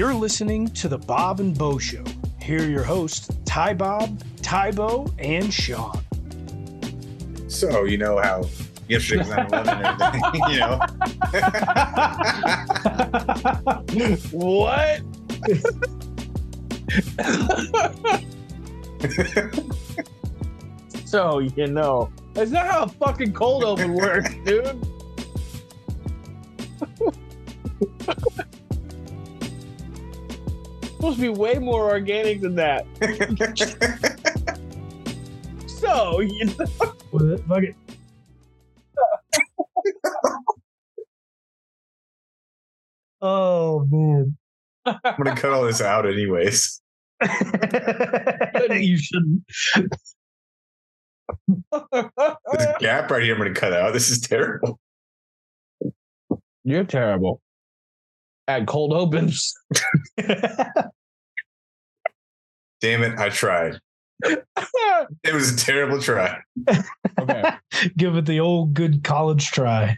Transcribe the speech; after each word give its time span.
You're 0.00 0.14
listening 0.14 0.68
to 0.68 0.88
the 0.88 0.96
Bob 0.96 1.40
and 1.40 1.54
Bo 1.58 1.76
Show. 1.76 2.02
Here 2.40 2.62
are 2.62 2.66
your 2.66 2.84
hosts, 2.84 3.28
Ty 3.44 3.74
Bob, 3.74 4.18
Ty 4.40 4.70
Bo, 4.70 5.12
and 5.18 5.52
Sean. 5.52 6.00
So 7.48 7.84
you 7.84 7.98
know 7.98 8.18
how 8.18 8.44
yesterday 8.88 9.18
was 9.18 9.28
9/11 9.28 9.68
and 9.68 10.00
everything, 10.00 10.42
you 10.48 10.56
know. 10.56 10.78
what? 14.32 15.02
so 21.06 21.40
you 21.40 21.66
know, 21.66 22.10
that's 22.32 22.50
not 22.50 22.66
how 22.66 22.84
a 22.84 22.88
fucking 22.88 23.34
cold 23.34 23.64
open 23.64 23.92
works, 23.92 24.34
dude. 24.46 24.82
Supposed 31.12 31.20
to 31.20 31.32
be 31.32 31.40
way 31.40 31.58
more 31.58 31.90
organic 31.90 32.40
than 32.40 32.54
that. 32.56 32.86
so 35.66 36.20
you 36.20 36.46
know, 36.46 36.66
Well, 37.12 37.36
fuck 37.48 37.64
it. 37.64 37.76
oh 43.20 43.86
man. 43.90 44.36
I'm 44.86 45.00
gonna 45.16 45.36
cut 45.36 45.52
all 45.52 45.64
this 45.64 45.80
out 45.80 46.06
anyways. 46.06 46.80
you 48.70 48.96
shouldn't. 48.96 49.42
This 51.72 52.76
gap 52.78 53.10
right 53.10 53.22
here, 53.22 53.34
I'm 53.34 53.40
gonna 53.40 53.52
cut 53.52 53.72
out. 53.72 53.92
This 53.92 54.10
is 54.10 54.20
terrible. 54.20 54.78
you're 56.64 56.84
terrible 56.84 57.40
at 58.50 58.66
cold 58.66 58.92
opens. 58.92 59.54
Damn 62.80 63.02
it, 63.02 63.18
I 63.18 63.28
tried. 63.28 63.78
It 65.24 65.32
was 65.32 65.52
a 65.54 65.56
terrible 65.56 66.00
try. 66.00 66.38
okay. 67.18 67.52
Give 67.96 68.16
it 68.16 68.26
the 68.26 68.40
old 68.40 68.74
good 68.74 69.02
college 69.02 69.46
try. 69.50 69.96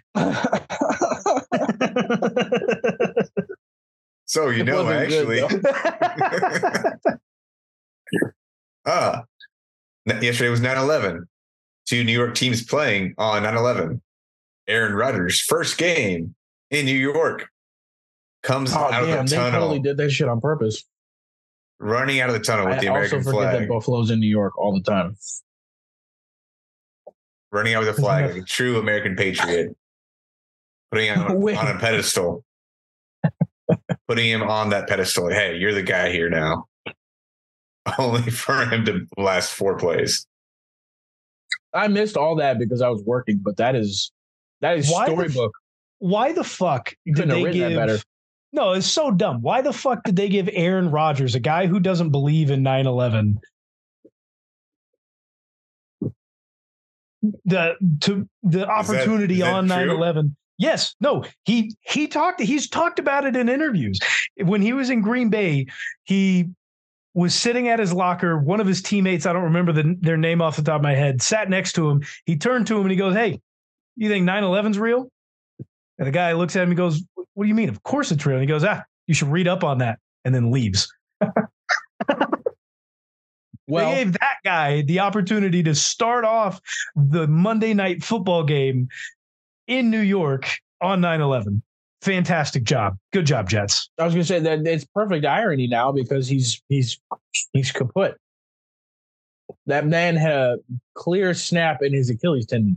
So 4.26 4.48
you 4.48 4.60
It 4.62 4.64
know, 4.64 4.84
wasn't 4.84 5.08
good, 5.08 5.38
actually, 5.40 5.60
ah, 8.86 9.22
n- 10.08 10.22
yesterday 10.22 10.50
was 10.50 10.60
9/11. 10.60 11.24
Two 11.86 12.04
New 12.04 12.12
York 12.12 12.34
teams 12.34 12.64
playing 12.64 13.14
on 13.18 13.42
9/11. 13.42 14.00
Aaron 14.68 14.94
Rodgers' 14.94 15.40
first 15.40 15.76
game 15.78 16.34
in 16.70 16.86
New 16.86 16.96
York 16.96 17.48
comes 18.42 18.72
Oh 18.72 18.78
out 18.78 18.90
damn, 18.90 19.00
of 19.00 19.06
the 19.06 19.10
tunnel. 19.10 19.26
they 19.26 19.36
tunnel, 19.36 19.60
totally 19.60 19.80
did 19.80 19.96
that 19.98 20.10
shit 20.10 20.28
on 20.28 20.40
purpose. 20.40 20.84
Running 21.82 22.20
out 22.20 22.28
of 22.28 22.34
the 22.34 22.40
tunnel 22.40 22.66
with 22.66 22.78
I 22.78 22.80
the 22.80 22.88
also 22.88 22.98
American 22.98 23.22
forget 23.24 23.40
flag, 23.40 23.60
that 23.60 23.68
Buffalo's 23.68 24.10
in 24.10 24.20
New 24.20 24.28
York 24.28 24.56
all 24.56 24.72
the 24.72 24.82
time. 24.82 25.16
running 27.50 27.74
out 27.74 27.84
with 27.84 27.94
the 27.94 28.00
flag 28.00 28.30
like 28.30 28.42
a 28.42 28.44
true 28.44 28.78
American 28.78 29.16
patriot, 29.16 29.76
putting 30.90 31.08
him 31.08 31.20
on, 31.22 31.56
on 31.56 31.76
a 31.76 31.78
pedestal, 31.78 32.44
putting 34.08 34.28
him 34.28 34.42
on 34.42 34.70
that 34.70 34.88
pedestal. 34.88 35.28
Hey, 35.28 35.56
you're 35.56 35.74
the 35.74 35.82
guy 35.82 36.10
here 36.10 36.30
now. 36.30 36.66
Only 37.98 38.30
for 38.30 38.64
him 38.64 38.84
to 38.84 39.06
last 39.18 39.52
four 39.52 39.76
plays. 39.76 40.24
I 41.74 41.88
missed 41.88 42.16
all 42.16 42.36
that 42.36 42.58
because 42.58 42.80
I 42.80 42.88
was 42.88 43.02
working, 43.04 43.40
but 43.42 43.56
that 43.56 43.74
is 43.74 44.12
that 44.60 44.78
is 44.78 44.90
Why 44.90 45.06
the 45.06 45.12
storybook. 45.12 45.52
Why 45.98 46.32
the 46.32 46.44
fuck 46.44 46.94
did 47.06 47.28
they 47.28 47.42
written 47.42 47.74
that 47.74 47.86
give? 47.88 48.04
No, 48.52 48.72
it's 48.72 48.86
so 48.86 49.10
dumb. 49.10 49.40
Why 49.40 49.62
the 49.62 49.72
fuck 49.72 50.04
did 50.04 50.16
they 50.16 50.28
give 50.28 50.48
Aaron 50.52 50.90
Rodgers, 50.90 51.34
a 51.34 51.40
guy 51.40 51.66
who 51.66 51.80
doesn't 51.80 52.10
believe 52.10 52.50
in 52.50 52.62
9/11, 52.62 53.36
the 57.44 57.76
to 58.00 58.28
the 58.42 58.68
opportunity 58.68 59.34
is 59.34 59.40
that 59.40 59.54
on 59.54 59.66
true? 59.68 59.96
9/11? 59.96 60.36
Yes, 60.58 60.94
no, 61.00 61.24
he 61.44 61.74
he 61.80 62.06
talked 62.06 62.40
he's 62.40 62.68
talked 62.68 62.98
about 62.98 63.24
it 63.24 63.36
in 63.36 63.48
interviews. 63.48 63.98
When 64.36 64.60
he 64.62 64.72
was 64.72 64.90
in 64.90 65.00
Green 65.00 65.30
Bay, 65.30 65.66
he 66.04 66.50
was 67.14 67.34
sitting 67.34 67.68
at 67.68 67.78
his 67.78 67.92
locker. 67.92 68.38
One 68.38 68.60
of 68.60 68.66
his 68.66 68.82
teammates, 68.82 69.26
I 69.26 69.32
don't 69.32 69.44
remember 69.44 69.72
the, 69.72 69.96
their 70.00 70.16
name 70.16 70.40
off 70.40 70.56
the 70.56 70.62
top 70.62 70.76
of 70.76 70.82
my 70.82 70.94
head, 70.94 71.20
sat 71.20 71.50
next 71.50 71.74
to 71.74 71.90
him. 71.90 72.02
He 72.26 72.36
turned 72.36 72.66
to 72.68 72.76
him 72.76 72.82
and 72.82 72.90
he 72.90 72.96
goes, 72.96 73.14
"Hey, 73.14 73.40
you 73.96 74.08
think 74.08 74.26
9/11's 74.26 74.78
real?" 74.78 75.11
And 76.02 76.08
the 76.08 76.10
guy 76.10 76.32
looks 76.32 76.56
at 76.56 76.64
him 76.64 76.70
and 76.70 76.76
goes, 76.76 77.00
What 77.14 77.44
do 77.44 77.48
you 77.48 77.54
mean? 77.54 77.68
Of 77.68 77.80
course 77.84 78.10
it's 78.10 78.26
real. 78.26 78.34
And 78.36 78.42
he 78.42 78.48
goes, 78.48 78.64
Ah, 78.64 78.82
you 79.06 79.14
should 79.14 79.28
read 79.28 79.46
up 79.46 79.62
on 79.62 79.78
that. 79.78 80.00
And 80.24 80.34
then 80.34 80.50
leaves. 80.50 80.92
Well, 83.68 83.88
they 83.88 84.04
gave 84.04 84.12
that 84.14 84.36
guy 84.44 84.82
the 84.82 84.98
opportunity 84.98 85.62
to 85.62 85.74
start 85.74 86.24
off 86.24 86.60
the 86.96 87.28
Monday 87.28 87.72
night 87.72 88.02
football 88.02 88.42
game 88.42 88.88
in 89.68 89.88
New 89.88 90.00
York 90.00 90.58
on 90.80 91.00
9 91.00 91.20
11. 91.20 91.62
Fantastic 92.02 92.64
job. 92.64 92.98
Good 93.12 93.24
job, 93.24 93.48
Jets. 93.48 93.88
I 93.98 94.04
was 94.04 94.14
gonna 94.14 94.24
say 94.24 94.40
that 94.40 94.66
it's 94.66 94.84
perfect 94.84 95.24
irony 95.24 95.68
now 95.68 95.92
because 95.92 96.26
he's 96.26 96.60
he's 96.68 97.00
he's 97.52 97.70
kaput. 97.70 98.16
That 99.66 99.86
man 99.86 100.16
had 100.16 100.32
a 100.32 100.56
clear 100.94 101.32
snap 101.32 101.82
in 101.82 101.94
his 101.94 102.10
Achilles 102.10 102.46
tendon. 102.46 102.76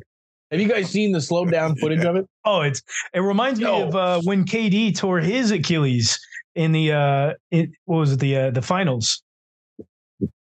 Have 0.55 0.61
you 0.61 0.69
guys 0.69 0.89
seen 0.89 1.11
the 1.11 1.19
slowed 1.19 1.51
down 1.51 1.75
footage 1.75 2.05
of 2.05 2.15
it? 2.15 2.25
Oh, 2.45 2.61
it's 2.61 2.81
it 3.13 3.19
reminds 3.19 3.59
me 3.59 3.65
of 3.65 3.93
uh, 3.93 4.21
when 4.21 4.45
KD 4.45 4.95
tore 4.97 5.19
his 5.19 5.51
Achilles 5.51 6.17
in 6.55 6.71
the 6.71 6.93
uh 6.93 7.33
it, 7.51 7.71
what 7.83 7.97
was 7.97 8.13
it 8.13 8.19
the 8.21 8.37
uh, 8.37 8.51
the 8.51 8.61
finals. 8.61 9.21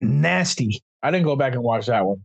Nasty. 0.00 0.80
I 1.02 1.10
didn't 1.10 1.24
go 1.24 1.34
back 1.34 1.54
and 1.54 1.64
watch 1.64 1.86
that 1.86 2.04
one. 2.06 2.18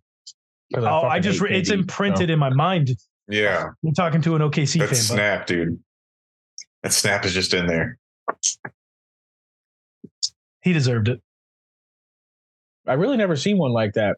'Cause 0.71 0.83
Oh, 0.83 1.01
I 1.07 1.19
just 1.19 1.39
hate 1.39 1.49
re- 1.49 1.57
it's 1.57 1.71
KD, 1.71 1.79
imprinted 1.79 2.29
in 2.29 2.37
my 2.37 2.51
mind. 2.51 2.91
Yeah, 3.27 3.69
I'm 3.83 3.93
talking 3.95 4.21
to 4.21 4.35
an 4.35 4.43
OKC 4.43 4.73
that 4.81 4.85
fan. 4.85 4.89
but- 4.89 4.95
snap, 4.97 5.47
dude. 5.47 5.79
That 6.83 6.93
snap 6.93 7.25
is 7.25 7.33
just 7.33 7.55
in 7.55 7.65
there. 7.65 7.97
He 10.61 10.73
deserved 10.73 11.07
it. 11.09 11.21
I 12.85 12.93
really 12.93 13.17
never 13.17 13.35
seen 13.35 13.57
one 13.57 13.71
like 13.71 13.93
that. 13.93 14.17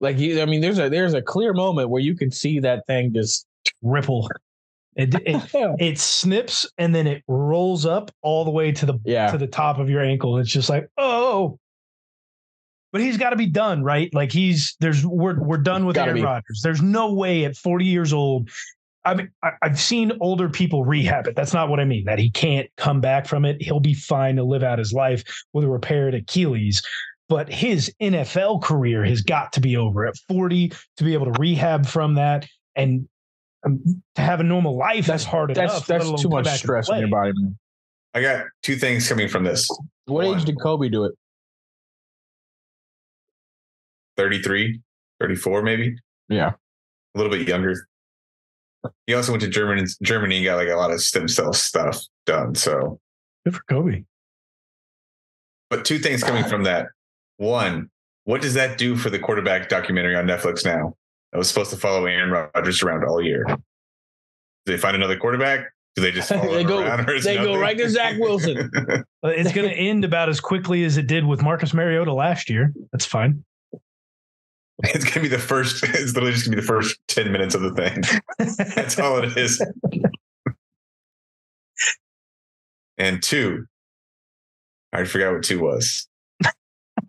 Like 0.00 0.18
you, 0.18 0.40
I 0.42 0.44
mean, 0.44 0.60
there's 0.60 0.78
a 0.78 0.88
there's 0.88 1.14
a 1.14 1.22
clear 1.22 1.52
moment 1.52 1.90
where 1.90 2.02
you 2.02 2.16
can 2.16 2.30
see 2.30 2.60
that 2.60 2.86
thing 2.86 3.12
just 3.14 3.46
Ripple. 3.82 4.28
It, 4.94 5.14
it 5.14 5.42
it 5.78 5.98
snips 5.98 6.68
and 6.78 6.94
then 6.94 7.06
it 7.06 7.22
rolls 7.28 7.86
up 7.86 8.10
all 8.22 8.44
the 8.44 8.50
way 8.50 8.72
to 8.72 8.86
the 8.86 8.98
yeah. 9.04 9.30
to 9.30 9.38
the 9.38 9.46
top 9.46 9.78
of 9.78 9.88
your 9.88 10.02
ankle. 10.02 10.38
It's 10.38 10.50
just 10.50 10.68
like 10.68 10.88
oh. 10.96 11.58
But 12.92 13.02
he's 13.02 13.18
got 13.18 13.30
to 13.30 13.36
be 13.36 13.46
done, 13.46 13.82
right? 13.82 14.12
Like 14.14 14.32
he's 14.32 14.74
there's 14.80 15.04
we're 15.04 15.38
we're 15.38 15.58
done 15.58 15.84
with 15.84 15.96
Gotta 15.96 16.12
Aaron. 16.12 16.22
Rodgers. 16.22 16.60
There's 16.62 16.80
no 16.80 17.12
way 17.12 17.44
at 17.44 17.56
40 17.56 17.84
years 17.84 18.12
old. 18.12 18.48
I 19.04 19.14
mean, 19.14 19.30
I, 19.42 19.50
I've 19.62 19.78
seen 19.78 20.12
older 20.20 20.48
people 20.48 20.84
rehab 20.84 21.26
it. 21.26 21.36
That's 21.36 21.52
not 21.52 21.68
what 21.68 21.78
I 21.78 21.84
mean. 21.84 22.04
That 22.06 22.18
he 22.18 22.30
can't 22.30 22.68
come 22.76 23.00
back 23.00 23.26
from 23.26 23.44
it. 23.44 23.60
He'll 23.60 23.80
be 23.80 23.94
fine 23.94 24.36
to 24.36 24.44
live 24.44 24.62
out 24.62 24.78
his 24.78 24.92
life 24.92 25.24
with 25.52 25.64
a 25.64 25.68
repaired 25.68 26.14
Achilles. 26.14 26.82
But 27.28 27.48
his 27.52 27.92
NFL 28.00 28.62
career 28.62 29.04
has 29.04 29.22
got 29.22 29.52
to 29.54 29.60
be 29.60 29.76
over 29.76 30.06
at 30.06 30.14
40 30.28 30.72
to 30.98 31.04
be 31.04 31.12
able 31.14 31.32
to 31.32 31.38
rehab 31.40 31.84
from 31.86 32.14
that 32.14 32.46
and 32.76 33.08
um, 33.64 33.82
to 34.14 34.22
have 34.22 34.38
a 34.38 34.44
normal 34.44 34.76
life. 34.76 35.06
That's 35.06 35.24
hard 35.24 35.50
That's 35.54 35.72
enough. 35.72 35.88
let 35.88 35.98
that's 36.08 36.22
too 36.22 36.28
much 36.28 36.46
stress 36.58 36.88
on 36.88 37.00
your 37.00 37.08
body, 37.08 37.32
man. 37.34 37.58
I 38.14 38.22
got 38.22 38.46
two 38.62 38.76
things 38.76 39.08
coming 39.08 39.28
from 39.28 39.42
this. 39.44 39.68
What 40.04 40.26
One. 40.26 40.38
age 40.38 40.44
did 40.44 40.60
Kobe 40.60 40.88
do 40.88 41.04
it? 41.04 41.12
33, 44.16 44.80
34, 45.20 45.62
maybe 45.62 45.96
Yeah. 46.28 46.52
a 47.14 47.18
little 47.18 47.30
bit 47.30 47.46
younger. 47.46 47.88
He 49.06 49.14
also 49.14 49.32
went 49.32 49.42
to 49.42 49.48
Germany, 49.48 49.84
Germany 50.02 50.36
and 50.36 50.44
got 50.44 50.56
like 50.56 50.68
a 50.68 50.76
lot 50.76 50.92
of 50.92 51.00
stem 51.00 51.28
cell 51.28 51.52
stuff 51.52 52.00
done. 52.24 52.54
So, 52.54 53.00
Good 53.44 53.54
for 53.56 53.62
Kobe. 53.68 54.04
but 55.70 55.84
two 55.84 55.98
things 55.98 56.22
coming 56.22 56.44
from 56.44 56.62
that. 56.64 56.86
One, 57.38 57.90
what 58.24 58.40
does 58.42 58.54
that 58.54 58.78
do 58.78 58.96
for 58.96 59.10
the 59.10 59.18
quarterback 59.18 59.68
documentary 59.68 60.16
on 60.16 60.26
Netflix 60.26 60.64
now? 60.64 60.94
That 61.32 61.38
was 61.38 61.48
supposed 61.48 61.70
to 61.70 61.76
follow 61.76 62.06
Aaron 62.06 62.30
Rodgers 62.30 62.82
around 62.82 63.04
all 63.04 63.20
year. 63.22 63.44
Do 63.46 63.56
they 64.72 64.78
find 64.78 64.96
another 64.96 65.16
quarterback? 65.18 65.66
Do 65.94 66.02
they 66.02 66.12
just 66.12 66.28
They 66.30 66.64
go- 66.64 66.80
around? 66.82 67.08
Or 67.08 67.20
they 67.20 67.36
go 67.36 67.58
right 67.58 67.76
to 67.78 67.88
Zach 67.90 68.18
Wilson. 68.18 68.70
Uh, 69.24 69.28
It's 69.30 69.50
going 69.52 69.68
to 69.70 69.74
end 69.74 70.04
about 70.04 70.28
as 70.28 70.40
quickly 70.40 70.84
as 70.84 70.96
it 70.98 71.06
did 71.06 71.24
with 71.26 71.42
Marcus 71.42 71.74
Mariota 71.74 72.12
last 72.12 72.48
year. 72.50 72.72
That's 72.92 73.06
fine. 73.06 73.44
it's 74.84 75.04
gonna 75.04 75.22
be 75.22 75.28
the 75.28 75.38
first. 75.38 75.82
It's 75.82 76.12
literally 76.14 76.32
just 76.32 76.44
gonna 76.44 76.56
be 76.56 76.60
the 76.60 76.66
first 76.66 76.98
ten 77.08 77.32
minutes 77.32 77.54
of 77.54 77.62
the 77.62 77.72
thing. 77.74 78.02
That's 78.74 78.98
all 79.00 79.18
it 79.18 79.36
is. 79.36 79.60
and 82.98 83.22
two, 83.22 83.64
I 84.92 85.04
forgot 85.04 85.32
what 85.32 85.42
two 85.42 85.60
was. 85.60 86.06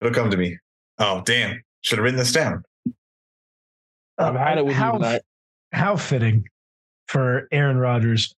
It'll 0.00 0.14
come 0.14 0.30
to 0.30 0.36
me. 0.36 0.58
Oh, 0.98 1.22
damn. 1.24 1.60
Should 1.80 1.98
have 1.98 2.04
written 2.04 2.18
this 2.18 2.32
down. 2.32 2.62
I've 4.18 4.34
had 4.34 4.58
uh, 4.58 4.60
it 4.60 4.66
with 4.66 4.74
how, 4.74 4.94
you 4.94 4.98
tonight. 4.98 5.22
how 5.72 5.96
fitting 5.96 6.44
for 7.06 7.48
Aaron 7.52 7.78
Rodgers 7.78 8.34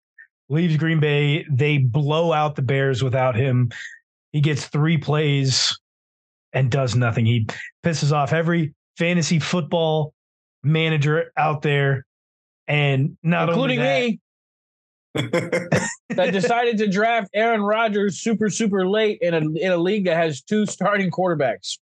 leaves 0.48 0.76
Green 0.76 1.00
Bay. 1.00 1.44
They 1.50 1.78
blow 1.78 2.32
out 2.32 2.56
the 2.56 2.62
Bears 2.62 3.02
without 3.02 3.34
him. 3.34 3.70
He 4.32 4.40
gets 4.40 4.66
three 4.66 4.98
plays 4.98 5.78
and 6.52 6.70
does 6.70 6.94
nothing. 6.94 7.26
He 7.26 7.46
pisses 7.84 8.12
off 8.12 8.32
every 8.32 8.74
fantasy 8.96 9.38
football 9.38 10.12
manager 10.62 11.32
out 11.36 11.62
there. 11.62 12.04
And 12.68 13.16
not 13.22 13.48
including 13.48 13.80
only 13.80 14.10
me, 14.12 14.20
that 15.14 15.80
decided 16.32 16.78
to 16.78 16.88
draft 16.88 17.30
Aaron 17.34 17.62
Rodgers 17.62 18.20
super, 18.20 18.50
super 18.50 18.86
late 18.88 19.18
in 19.20 19.34
a 19.34 19.38
in 19.38 19.72
a 19.72 19.76
league 19.76 20.04
that 20.04 20.16
has 20.16 20.42
two 20.42 20.66
starting 20.66 21.10
quarterbacks. 21.10 21.78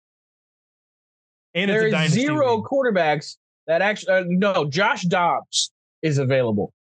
that, 1.54 1.62
and 1.62 1.72
it's 1.72 1.94
a 1.94 2.06
is 2.06 2.12
zero 2.12 2.56
league. 2.56 2.66
quarterbacks 2.66 3.36
that 3.68 3.82
actually 3.82 4.14
uh, 4.14 4.24
no. 4.28 4.66
Josh 4.70 5.04
Dobbs 5.04 5.72
is 6.02 6.18
available. 6.18 6.74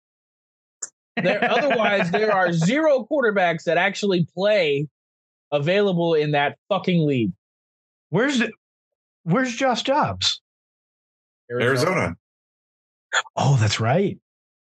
There, 1.23 1.43
otherwise, 1.51 2.11
there 2.11 2.33
are 2.33 2.53
zero 2.53 3.07
quarterbacks 3.11 3.65
that 3.65 3.79
actually 3.79 4.27
play 4.35 4.89
available 5.53 6.15
in 6.15 6.33
that 6.33 6.59
fucking 6.69 7.07
league. 7.07 7.33
Where's 8.11 8.39
the, 8.39 8.51
where's 9.23 9.55
Josh 9.55 9.83
Dobbs? 9.85 10.41
Arizona. 11.51 12.17
Oh, 13.37 13.57
that's 13.61 13.81
right. 13.81 14.19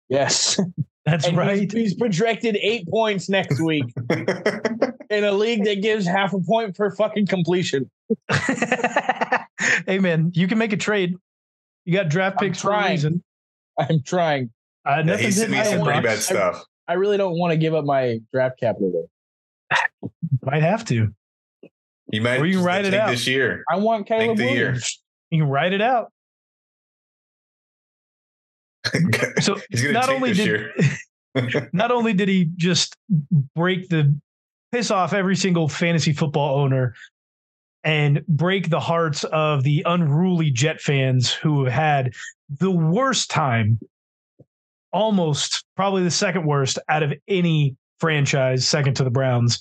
Yes, 0.09 0.59
That's 1.07 1.25
and 1.25 1.37
right. 1.37 1.61
He's, 1.61 1.71
he's 1.71 1.93
projected 1.93 2.57
eight 2.61 2.85
points 2.89 3.29
next 3.29 3.61
week 3.61 3.85
in 5.09 5.23
a 5.23 5.31
league 5.31 5.63
that 5.63 5.81
gives 5.81 6.05
half 6.05 6.33
a 6.33 6.39
point 6.39 6.75
per 6.75 6.93
fucking 6.93 7.27
completion. 7.27 7.89
hey 9.87 9.99
man, 9.99 10.31
you 10.35 10.49
can 10.49 10.57
make 10.57 10.73
a 10.73 10.77
trade. 10.77 11.15
You 11.85 11.93
got 11.93 12.09
draft 12.09 12.35
I'm 12.41 12.47
picks 12.49 12.61
for 12.61 12.71
a 12.71 12.73
trying. 12.73 12.91
reason. 12.91 13.23
I'm 13.79 14.03
trying. 14.03 14.49
Uh, 14.85 14.95
yeah, 14.97 15.01
nothing's 15.03 15.35
he's 15.35 15.43
in 15.43 15.51
me 15.51 15.63
some 15.63 15.81
pretty 15.81 16.01
bad 16.01 16.19
stuff. 16.19 16.61
I 16.89 16.93
really 16.93 17.15
don't 17.15 17.37
want 17.39 17.51
to 17.51 17.57
give 17.57 17.73
up 17.73 17.85
my 17.85 18.19
draft 18.33 18.59
capital 18.59 18.91
though. 18.91 20.11
Might 20.43 20.61
have 20.61 20.83
to. 20.85 21.13
You 22.11 22.21
might 22.21 22.41
Or 22.41 22.45
you 22.45 22.55
can 22.55 22.63
just 22.63 22.65
ride 22.67 22.85
it 22.85 22.93
out. 22.93 23.09
this 23.11 23.27
year. 23.27 23.63
I 23.71 23.77
want 23.77 24.07
Caleb 24.07 24.37
the 24.37 24.43
year. 24.43 24.65
Williams. 24.65 25.01
You 25.31 25.43
can 25.43 25.49
write 25.49 25.71
it 25.71 25.81
out. 25.81 26.11
So 29.41 29.57
He's 29.69 29.91
not 29.91 30.09
only 30.09 30.33
did 30.33 30.71
not 31.73 31.91
only 31.91 32.13
did 32.13 32.29
he 32.29 32.49
just 32.55 32.95
break 33.55 33.89
the 33.89 34.17
piss 34.71 34.91
off 34.91 35.13
every 35.13 35.35
single 35.35 35.67
fantasy 35.67 36.13
football 36.13 36.59
owner 36.59 36.93
and 37.83 38.25
break 38.27 38.69
the 38.69 38.79
hearts 38.79 39.23
of 39.25 39.63
the 39.63 39.83
unruly 39.85 40.51
Jet 40.51 40.81
fans 40.81 41.31
who 41.31 41.63
have 41.63 41.73
had 41.73 42.13
the 42.49 42.71
worst 42.71 43.29
time, 43.29 43.79
almost 44.91 45.63
probably 45.75 46.03
the 46.03 46.11
second 46.11 46.45
worst 46.45 46.79
out 46.89 47.03
of 47.03 47.13
any 47.27 47.75
franchise, 47.99 48.67
second 48.67 48.95
to 48.95 49.03
the 49.03 49.09
Browns. 49.09 49.59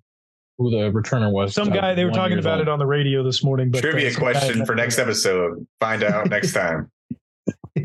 who 0.59 0.71
the 0.71 0.91
returner 0.91 1.31
was. 1.33 1.55
Some 1.55 1.71
guy, 1.71 1.95
they 1.95 2.05
were 2.05 2.11
talking 2.11 2.39
about 2.39 2.61
it 2.61 2.69
on 2.69 2.79
the 2.79 2.87
radio 2.87 3.23
this 3.23 3.43
morning. 3.45 3.71
But 3.71 3.81
Trivia 3.83 4.09
uh, 4.09 4.13
some 4.13 4.23
guy- 4.23 4.33
question 4.33 4.67
for 4.67 4.75
next 4.75 4.99
episode. 4.99 5.67
Find 5.79 6.03
out 6.03 6.29
next 6.29 6.53
time. 6.53 6.91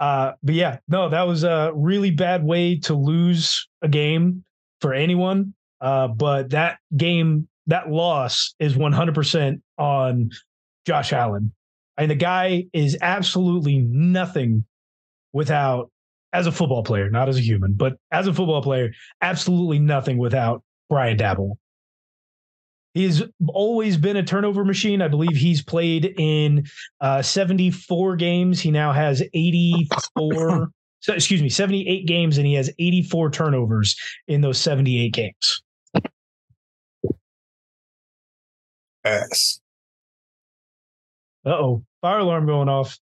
Uh, 0.00 0.32
but 0.42 0.56
yeah, 0.56 0.78
no, 0.88 1.08
that 1.08 1.22
was 1.22 1.44
a 1.44 1.70
really 1.72 2.10
bad 2.10 2.42
way 2.44 2.76
to 2.80 2.94
lose 2.94 3.68
a 3.80 3.86
game 3.88 4.42
for 4.80 4.92
anyone. 4.92 5.54
Uh, 5.80 6.08
but 6.08 6.50
that 6.50 6.78
game, 6.96 7.46
that 7.68 7.88
loss 7.88 8.56
is 8.58 8.74
100% 8.74 9.60
on 9.78 10.30
Josh 10.84 11.12
Allen. 11.12 11.52
And 11.96 12.10
the 12.10 12.16
guy 12.16 12.66
is 12.72 12.96
absolutely 13.00 13.78
nothing 13.78 14.64
without, 15.32 15.90
as 16.32 16.46
a 16.46 16.52
football 16.52 16.82
player, 16.82 17.10
not 17.10 17.28
as 17.28 17.36
a 17.36 17.40
human, 17.40 17.74
but 17.74 17.94
as 18.10 18.26
a 18.26 18.34
football 18.34 18.62
player, 18.62 18.92
absolutely 19.20 19.78
nothing 19.78 20.18
without 20.18 20.62
Brian 20.88 21.16
Daboll. 21.16 21.56
He's 22.94 23.22
always 23.48 23.96
been 23.96 24.16
a 24.16 24.22
turnover 24.22 24.64
machine. 24.64 25.02
I 25.02 25.08
believe 25.08 25.36
he's 25.36 25.62
played 25.62 26.14
in 26.16 26.64
uh, 27.00 27.22
74 27.22 28.16
games. 28.16 28.60
He 28.60 28.70
now 28.70 28.92
has 28.92 29.20
84, 29.34 30.70
so, 31.00 31.12
excuse 31.12 31.42
me, 31.42 31.48
78 31.48 32.06
games, 32.06 32.38
and 32.38 32.46
he 32.46 32.54
has 32.54 32.70
84 32.78 33.30
turnovers 33.30 33.96
in 34.28 34.40
those 34.40 34.58
78 34.58 35.12
games. 35.12 35.62
Uh 41.44 41.50
oh, 41.50 41.84
fire 42.00 42.20
alarm 42.20 42.46
going 42.46 42.68
off. 42.68 42.98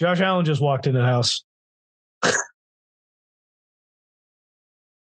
Josh 0.00 0.20
Allen 0.20 0.44
just 0.44 0.60
walked 0.60 0.86
in 0.86 0.94
the 0.94 1.04
house. 1.04 1.44
I 2.22 2.32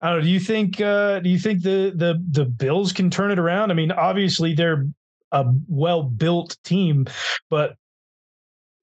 don't 0.02 0.18
know. 0.18 0.20
Do 0.20 0.28
you 0.30 0.40
think? 0.40 0.80
Uh, 0.80 1.20
do 1.20 1.30
you 1.30 1.38
think 1.38 1.62
the 1.62 1.92
the 1.94 2.22
the 2.30 2.44
Bills 2.44 2.92
can 2.92 3.10
turn 3.10 3.30
it 3.30 3.38
around? 3.38 3.70
I 3.70 3.74
mean, 3.74 3.92
obviously 3.92 4.54
they're 4.54 4.86
a 5.32 5.44
well 5.68 6.02
built 6.02 6.56
team, 6.64 7.06
but 7.50 7.76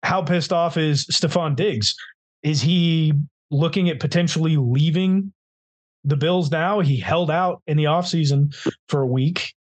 how 0.02 0.22
pissed 0.22 0.52
off 0.52 0.76
is 0.78 1.06
Stefon 1.08 1.56
Diggs? 1.56 1.96
Is 2.42 2.62
he 2.62 3.14
looking 3.52 3.90
at 3.90 4.00
potentially 4.00 4.58
leaving 4.58 5.32
the 6.04 6.18
Bills 6.18 6.52
now? 6.52 6.80
He 6.80 7.00
held 7.00 7.32
out 7.32 7.62
in 7.68 7.78
the 7.78 7.86
offseason 7.86 8.54
for 8.90 9.02
a 9.02 9.08
week 9.08 9.54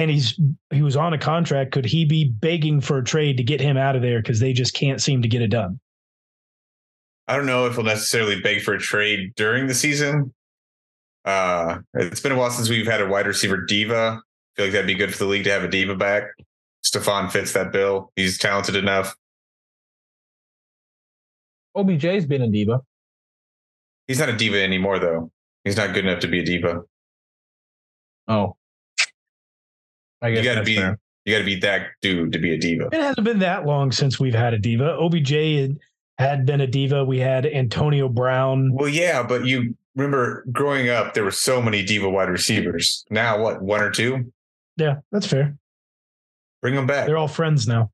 and 0.00 0.10
he's 0.10 0.40
he 0.70 0.80
was 0.80 0.96
on 0.96 1.12
a 1.12 1.18
contract. 1.18 1.72
Could 1.72 1.84
he 1.84 2.06
be 2.06 2.24
begging 2.24 2.80
for 2.80 2.98
a 2.98 3.04
trade 3.04 3.36
to 3.36 3.42
get 3.42 3.60
him 3.60 3.76
out 3.76 3.96
of 3.96 4.02
there 4.02 4.20
because 4.20 4.40
they 4.40 4.54
just 4.54 4.72
can't 4.72 5.00
seem 5.00 5.20
to 5.20 5.28
get 5.28 5.42
it 5.42 5.48
done? 5.48 5.78
I 7.28 7.36
don't 7.36 7.46
know 7.46 7.66
if 7.66 7.74
he'll 7.74 7.84
necessarily 7.84 8.40
beg 8.40 8.62
for 8.62 8.74
a 8.74 8.78
trade 8.78 9.34
during 9.36 9.66
the 9.66 9.74
season. 9.74 10.32
Uh, 11.26 11.80
it's 11.94 12.20
been 12.20 12.32
a 12.32 12.36
while 12.36 12.50
since 12.50 12.70
we've 12.70 12.86
had 12.86 13.02
a 13.02 13.06
wide 13.06 13.26
receiver 13.26 13.58
diva. 13.58 14.20
I 14.22 14.56
feel 14.56 14.66
like 14.66 14.72
that'd 14.72 14.86
be 14.86 14.94
good 14.94 15.12
for 15.12 15.18
the 15.18 15.30
league 15.30 15.44
to 15.44 15.50
have 15.50 15.64
a 15.64 15.68
diva 15.68 15.94
back. 15.94 16.24
Stefon 16.82 17.30
fits 17.30 17.52
that 17.52 17.70
bill. 17.70 18.10
He's 18.16 18.38
talented 18.38 18.76
enough. 18.76 19.14
OBJ's 21.76 22.24
been 22.24 22.42
a 22.42 22.48
diva. 22.48 22.80
He's 24.08 24.18
not 24.18 24.30
a 24.30 24.36
diva 24.36 24.60
anymore, 24.62 24.98
though. 24.98 25.30
He's 25.62 25.76
not 25.76 25.92
good 25.92 26.06
enough 26.06 26.20
to 26.20 26.26
be 26.26 26.40
a 26.40 26.44
diva. 26.44 26.80
Oh, 28.26 28.56
I 30.22 30.28
You 30.28 30.42
got 30.42 30.56
to 30.56 30.62
be 30.62 30.76
fair. 30.76 30.98
you 31.24 31.34
got 31.34 31.38
to 31.38 31.44
be 31.44 31.56
that 31.60 31.88
dude 32.02 32.32
to 32.32 32.38
be 32.38 32.54
a 32.54 32.58
diva. 32.58 32.88
It 32.92 33.00
hasn't 33.00 33.24
been 33.24 33.38
that 33.40 33.66
long 33.66 33.92
since 33.92 34.20
we've 34.20 34.34
had 34.34 34.54
a 34.54 34.58
diva. 34.58 34.96
OBJ 34.98 35.30
had, 35.30 35.78
had 36.18 36.46
been 36.46 36.60
a 36.60 36.66
diva. 36.66 37.04
We 37.04 37.18
had 37.18 37.46
Antonio 37.46 38.08
Brown. 38.08 38.72
Well, 38.72 38.88
yeah, 38.88 39.22
but 39.22 39.46
you 39.46 39.74
remember 39.96 40.44
growing 40.52 40.88
up, 40.88 41.14
there 41.14 41.24
were 41.24 41.30
so 41.30 41.60
many 41.62 41.82
diva 41.82 42.08
wide 42.08 42.28
receivers. 42.28 43.04
Now, 43.10 43.40
what? 43.42 43.62
One 43.62 43.80
or 43.80 43.90
two? 43.90 44.32
Yeah, 44.76 44.96
that's 45.10 45.26
fair. 45.26 45.56
Bring 46.62 46.74
them 46.74 46.86
back. 46.86 47.06
They're 47.06 47.16
all 47.18 47.28
friends 47.28 47.66
now. 47.66 47.90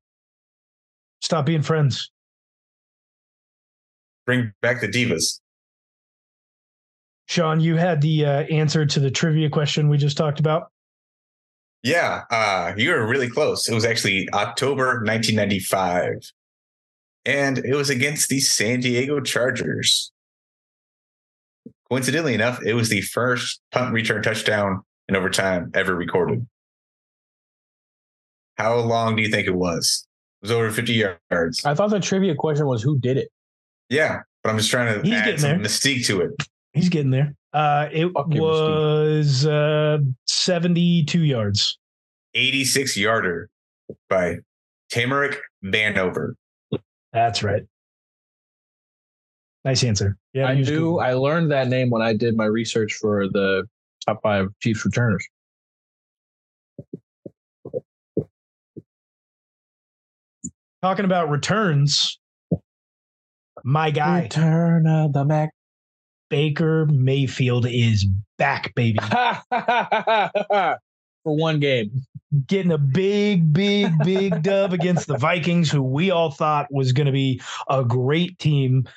Stop 1.21 1.45
being 1.45 1.61
friends. 1.61 2.11
Bring 4.25 4.51
back 4.61 4.81
the 4.81 4.87
divas. 4.87 5.39
Sean, 7.27 7.59
you 7.59 7.75
had 7.75 8.01
the 8.01 8.25
uh, 8.25 8.29
answer 8.43 8.85
to 8.85 8.99
the 8.99 9.11
trivia 9.11 9.49
question 9.49 9.89
we 9.89 9.97
just 9.97 10.17
talked 10.17 10.39
about. 10.39 10.71
Yeah, 11.87 12.23
uh, 12.29 12.73
you 12.75 12.89
were 12.89 13.07
really 13.07 13.29
close. 13.29 13.69
It 13.69 13.73
was 13.73 13.85
actually 13.85 14.27
October 14.33 15.01
1995, 15.05 16.33
and 17.25 17.59
it 17.59 17.75
was 17.75 17.89
against 17.89 18.27
the 18.27 18.41
San 18.41 18.81
Diego 18.81 19.21
Chargers. 19.21 20.11
Coincidentally 21.89 22.33
enough, 22.33 22.61
it 22.61 22.73
was 22.73 22.89
the 22.89 22.99
first 22.99 23.61
punt 23.71 23.93
return 23.93 24.21
touchdown 24.21 24.81
in 25.07 25.15
overtime 25.15 25.71
ever 25.73 25.95
recorded. 25.95 26.45
How 28.57 28.75
long 28.79 29.15
do 29.15 29.21
you 29.21 29.29
think 29.29 29.47
it 29.47 29.55
was? 29.55 30.05
It 30.41 30.47
was 30.47 30.51
over 30.51 30.69
50 30.69 30.91
yards. 31.31 31.63
I 31.63 31.73
thought 31.73 31.91
the 31.91 32.01
trivia 32.01 32.35
question 32.35 32.65
was 32.67 32.83
who 32.83 32.99
did 32.99 33.15
it. 33.15 33.29
Yeah, 33.89 34.23
but 34.43 34.49
I'm 34.49 34.57
just 34.57 34.69
trying 34.69 34.93
to 34.93 35.07
He's 35.07 35.13
add 35.13 35.23
getting 35.23 35.39
some 35.39 35.49
there. 35.51 35.59
mystique 35.59 36.05
to 36.07 36.19
it. 36.19 36.31
He's 36.73 36.89
getting 36.89 37.11
there. 37.11 37.33
Uh, 37.53 37.87
it 37.91 38.01
you, 38.01 38.41
was 38.41 39.45
uh, 39.45 39.99
72 40.47 41.23
yards. 41.25 41.77
86 42.33 42.95
yarder 42.95 43.49
by 44.09 44.37
Tamarick 44.89 45.39
Vanover. 45.65 46.35
That's 47.11 47.43
right. 47.43 47.63
Nice 49.65 49.83
answer. 49.83 50.15
Yeah, 50.33 50.47
I 50.47 50.53
use 50.53 50.69
knew 50.69 50.77
Google. 50.77 50.99
I 51.01 51.13
learned 51.13 51.51
that 51.51 51.67
name 51.67 51.89
when 51.89 52.01
I 52.01 52.13
did 52.13 52.37
my 52.37 52.45
research 52.45 52.93
for 52.93 53.27
the 53.27 53.65
top 54.05 54.21
five 54.23 54.47
Chiefs 54.63 54.85
returners. 54.85 55.27
Talking 60.81 61.03
about 61.03 61.29
returns, 61.29 62.19
my 63.65 63.91
guy 63.91 64.21
Return 64.21 64.87
of 64.87 65.11
the 65.11 65.25
Mac. 65.25 65.49
Baker 66.29 66.85
Mayfield 66.87 67.65
is 67.67 68.05
back, 68.37 68.73
baby. 68.75 68.99
for 71.27 71.35
one 71.35 71.59
game. 71.59 71.91
Getting 72.45 72.71
a 72.71 72.77
big, 72.77 73.51
big, 73.51 73.91
big 74.05 74.43
dub 74.43 74.71
against 74.71 75.07
the 75.07 75.17
Vikings, 75.17 75.69
who 75.69 75.83
we 75.83 76.09
all 76.09 76.31
thought 76.31 76.67
was 76.71 76.93
going 76.93 77.07
to 77.07 77.11
be 77.11 77.41
a 77.69 77.83
great 77.83 78.39
team. 78.39 78.87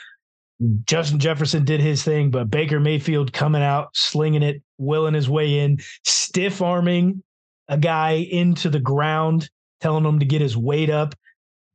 Justin 0.85 1.19
Jefferson 1.19 1.65
did 1.65 1.81
his 1.81 2.05
thing, 2.05 2.31
but 2.31 2.49
Baker 2.49 2.79
Mayfield 2.79 3.33
coming 3.33 3.63
out, 3.63 3.89
slinging 3.95 4.45
it, 4.45 4.63
willing 4.79 5.15
his 5.15 5.29
way 5.29 5.59
in, 5.59 5.79
stiff 6.05 6.63
arming 6.63 7.25
a 7.67 7.77
guy 7.77 8.13
into 8.13 8.69
the 8.71 8.79
ground, 8.79 9.51
telling 9.81 10.05
him 10.05 10.21
to 10.21 10.27
get 10.27 10.41
his 10.41 10.57
weight 10.57 10.91
up. 10.91 11.17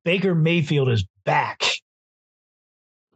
Baker 0.06 0.36
Mayfield 0.36 0.88
is 0.88 1.06
back. 1.26 1.64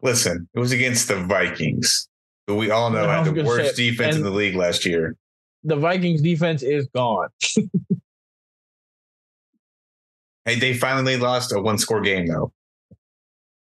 Listen, 0.01 0.49
it 0.53 0.59
was 0.59 0.73
against 0.73 1.07
the 1.07 1.23
Vikings, 1.23 2.08
who 2.49 2.55
we 2.55 2.71
all 2.71 2.89
know 2.89 3.07
had 3.07 3.25
the 3.25 3.43
worst 3.43 3.75
say, 3.75 3.91
defense 3.91 4.15
in 4.15 4.23
the 4.23 4.31
league 4.31 4.55
last 4.55 4.83
year. 4.83 5.15
The 5.63 5.75
Vikings 5.75 6.19
defense 6.21 6.63
is 6.63 6.87
gone. 6.87 7.29
Hey, 10.45 10.55
they 10.55 10.73
finally 10.73 11.15
lost 11.15 11.51
a 11.53 11.61
one 11.61 11.77
score 11.77 12.01
game, 12.01 12.25
though. 12.25 12.51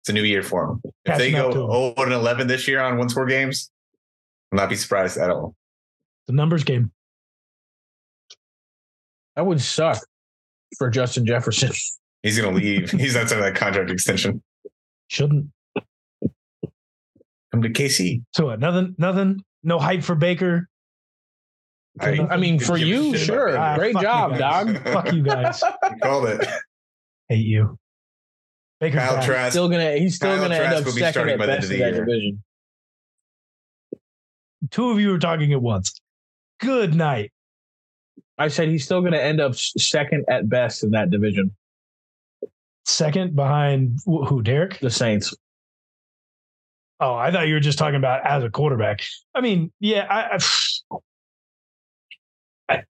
It's 0.02 0.10
a 0.10 0.14
new 0.14 0.22
year 0.22 0.44
for 0.44 0.68
them. 0.68 0.82
If 1.06 1.18
they 1.18 1.32
go 1.32 1.52
to 1.52 1.64
'em. 1.64 1.72
0 1.72 1.94
and 1.98 2.14
11 2.14 2.46
this 2.46 2.68
year 2.68 2.82
on 2.82 3.00
one 3.00 3.10
score 3.10 3.26
games, 3.26 3.72
I'll 4.52 4.58
not 4.58 4.70
be 4.70 4.76
surprised 4.76 5.18
at 5.18 5.32
all. 5.32 5.56
The 6.28 6.34
numbers 6.34 6.64
game. 6.64 6.92
That 9.36 9.48
would 9.48 9.60
suck 9.60 9.98
for 10.78 10.92
Justin 10.92 11.26
Jefferson. 11.26 11.72
He's 12.22 12.38
going 12.38 12.54
to 12.54 12.62
leave. 12.62 12.92
He's 12.92 13.16
not 13.16 13.28
signing 13.28 13.46
that 13.46 13.56
contract 13.56 13.90
extension. 13.90 14.44
Shouldn't. 15.08 15.48
Come 17.52 17.62
to 17.62 17.70
KC. 17.70 18.22
So 18.34 18.48
what? 18.48 18.60
Nothing, 18.60 18.96
nothing, 18.98 19.42
no 19.64 19.80
hype 19.80 20.04
for 20.04 20.16
Baker. 20.16 20.68
I, 22.00 22.20
I 22.30 22.38
mean, 22.38 22.60
for 22.60 22.78
you, 22.78 23.18
sure. 23.18 23.52
that. 23.54 23.60
Ah, 23.60 23.76
Great 23.76 23.94
fuck 23.94 24.02
you 24.04 24.08
job, 24.08 24.38
dog. 24.38 24.84
Fuck 24.84 25.14
you 25.14 25.24
guys. 25.24 25.64
You 25.64 25.96
called 26.04 26.28
it. 26.30 26.48
Hate 27.30 27.46
you. 27.46 27.78
Baker 28.80 28.98
Kyle 29.00 29.24
Trask. 29.24 29.54
Still 29.54 29.68
gonna 29.70 29.94
he's 29.98 30.16
still 30.16 30.30
Kyle 30.36 30.44
gonna 30.44 30.58
Trask 30.58 30.72
end 30.76 30.80
up 30.82 30.86
will 30.86 30.94
be 30.94 31.00
second 31.00 31.14
starting 31.14 31.34
at 31.34 31.40
by 31.40 31.46
the 31.48 31.54
end 31.54 31.62
best 31.62 31.66
of 31.66 31.72
in 31.72 31.80
the 31.80 31.84
that 31.86 31.94
year. 31.96 32.06
division. 32.06 32.44
Two 34.70 34.92
of 34.92 35.00
you 35.00 35.10
were 35.10 35.18
talking 35.20 35.52
at 35.54 35.62
once. 35.62 36.00
Good 36.60 36.94
night. 36.94 37.32
I 38.38 38.50
said 38.50 38.68
he's 38.68 38.84
still 38.86 39.02
gonna 39.02 39.18
end 39.18 39.42
up 39.42 39.56
second 39.56 40.26
at 40.30 40.48
best 40.50 40.84
in 40.84 40.92
that 40.92 41.10
division. 41.10 41.56
Second 42.86 43.36
behind 43.36 43.98
who? 44.06 44.44
Derek? 44.44 44.80
The 44.80 44.92
Saints. 44.92 45.34
Oh, 47.00 47.14
I 47.14 47.32
thought 47.32 47.48
you 47.48 47.54
were 47.54 47.60
just 47.60 47.78
talking 47.78 47.96
about 47.96 48.26
as 48.26 48.44
a 48.44 48.50
quarterback. 48.50 49.02
I 49.36 49.42
mean, 49.42 49.72
yeah, 49.80 50.08
I, 50.10 50.40
I, 52.70 52.84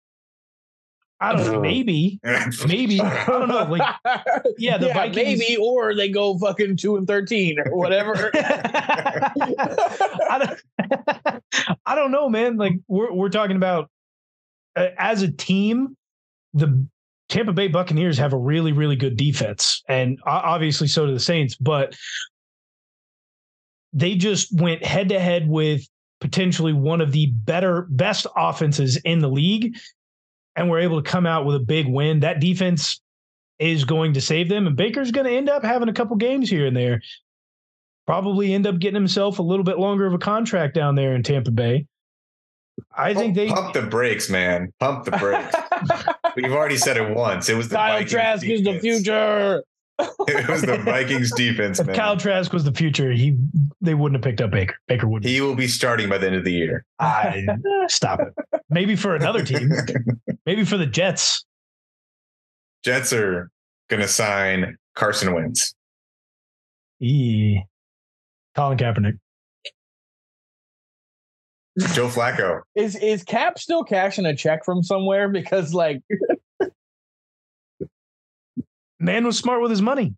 I, 1.19 1.33
don't 1.33 1.51
know. 1.51 1.59
Maybe, 1.59 2.21
maybe. 2.65 3.01
I 3.01 3.25
don't 3.25 3.49
know. 3.49 3.63
Like, 3.63 3.95
yeah, 4.57 4.77
the 4.77 4.93
Vikings. 4.93 5.39
maybe, 5.39 5.57
or 5.57 5.93
they 5.93 6.07
go 6.07 6.37
fucking 6.37 6.77
two 6.77 6.95
and 6.95 7.05
thirteen 7.05 7.59
or 7.59 7.75
whatever. 7.75 8.31
I 8.33 10.39
don't, 10.39 10.57
I 11.85 11.95
don't 11.95 12.11
know, 12.11 12.29
man. 12.29 12.55
Like 12.55 12.75
we're 12.87 13.11
we're 13.11 13.29
talking 13.29 13.57
about 13.57 13.89
uh, 14.77 14.87
as 14.97 15.21
a 15.21 15.31
team, 15.31 15.97
the 16.53 16.87
Tampa 17.27 17.51
Bay 17.51 17.67
Buccaneers 17.67 18.17
have 18.19 18.31
a 18.31 18.37
really 18.37 18.71
really 18.71 18.95
good 18.95 19.17
defense, 19.17 19.83
and 19.89 20.17
obviously 20.25 20.87
so 20.87 21.07
do 21.07 21.13
the 21.13 21.19
Saints. 21.19 21.55
But 21.55 21.93
they 23.93 24.15
just 24.15 24.53
went 24.59 24.83
head 24.83 25.09
to 25.09 25.19
head 25.19 25.47
with 25.47 25.87
potentially 26.19 26.73
one 26.73 27.01
of 27.01 27.11
the 27.11 27.27
better 27.27 27.87
best 27.89 28.25
offenses 28.35 28.97
in 28.97 29.19
the 29.19 29.29
league, 29.29 29.75
and 30.55 30.69
were 30.69 30.79
able 30.79 31.01
to 31.01 31.09
come 31.09 31.25
out 31.25 31.45
with 31.45 31.55
a 31.55 31.59
big 31.59 31.87
win. 31.87 32.21
That 32.21 32.39
defense 32.39 33.01
is 33.59 33.85
going 33.85 34.13
to 34.13 34.21
save 34.21 34.49
them, 34.49 34.67
and 34.67 34.75
Baker's 34.75 35.11
going 35.11 35.27
to 35.27 35.35
end 35.35 35.49
up 35.49 35.63
having 35.63 35.89
a 35.89 35.93
couple 35.93 36.15
games 36.15 36.49
here 36.49 36.65
and 36.65 36.75
there 36.75 37.01
probably 38.07 38.53
end 38.53 38.65
up 38.65 38.79
getting 38.79 38.95
himself 38.95 39.37
a 39.37 39.43
little 39.43 39.65
bit 39.65 39.77
longer 39.77 40.07
of 40.07 40.13
a 40.13 40.17
contract 40.17 40.73
down 40.73 40.95
there 40.95 41.13
in 41.13 41.21
Tampa 41.21 41.51
Bay. 41.51 41.85
I 42.95 43.13
think 43.13 43.35
they 43.35 43.49
pump 43.49 43.73
the 43.73 43.83
brakes, 43.83 44.29
man. 44.29 44.71
Pump 44.79 45.05
the 45.05 45.11
brakes. 45.11 45.53
We've 46.35 46.51
already 46.51 46.77
said 46.77 46.97
it 46.97 47.15
once. 47.15 47.49
It 47.49 47.57
was 47.57 47.69
the 47.69 47.75
Kyle 47.75 47.93
Vikings 47.93 48.11
Trask 48.11 48.45
is 48.45 48.63
the 48.63 48.79
future. 48.79 49.63
It 49.99 50.47
was 50.47 50.61
the 50.61 50.77
Vikings 50.77 51.33
defense, 51.35 51.79
if 51.79 51.87
man. 51.87 51.95
Kyle 51.95 52.17
Trask 52.17 52.51
was 52.53 52.63
the 52.63 52.71
future, 52.73 53.11
he 53.11 53.37
they 53.81 53.93
wouldn't 53.93 54.17
have 54.17 54.29
picked 54.29 54.41
up 54.41 54.51
Baker. 54.51 54.75
Baker 54.87 55.07
wouldn't. 55.07 55.29
he 55.29 55.41
will 55.41 55.55
be 55.55 55.67
starting 55.67 56.09
by 56.09 56.17
the 56.17 56.27
end 56.27 56.35
of 56.35 56.43
the 56.43 56.51
year. 56.53 56.85
I 56.99 57.45
stop 57.87 58.19
it. 58.19 58.61
Maybe 58.69 58.95
for 58.95 59.15
another 59.15 59.43
team. 59.43 59.71
Maybe 60.45 60.63
for 60.65 60.77
the 60.77 60.85
Jets. 60.85 61.45
Jets 62.83 63.11
are 63.13 63.49
going 63.89 64.01
to 64.01 64.07
sign 64.07 64.77
Carson 64.95 65.33
Wentz. 65.33 65.73
E. 66.99 67.59
Colin 68.55 68.77
Kaepernick. 68.77 69.17
Joe 71.93 72.07
Flacco. 72.07 72.61
Is 72.75 72.95
is 72.95 73.23
Cap 73.23 73.59
still 73.59 73.83
cashing 73.83 74.25
a 74.25 74.35
check 74.35 74.65
from 74.65 74.81
somewhere? 74.81 75.29
Because 75.29 75.73
like 75.73 76.01
Man 78.99 79.25
was 79.25 79.37
smart 79.37 79.61
with 79.61 79.71
his 79.71 79.81
money. 79.81 80.15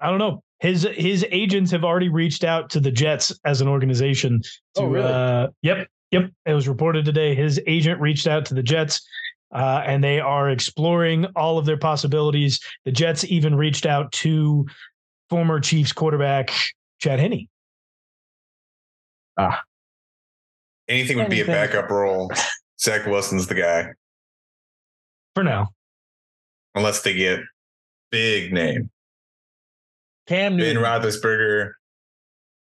I 0.00 0.08
don't 0.08 0.18
know. 0.18 0.42
His 0.60 0.86
his 0.94 1.26
agents 1.30 1.70
have 1.72 1.84
already 1.84 2.08
reached 2.08 2.44
out 2.44 2.70
to 2.70 2.80
the 2.80 2.90
Jets 2.90 3.38
as 3.44 3.60
an 3.60 3.68
organization. 3.68 4.42
To, 4.76 4.82
Oh, 4.82 4.86
really? 4.86 5.12
Uh, 5.12 5.48
yep, 5.62 5.88
yep. 6.10 6.30
It 6.46 6.52
was 6.54 6.68
reported 6.68 7.04
today. 7.04 7.34
His 7.34 7.60
agent 7.66 8.00
reached 8.00 8.26
out 8.26 8.44
to 8.46 8.54
the 8.54 8.62
Jets, 8.62 9.06
uh, 9.52 9.82
and 9.86 10.02
they 10.04 10.20
are 10.20 10.50
exploring 10.50 11.26
all 11.36 11.58
of 11.58 11.66
their 11.66 11.76
possibilities. 11.78 12.60
The 12.84 12.92
Jets 12.92 13.24
even 13.24 13.54
reached 13.54 13.86
out 13.86 14.12
to 14.12 14.66
former 15.30 15.60
Chiefs 15.60 15.92
quarterback 15.92 16.50
Chad 16.98 17.20
Henne. 17.20 17.48
Ah, 19.38 19.62
anything 20.88 21.16
would 21.18 21.30
be 21.30 21.40
a 21.40 21.46
backup 21.46 21.90
role. 21.90 22.30
Zach 22.80 23.06
Wilson's 23.06 23.46
the 23.46 23.54
guy, 23.54 23.90
For 25.34 25.44
now, 25.44 25.68
unless 26.74 27.02
they 27.02 27.14
get 27.14 27.40
big 28.10 28.52
name. 28.52 28.90
Cam 30.26 30.56
Newton, 30.56 30.82
Ben 30.82 30.82
Newton. 30.82 31.02
Roethlisberger, 31.10 31.70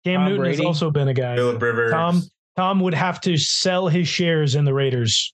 Cam 0.04 0.20
Tom 0.20 0.28
Newton 0.28 0.46
has 0.46 0.60
also 0.60 0.90
been 0.90 1.08
a 1.08 1.14
guy. 1.14 1.36
Philip 1.36 1.60
Rivers. 1.60 1.90
Tom 1.92 2.22
Tom 2.56 2.80
would 2.80 2.94
have 2.94 3.20
to 3.22 3.36
sell 3.36 3.88
his 3.88 4.06
shares 4.08 4.54
in 4.54 4.64
the 4.64 4.74
Raiders. 4.74 5.32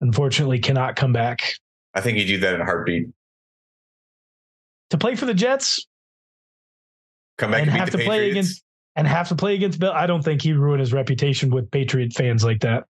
Unfortunately, 0.00 0.58
cannot 0.58 0.94
come 0.96 1.12
back 1.12 1.54
I 1.94 2.00
think 2.02 2.18
he'd 2.18 2.26
do 2.26 2.38
that 2.40 2.54
in 2.54 2.60
a 2.60 2.64
heartbeat. 2.64 3.06
to 4.90 4.98
play 4.98 5.16
for 5.16 5.24
the 5.26 5.32
Jets. 5.34 5.86
Come 7.38 7.50
back 7.50 7.62
And 7.62 7.70
and, 7.70 7.74
beat 7.76 7.80
have 7.80 7.90
the 7.90 7.98
to 7.98 8.04
play 8.04 8.18
Patriots. 8.18 8.32
against- 8.34 8.62
and 8.96 9.06
have 9.06 9.28
to 9.28 9.34
play 9.34 9.54
against 9.54 9.78
Bill. 9.78 9.92
I 9.92 10.06
don't 10.06 10.22
think 10.22 10.40
he'd 10.42 10.54
ruin 10.56 10.80
his 10.80 10.92
reputation 10.92 11.50
with 11.50 11.70
Patriot 11.70 12.12
fans 12.14 12.44
like 12.44 12.60
that. 12.60 12.84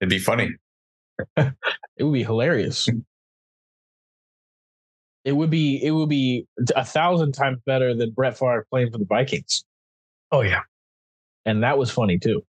It'd 0.00 0.10
be 0.10 0.18
funny. 0.18 0.50
It 1.98 2.04
would 2.04 2.12
be 2.12 2.24
hilarious. 2.24 2.88
it 5.26 5.32
would 5.32 5.50
be 5.50 5.84
it 5.84 5.90
would 5.90 6.08
be 6.08 6.46
a 6.76 6.84
thousand 6.84 7.32
times 7.32 7.58
better 7.66 7.94
than 7.94 8.12
Brett 8.12 8.38
Favre 8.38 8.64
playing 8.70 8.92
for 8.92 8.98
the 8.98 9.04
Vikings. 9.04 9.64
Oh 10.30 10.42
yeah, 10.42 10.60
and 11.44 11.64
that 11.64 11.76
was 11.78 11.90
funny 11.90 12.16
too. 12.16 12.44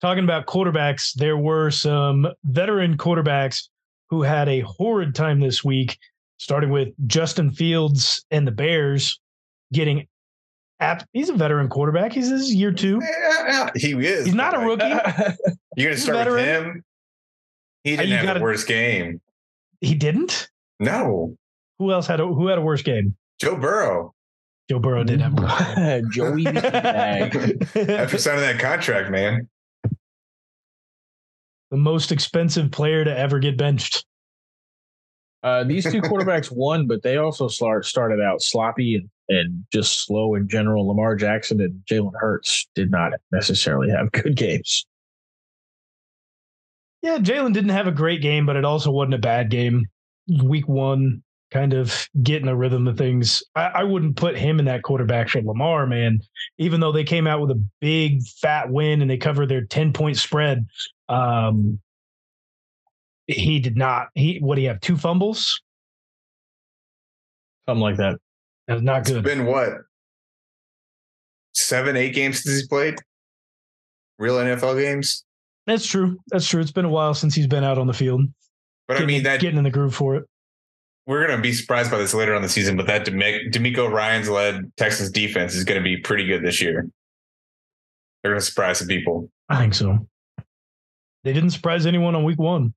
Talking 0.00 0.22
about 0.22 0.46
quarterbacks, 0.46 1.12
there 1.14 1.36
were 1.36 1.72
some 1.72 2.28
veteran 2.44 2.96
quarterbacks 2.96 3.64
who 4.10 4.22
had 4.22 4.48
a 4.48 4.60
horrid 4.60 5.16
time 5.16 5.40
this 5.40 5.64
week, 5.64 5.98
starting 6.36 6.70
with 6.70 6.90
Justin 7.08 7.50
Fields 7.50 8.24
and 8.30 8.46
the 8.46 8.52
Bears 8.52 9.20
getting. 9.72 10.06
He's 11.12 11.28
a 11.28 11.34
veteran 11.34 11.68
quarterback. 11.68 12.12
He's 12.12 12.28
his 12.28 12.54
year 12.54 12.72
two. 12.72 13.00
Yeah, 13.02 13.46
yeah, 13.48 13.70
he 13.74 13.92
is. 14.06 14.26
He's 14.26 14.34
not 14.34 14.54
a 14.54 14.58
rookie. 14.60 14.84
You're 15.76 15.90
gonna 15.90 15.96
start 16.00 16.30
with 16.30 16.44
him. 16.44 16.84
He 17.84 17.90
didn't 17.96 18.08
you 18.08 18.16
have 18.16 18.24
gotta- 18.26 18.38
the 18.40 18.42
worst 18.44 18.66
game. 18.68 19.20
He 19.80 19.94
didn't. 19.94 20.48
No, 20.80 21.36
Who 21.78 21.90
else 21.92 22.06
had 22.06 22.20
a 22.20 22.26
who 22.26 22.46
had 22.48 22.58
a 22.58 22.62
worse 22.62 22.82
game? 22.82 23.16
Joe 23.40 23.56
Burrow. 23.56 24.14
Joe 24.70 24.78
Burrow 24.78 25.02
did 25.02 25.20
have 25.20 25.32
a 25.36 25.42
worse 25.42 25.74
game. 25.76 26.10
Joey 26.12 26.46
After 27.96 28.18
signing 28.18 28.42
that 28.42 28.58
contract, 28.60 29.10
man. 29.10 29.48
the 31.70 31.76
most 31.76 32.12
expensive 32.12 32.70
player 32.70 33.04
to 33.04 33.16
ever 33.18 33.38
get 33.40 33.56
benched. 33.58 34.04
Uh, 35.42 35.64
these 35.64 35.84
two 35.84 36.00
quarterbacks 36.02 36.50
won, 36.50 36.86
but 36.86 37.02
they 37.02 37.16
also 37.16 37.48
start, 37.48 37.86
started 37.86 38.20
out 38.20 38.42
sloppy 38.42 38.96
and, 38.96 39.10
and 39.28 39.64
just 39.72 40.04
slow 40.04 40.34
in 40.34 40.48
general. 40.48 40.88
Lamar 40.88 41.14
Jackson 41.14 41.60
and 41.60 41.82
Jalen 41.90 42.12
Hurts 42.18 42.68
did 42.74 42.90
not 42.90 43.12
necessarily 43.30 43.90
have 43.90 44.10
good 44.12 44.36
games. 44.36 44.86
Yeah, 47.02 47.18
Jalen 47.18 47.52
didn't 47.52 47.70
have 47.70 47.86
a 47.86 47.92
great 47.92 48.20
game, 48.20 48.46
but 48.46 48.56
it 48.56 48.64
also 48.64 48.90
wasn't 48.90 49.14
a 49.14 49.18
bad 49.18 49.50
game. 49.50 49.86
Week 50.42 50.66
one, 50.66 51.22
kind 51.50 51.72
of 51.72 52.08
getting 52.22 52.48
a 52.48 52.56
rhythm 52.56 52.88
of 52.88 52.98
things. 52.98 53.42
I, 53.54 53.66
I 53.66 53.84
wouldn't 53.84 54.16
put 54.16 54.36
him 54.36 54.58
in 54.58 54.64
that 54.66 54.82
quarterback 54.82 55.28
for 55.28 55.40
Lamar, 55.40 55.86
man. 55.86 56.20
Even 56.58 56.80
though 56.80 56.92
they 56.92 57.04
came 57.04 57.26
out 57.26 57.40
with 57.40 57.50
a 57.50 57.64
big 57.80 58.22
fat 58.26 58.70
win 58.70 59.00
and 59.00 59.10
they 59.10 59.16
covered 59.16 59.48
their 59.48 59.64
10 59.64 59.92
point 59.92 60.16
spread. 60.16 60.66
Um 61.08 61.80
he 63.28 63.60
did 63.60 63.76
not. 63.76 64.08
He 64.14 64.38
what 64.38 64.56
do 64.56 64.62
you 64.62 64.68
have? 64.68 64.80
Two 64.80 64.96
fumbles? 64.96 65.60
Something 67.68 67.82
like 67.82 67.96
that. 67.98 68.16
That's 68.66 68.82
not 68.82 69.00
It's 69.02 69.10
good. 69.10 69.22
been 69.22 69.46
what? 69.46 69.68
Seven, 71.54 71.96
eight 71.96 72.14
games 72.14 72.42
since 72.42 72.56
he's 72.58 72.68
played? 72.68 72.96
Real 74.18 74.36
NFL 74.36 74.80
games? 74.80 75.24
That's 75.66 75.86
true. 75.86 76.18
That's 76.28 76.46
true. 76.48 76.60
It's 76.60 76.70
been 76.72 76.84
a 76.84 76.88
while 76.90 77.14
since 77.14 77.34
he's 77.34 77.46
been 77.46 77.64
out 77.64 77.78
on 77.78 77.86
the 77.86 77.92
field. 77.92 78.22
But 78.86 79.00
I 79.02 79.04
mean 79.04 79.22
that 79.24 79.40
getting 79.40 79.58
in 79.58 79.64
the 79.64 79.70
groove 79.70 79.94
for 79.94 80.16
it. 80.16 80.24
we're 81.06 81.26
gonna 81.26 81.42
be 81.42 81.52
surprised 81.52 81.90
by 81.90 81.98
this 81.98 82.14
later 82.14 82.34
on 82.34 82.42
the 82.42 82.48
season, 82.48 82.76
but 82.76 82.86
that 82.86 83.04
Demi- 83.04 83.50
DeMeco 83.50 83.90
Ryans 83.90 84.28
led 84.30 84.72
Texas 84.76 85.10
defense 85.10 85.54
is 85.54 85.64
gonna 85.64 85.82
be 85.82 85.98
pretty 85.98 86.26
good 86.26 86.42
this 86.42 86.60
year. 86.62 86.88
They're 88.22 88.32
gonna 88.32 88.40
surprise 88.40 88.78
some 88.78 88.88
people. 88.88 89.30
I 89.50 89.58
think 89.58 89.74
so. 89.74 90.06
They 91.24 91.32
didn't 91.34 91.50
surprise 91.50 91.84
anyone 91.86 92.14
on 92.14 92.24
week 92.24 92.38
one. 92.38 92.72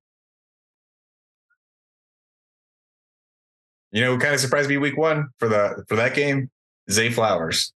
You 3.92 4.00
know, 4.00 4.14
who 4.14 4.18
kind 4.18 4.34
of 4.34 4.40
surprised 4.40 4.68
me 4.68 4.78
week 4.78 4.96
one 4.96 5.28
for 5.38 5.48
the 5.48 5.84
for 5.88 5.96
that 5.96 6.14
game? 6.14 6.50
Zay 6.90 7.10
Flowers. 7.10 7.72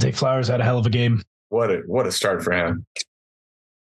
Zay 0.00 0.12
Flowers 0.12 0.48
had 0.48 0.60
a 0.60 0.64
hell 0.64 0.78
of 0.78 0.86
a 0.86 0.90
game. 0.90 1.22
What 1.50 1.70
a 1.70 1.82
what 1.86 2.06
a 2.06 2.12
start 2.12 2.42
for 2.42 2.52
him. 2.52 2.86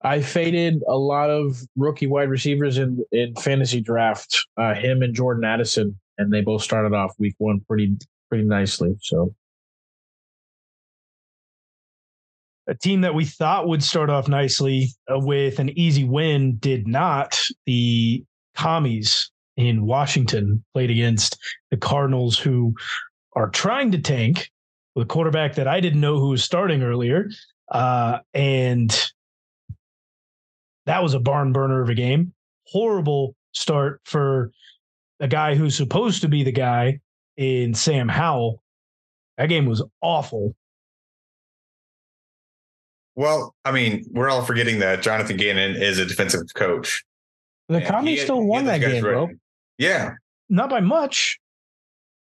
I 0.04 0.22
faded 0.22 0.82
a 0.88 0.98
lot 0.98 1.30
of 1.30 1.62
rookie 1.76 2.08
wide 2.08 2.30
receivers 2.30 2.78
in 2.78 3.04
in 3.12 3.36
fantasy 3.36 3.80
draft. 3.80 4.46
Uh, 4.58 4.74
him 4.74 5.02
and 5.02 5.16
Jordan 5.16 5.46
Addison, 5.46 5.98
and 6.18 6.32
they 6.32 6.42
both 6.42 6.62
started 6.62 6.94
off 6.94 7.14
week 7.20 7.36
one 7.38 7.62
pretty 7.62 7.96
pretty 8.30 8.44
nicely. 8.44 8.98
So 9.02 9.34
a 12.68 12.76
team 12.76 13.02
that 13.02 13.16
we 13.16 13.26
thought 13.26 13.68
would 13.68 13.84
start 13.84 14.10
off 14.10 14.28
nicely 14.28 14.90
uh, 15.12 15.20
with 15.20 15.60
an 15.60 15.70
easy 15.78 16.04
win 16.04 16.58
did 16.58 16.88
not. 16.88 17.40
The 17.66 18.26
commies 18.56 19.32
in 19.68 19.86
Washington 19.86 20.64
played 20.74 20.92
against 20.92 21.38
the 21.70 21.78
Cardinals, 21.78 22.38
who 22.38 22.74
are 23.36 23.50
trying 23.50 23.92
to 23.92 24.00
tank 24.00 24.52
with 24.96 25.06
a 25.06 25.08
quarterback 25.08 25.56
that 25.56 25.68
I 25.68 25.80
didn't 25.80 26.02
know 26.02 26.20
who 26.20 26.30
was 26.30 26.44
starting 26.44 26.84
earlier. 26.84 27.30
Uh, 27.70 28.20
and 28.34 29.12
that 30.86 31.02
was 31.02 31.14
a 31.14 31.20
barn 31.20 31.54
burner 31.54 31.82
of 31.82 31.90
a 31.90 31.94
game. 31.94 32.34
Horrible 32.68 33.36
start 33.54 34.02
for 34.06 34.52
a 35.20 35.28
guy 35.28 35.56
who's 35.56 35.76
supposed 35.76 36.22
to 36.22 36.28
be 36.28 36.44
the 36.44 36.52
guy 36.52 37.00
in 37.38 37.74
Sam 37.74 38.10
Howell. 38.10 38.62
That 39.38 39.48
game 39.48 39.66
was 39.66 39.84
awful. 40.02 40.56
Well, 43.16 43.56
I 43.66 43.72
mean, 43.72 44.06
we're 44.12 44.30
all 44.30 44.44
forgetting 44.44 44.80
that 44.80 45.02
Jonathan 45.02 45.38
Gannon 45.38 45.76
is 45.76 46.00
a 46.00 46.06
defensive 46.06 46.54
coach. 46.56 47.04
the 47.68 47.78
And 47.78 47.86
commies 47.86 48.24
still 48.24 48.44
won 48.44 48.66
that 48.66 48.80
those 48.80 48.88
guys 48.88 48.94
game, 48.94 49.04
bro. 49.04 49.30
Ready. 49.82 49.94
Yeah. 49.94 50.12
Not 50.50 50.70
by 50.70 50.80
much. 50.82 51.40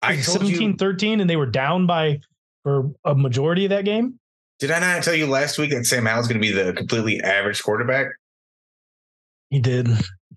I 0.03 0.15
It 0.15 0.25
told 0.25 0.39
17 0.41 0.71
you 0.73 0.77
13 0.77 1.21
and 1.21 1.31
they 1.31 1.37
were 1.37 1.47
down 1.47 1.87
by 1.87 2.21
for 2.65 2.91
a 3.05 3.15
majority 3.15 3.65
of 3.65 3.71
that 3.71 3.85
game. 3.85 4.19
did 4.59 4.71
I 4.71 4.81
not 4.81 5.03
tell 5.03 5.15
you 5.15 5.27
last 5.27 5.59
week 5.59 5.71
that 5.71 5.85
Sam 5.87 6.07
Howell's 6.07 6.29
gonna 6.29 6.41
be 6.41 6.53
the 6.53 6.73
completely 6.73 7.21
average 7.21 7.63
quarterback? 7.63 8.07
He 9.51 9.61
did. 9.61 9.89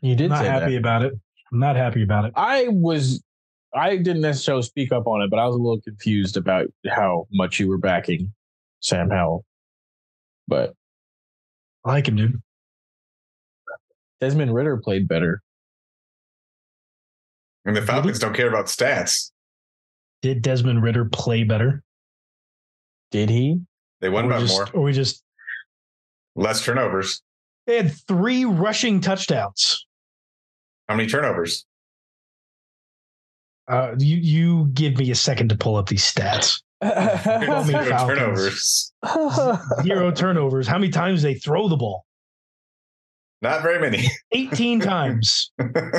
You 0.02 0.16
did 0.16 0.26
I'm 0.26 0.30
not 0.30 0.40
say 0.42 0.48
happy 0.50 0.72
that. 0.74 0.78
about 0.80 1.04
it. 1.04 1.14
I'm 1.52 1.60
not 1.60 1.76
happy 1.76 2.04
about 2.04 2.26
it. 2.26 2.34
I 2.36 2.68
was. 2.70 3.24
I 3.74 3.98
didn't 3.98 4.22
necessarily 4.22 4.64
speak 4.64 4.92
up 4.94 5.06
on 5.06 5.22
it, 5.22 5.30
but 5.30 5.38
I 5.38 5.46
was 5.46 5.56
a 5.56 5.60
little 5.60 5.82
confused 5.82 6.38
about 6.38 6.68
how 6.88 7.28
much 7.32 7.60
you 7.60 7.68
were 7.68 7.78
backing 7.78 8.34
Sam 8.82 9.10
Howell. 9.10 9.44
But 10.48 10.74
I 11.84 11.90
like 11.92 12.08
him, 12.08 12.16
dude. 12.16 12.42
Desmond 14.22 14.54
Ridder 14.54 14.78
played 14.78 15.08
better. 15.08 15.42
And 17.66 17.76
the 17.76 17.82
Falcons 17.82 18.20
don't 18.20 18.36
care 18.36 18.48
about 18.48 18.68
stats. 18.68 19.32
Did 20.22 20.42
Desmond 20.42 20.84
Ridder 20.84 21.06
play 21.06 21.44
better? 21.44 21.84
Did 23.12 23.30
he? 23.30 23.60
They 24.02 24.10
won 24.10 24.30
by 24.30 24.40
just, 24.40 24.54
more, 24.54 24.70
or 24.74 24.84
we 24.84 24.94
just 24.94 25.24
less 26.36 26.64
turnovers. 26.64 27.22
they 27.66 27.78
had 27.78 27.92
three 28.08 28.46
rushing 28.46 29.02
touchdowns. 29.02 29.86
How 30.88 30.96
many 30.96 31.08
turnovers? 31.10 31.66
Uh, 33.68 33.96
you 33.98 34.18
you 34.18 34.66
give 34.74 34.98
me 34.98 35.10
a 35.10 35.16
second 35.16 35.50
to 35.50 35.58
pull 35.58 35.76
up 35.76 35.90
these 35.90 36.04
stats. 36.04 36.62
Call 36.84 37.64
me 37.64 37.72
Zero 37.72 37.98
turnovers. 38.06 38.94
Zero 39.82 40.12
turnovers. 40.12 40.68
How 40.68 40.78
many 40.78 40.92
times 40.92 41.24
they 41.24 41.34
throw 41.34 41.68
the 41.68 41.78
ball? 41.78 42.06
Not 43.42 43.62
very 43.62 43.80
many. 43.80 44.08
18 44.32 44.80
times. 44.80 45.52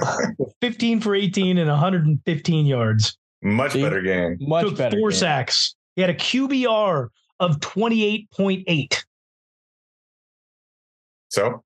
15 0.60 1.00
for 1.00 1.14
18 1.14 1.58
and 1.58 1.68
115 1.68 2.66
yards. 2.66 3.16
Much 3.42 3.72
See? 3.72 3.82
better 3.82 4.00
game. 4.02 4.36
Much 4.40 4.64
Took 4.66 4.78
better. 4.78 4.96
four 4.98 5.10
game. 5.10 5.18
sacks. 5.18 5.74
He 5.94 6.00
had 6.02 6.10
a 6.10 6.14
QBR 6.14 7.08
of 7.40 7.60
28.8. 7.60 9.04
So 11.28 11.62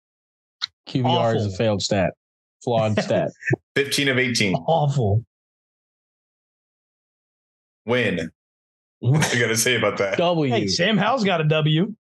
QBR 0.88 1.37
is 1.37 1.46
a 1.46 1.56
failed 1.56 1.83
stat, 1.83 2.12
flawed 2.64 2.98
stat. 3.02 3.30
15 3.76 4.09
of 4.09 4.18
18. 4.18 4.54
Awful. 4.54 5.24
Win. 7.87 8.30
What 8.98 9.33
you 9.33 9.40
got 9.40 9.48
to 9.48 9.56
say 9.56 9.76
about 9.76 9.96
that? 9.98 10.18
W. 10.18 10.52
Hey, 10.52 10.66
Sam 10.66 10.98
Howell's 10.98 11.24
got 11.24 11.40
a 11.40 11.44
W. 11.44 11.94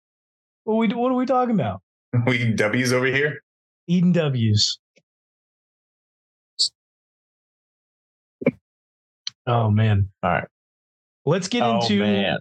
What 0.65 0.75
are 0.75 0.77
we, 0.77 0.89
what 0.95 1.13
are 1.13 1.17
we 1.17 1.27
talking 1.27 1.55
about? 1.55 1.83
We 2.27 2.53
W's 2.53 2.93
over 2.93 3.07
here. 3.07 3.43
Eden 3.87 4.13
W's. 4.13 4.79
Oh 9.47 9.71
man. 9.71 10.09
All 10.23 10.31
right. 10.31 10.49
Let's 11.25 11.49
get 11.49 11.63
oh 11.63 11.81
into 11.81 12.01
man, 12.01 12.39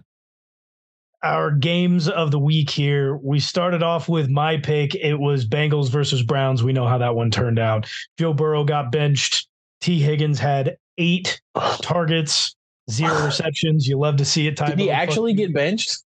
our 1.22 1.50
games 1.50 2.08
of 2.08 2.30
the 2.30 2.38
week 2.38 2.70
here. 2.70 3.16
We 3.16 3.40
started 3.40 3.82
off 3.82 4.08
with 4.08 4.28
my 4.28 4.58
pick. 4.58 4.94
It 4.94 5.16
was 5.16 5.46
Bengals 5.46 5.88
versus 5.90 6.22
Browns. 6.22 6.62
We 6.62 6.72
know 6.72 6.86
how 6.86 6.98
that 6.98 7.14
one 7.14 7.30
turned 7.30 7.58
out. 7.58 7.88
Joe 8.18 8.32
Burrow 8.32 8.64
got 8.64 8.92
benched. 8.92 9.48
Tee 9.80 10.00
Higgins 10.00 10.38
had 10.38 10.76
eight 10.98 11.40
targets, 11.82 12.56
zero 12.90 13.24
receptions. 13.24 13.86
You 13.86 13.98
love 13.98 14.16
to 14.16 14.24
see 14.24 14.46
it. 14.46 14.56
Ty 14.56 14.70
did 14.70 14.78
he 14.78 14.90
actually 14.90 15.34
get 15.34 15.52
benched? 15.52 16.04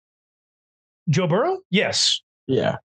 Joe 1.09 1.27
Burrow? 1.27 1.59
Yes. 1.70 2.20
Yeah. 2.47 2.77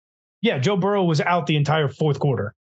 Yeah, 0.42 0.58
Joe 0.58 0.78
Burrow 0.78 1.04
was 1.04 1.20
out 1.22 1.48
the 1.48 1.56
entire 1.56 1.88
fourth 1.90 2.20
quarter. 2.20 2.54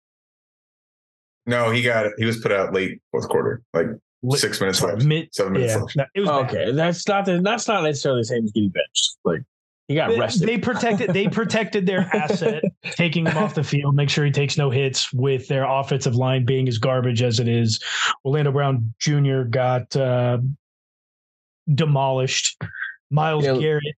No, 1.45 1.71
he 1.71 1.81
got 1.81 2.05
it. 2.05 2.13
He 2.17 2.25
was 2.25 2.39
put 2.39 2.51
out 2.51 2.73
late 2.73 3.01
fourth 3.11 3.27
quarter, 3.29 3.61
like 3.73 3.87
Li- 4.21 4.37
six 4.37 4.59
minutes 4.59 4.81
left, 4.83 5.03
mid- 5.03 5.33
seven 5.33 5.53
minutes 5.53 5.73
yeah, 5.73 5.79
left. 5.81 5.95
no, 5.95 6.05
it 6.13 6.19
was 6.21 6.29
bad. 6.29 6.45
Okay, 6.49 6.71
that's 6.73 7.07
not 7.07 7.25
the, 7.25 7.41
that's 7.41 7.67
not 7.67 7.83
necessarily 7.83 8.21
the 8.21 8.25
same 8.25 8.43
as 8.43 8.51
getting 8.51 8.69
benched. 8.69 9.15
Like 9.23 9.41
he 9.87 9.95
got 9.95 10.09
They, 10.09 10.19
rested. 10.19 10.47
they 10.47 10.57
protected 10.57 11.13
they 11.13 11.27
protected 11.29 11.85
their 11.87 12.01
asset, 12.13 12.63
taking 12.91 13.25
him 13.25 13.37
off 13.37 13.55
the 13.55 13.63
field, 13.63 13.95
make 13.95 14.09
sure 14.09 14.25
he 14.25 14.31
takes 14.31 14.57
no 14.57 14.69
hits 14.69 15.11
with 15.13 15.47
their 15.47 15.63
offensive 15.63 16.15
line 16.15 16.43
being 16.45 16.67
as 16.67 16.77
garbage 16.77 17.23
as 17.23 17.39
it 17.39 17.47
is. 17.47 17.81
Orlando 18.25 18.51
Brown 18.51 18.93
Jr. 18.99 19.43
got 19.43 19.95
uh, 19.95 20.37
demolished. 21.73 22.61
Myles 23.09 23.45
Yeah. 23.45 23.57
Garrett. 23.57 23.95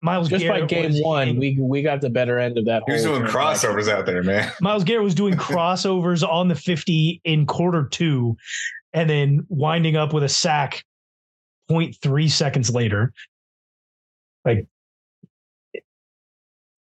Myles 0.00 0.28
Just 0.28 0.46
by 0.46 0.64
game 0.64 0.92
was 0.92 1.02
one, 1.02 1.28
in- 1.28 1.38
we 1.38 1.58
we 1.60 1.82
got 1.82 2.00
the 2.00 2.10
better 2.10 2.38
end 2.38 2.56
of 2.56 2.66
that. 2.66 2.84
He 2.86 2.92
was 2.92 3.02
doing 3.02 3.26
transaction. 3.26 3.70
crossovers 3.70 3.88
out 3.88 4.06
there, 4.06 4.22
man. 4.22 4.52
Myles 4.60 4.84
Garrett 4.84 5.02
was 5.02 5.14
doing 5.14 5.34
crossovers 5.36 6.26
on 6.26 6.46
the 6.48 6.54
50 6.54 7.20
in 7.24 7.46
quarter 7.46 7.88
two 7.90 8.36
and 8.92 9.10
then 9.10 9.44
winding 9.48 9.96
up 9.96 10.12
with 10.12 10.22
a 10.22 10.28
sack 10.28 10.84
0.3 11.70 12.30
seconds 12.30 12.70
later. 12.70 13.12
Like, 14.44 14.66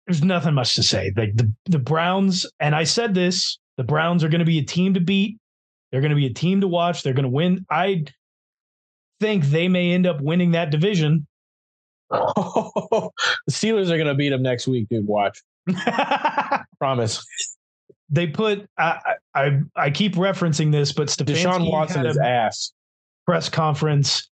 there's 0.08 0.24
nothing 0.24 0.54
much 0.54 0.76
to 0.76 0.84
say. 0.84 1.12
Like, 1.16 1.36
the, 1.36 1.52
the 1.66 1.80
Browns, 1.80 2.46
and 2.60 2.74
I 2.74 2.86
said 2.86 3.14
this, 3.14 3.60
the 3.78 3.84
Browns 3.84 4.24
are 4.24 4.30
going 4.30 4.40
to 4.40 4.46
be 4.46 4.60
a 4.60 4.64
team 4.64 4.94
to 4.96 5.00
beat. 5.00 5.38
They're 5.92 6.02
going 6.02 6.10
to 6.12 6.16
be 6.16 6.26
a 6.26 6.34
team 6.34 6.62
to 6.62 6.68
watch. 6.68 7.04
They're 7.04 7.14
going 7.14 7.24
to 7.24 7.30
win. 7.30 7.66
I 7.70 8.06
think 9.20 9.46
they 9.46 9.68
may 9.68 9.92
end 9.92 10.08
up 10.08 10.22
winning 10.22 10.52
that 10.52 10.72
division. 10.72 11.28
the 12.12 13.12
Steelers 13.50 13.90
are 13.90 13.98
gonna 13.98 14.16
beat 14.16 14.30
them 14.30 14.44
next 14.44 14.68
week, 14.68 14.88
dude. 14.90 15.08
Watch, 15.08 15.42
promise. 16.80 17.24
they 18.10 18.28
put, 18.28 18.68
I, 18.78 19.16
I, 19.34 19.60
I 19.76 19.90
keep 19.90 20.16
referencing 20.16 20.72
this, 20.72 20.92
but 20.92 21.08
Stefanski 21.08 21.44
Deshaun 21.44 21.72
Watson 21.72 21.98
had 21.98 22.08
is 22.08 22.18
a- 22.18 22.26
ass. 22.26 22.74
press 23.26 23.48
conference 23.50 24.30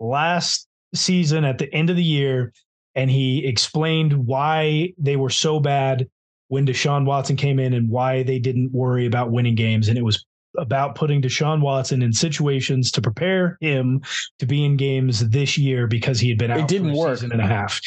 last 0.00 0.66
season 0.94 1.44
at 1.44 1.58
the 1.58 1.72
end 1.72 1.90
of 1.90 1.96
the 1.96 2.04
year, 2.04 2.52
and 2.94 3.10
he 3.10 3.46
explained 3.46 4.26
why 4.26 4.92
they 4.98 5.16
were 5.16 5.30
so 5.30 5.60
bad 5.60 6.08
when 6.48 6.66
Deshaun 6.66 7.04
Watson 7.06 7.36
came 7.36 7.58
in 7.58 7.72
and 7.72 7.88
why 7.88 8.22
they 8.22 8.38
didn't 8.38 8.72
worry 8.72 9.06
about 9.06 9.30
winning 9.30 9.54
games. 9.54 9.88
And 9.88 9.96
it 9.96 10.02
was 10.02 10.24
about 10.58 10.94
putting 10.94 11.20
Deshaun 11.22 11.60
Watson 11.60 12.02
in 12.02 12.12
situations 12.12 12.90
to 12.92 13.02
prepare 13.02 13.56
him 13.60 14.00
to 14.38 14.46
be 14.46 14.64
in 14.64 14.76
games 14.76 15.28
this 15.30 15.56
year 15.58 15.86
because 15.86 16.20
he 16.20 16.28
had 16.28 16.38
been 16.38 16.50
out 16.50 16.60
It 16.60 16.68
didn't 16.68 16.88
for 16.94 17.06
a 17.06 17.08
work. 17.10 17.16
season 17.18 17.32
and 17.32 17.40
a 17.40 17.46
half. 17.46 17.80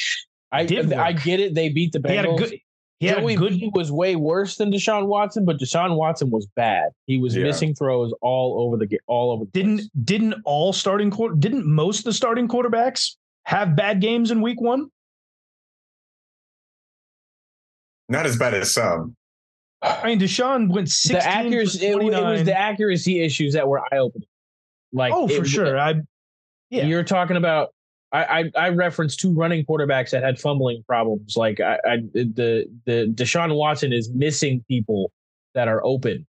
I 0.51 0.65
did 0.65 0.93
I 0.93 1.11
get 1.11 1.39
it. 1.39 1.55
They 1.55 1.69
beat 1.69 1.91
the 1.91 1.99
Bengals. 1.99 2.09
He 2.09 2.15
had 2.15 2.25
a 2.25 2.35
good. 2.35 2.59
He 2.99 3.05
had 3.07 3.17
Joey 3.19 3.33
a 3.33 3.37
good. 3.37 3.59
B 3.59 3.71
was 3.75 3.91
way 3.91 4.15
worse 4.15 4.55
than 4.55 4.71
Deshaun 4.71 5.05
Watson, 5.07 5.45
but 5.45 5.57
Deshaun 5.59 5.95
Watson 5.97 6.31
was 6.31 6.47
bad. 6.55 6.89
He 7.05 7.17
was 7.19 7.35
Yeah. 7.35 7.43
missing 7.43 7.75
throws 7.75 8.11
all 8.21 8.59
over 8.65 8.77
the 8.77 8.97
all 9.07 9.31
over. 9.31 9.45
The 9.45 9.51
Didn't 9.51 9.77
place. 9.77 9.89
didn't 10.03 10.35
all 10.45 10.73
starting 10.73 11.11
quarter 11.11 11.35
didn't 11.35 11.65
most 11.67 11.99
of 11.99 12.05
the 12.05 12.13
starting 12.13 12.47
quarterbacks 12.47 13.15
have 13.43 13.75
bad 13.75 14.01
games 14.01 14.31
in 14.31 14.41
week 14.41 14.59
one? 14.59 14.87
Not 18.09 18.25
as 18.25 18.37
bad 18.37 18.53
as 18.53 18.73
some. 18.73 19.15
I 19.81 20.07
mean, 20.07 20.19
Deshaun 20.19 20.69
went 20.69 20.89
16 20.89 21.17
the 21.19 21.25
accuracy? 21.25 21.79
for 21.91 22.01
It, 22.01 22.13
it 22.13 22.23
was 22.23 22.43
the 22.43 22.57
accuracy 22.57 23.21
issues 23.21 23.53
that 23.53 23.67
were 23.67 23.79
eye 23.79 23.97
opening. 23.97 24.27
Like 24.91 25.13
oh, 25.13 25.27
for 25.27 25.43
it- 25.43 25.47
sure. 25.47 25.77
I 25.79 25.95
yeah. 26.69 26.85
You're 26.85 27.03
talking 27.03 27.37
about. 27.37 27.69
I, 28.11 28.23
I 28.23 28.51
I 28.67 28.69
referenced 28.69 29.19
two 29.19 29.33
running 29.33 29.65
quarterbacks 29.65 30.11
that 30.11 30.23
had 30.23 30.39
fumbling 30.39 30.81
problems. 30.87 31.35
Like 31.35 31.59
I, 31.59 31.75
I 31.85 31.97
the 32.13 32.65
the 32.85 33.11
Deshaun 33.13 33.53
Watson 33.55 33.91
is 33.91 34.09
missing 34.09 34.63
people 34.69 35.11
that 35.55 35.67
are 35.67 35.83
open. 35.85 36.25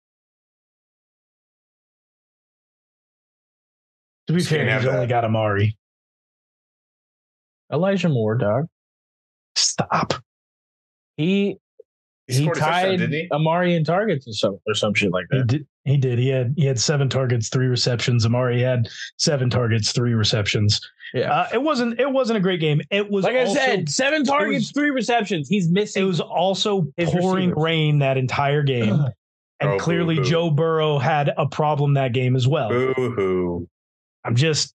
to 4.27 4.33
be 4.33 4.39
can't 4.39 4.49
fair, 4.49 4.69
have 4.69 4.81
he's 4.83 4.89
only 4.89 5.01
that. 5.01 5.09
got 5.09 5.25
Amari. 5.25 5.77
Elijah 7.71 8.09
Moore, 8.09 8.35
dog. 8.35 8.67
Stop. 9.55 10.13
He 11.17 11.57
He, 12.27 12.33
he, 12.33 12.41
scored 12.41 12.57
touchdown, 12.57 12.81
tied 12.81 12.97
didn't 12.97 13.11
he? 13.13 13.27
Amari 13.31 13.75
in 13.75 13.83
targets 13.83 14.27
or 14.27 14.33
some 14.33 14.59
or 14.67 14.73
some 14.73 14.93
shit 14.93 15.11
like 15.11 15.25
that. 15.29 15.35
He 15.35 15.41
that. 15.41 15.47
did. 15.47 15.67
He 15.85 15.97
did. 15.97 16.19
He 16.19 16.29
had 16.29 16.55
he 16.57 16.65
had 16.65 16.79
seven 16.79 17.07
targets, 17.07 17.49
three 17.49 17.67
receptions. 17.67 18.25
Amari 18.25 18.61
had 18.61 18.87
seven 19.17 19.49
targets, 19.49 19.91
three 19.91 20.15
receptions. 20.15 20.81
Yeah. 21.13 21.31
Uh, 21.31 21.47
it 21.53 21.61
wasn't. 21.61 21.99
It 21.99 22.11
wasn't 22.11 22.37
a 22.37 22.39
great 22.39 22.59
game. 22.59 22.81
It 22.89 23.09
was 23.11 23.23
like 23.23 23.35
I 23.35 23.53
said, 23.53 23.89
seven 23.89 24.23
targets, 24.23 24.65
was- 24.65 24.71
three 24.71 24.89
receptions. 24.89 25.47
He's 25.47 25.69
missing. 25.69 26.03
It 26.03 26.05
was 26.07 26.19
also 26.19 26.91
pouring 26.97 27.49
receivers. 27.49 27.63
rain 27.63 27.99
that 27.99 28.17
entire 28.17 28.63
game, 28.63 28.89
and 29.59 29.69
Oh, 29.69 29.77
clearly 29.77 30.15
boo-hoo. 30.15 30.29
Joe 30.29 30.49
Burrow 30.49 30.97
had 30.97 31.31
a 31.37 31.47
problem 31.47 31.93
that 31.93 32.13
game 32.13 32.35
as 32.35 32.47
well. 32.47 32.69
Boo 32.69 33.11
hoo. 33.11 33.69
I'm 34.23 34.35
just 34.35 34.73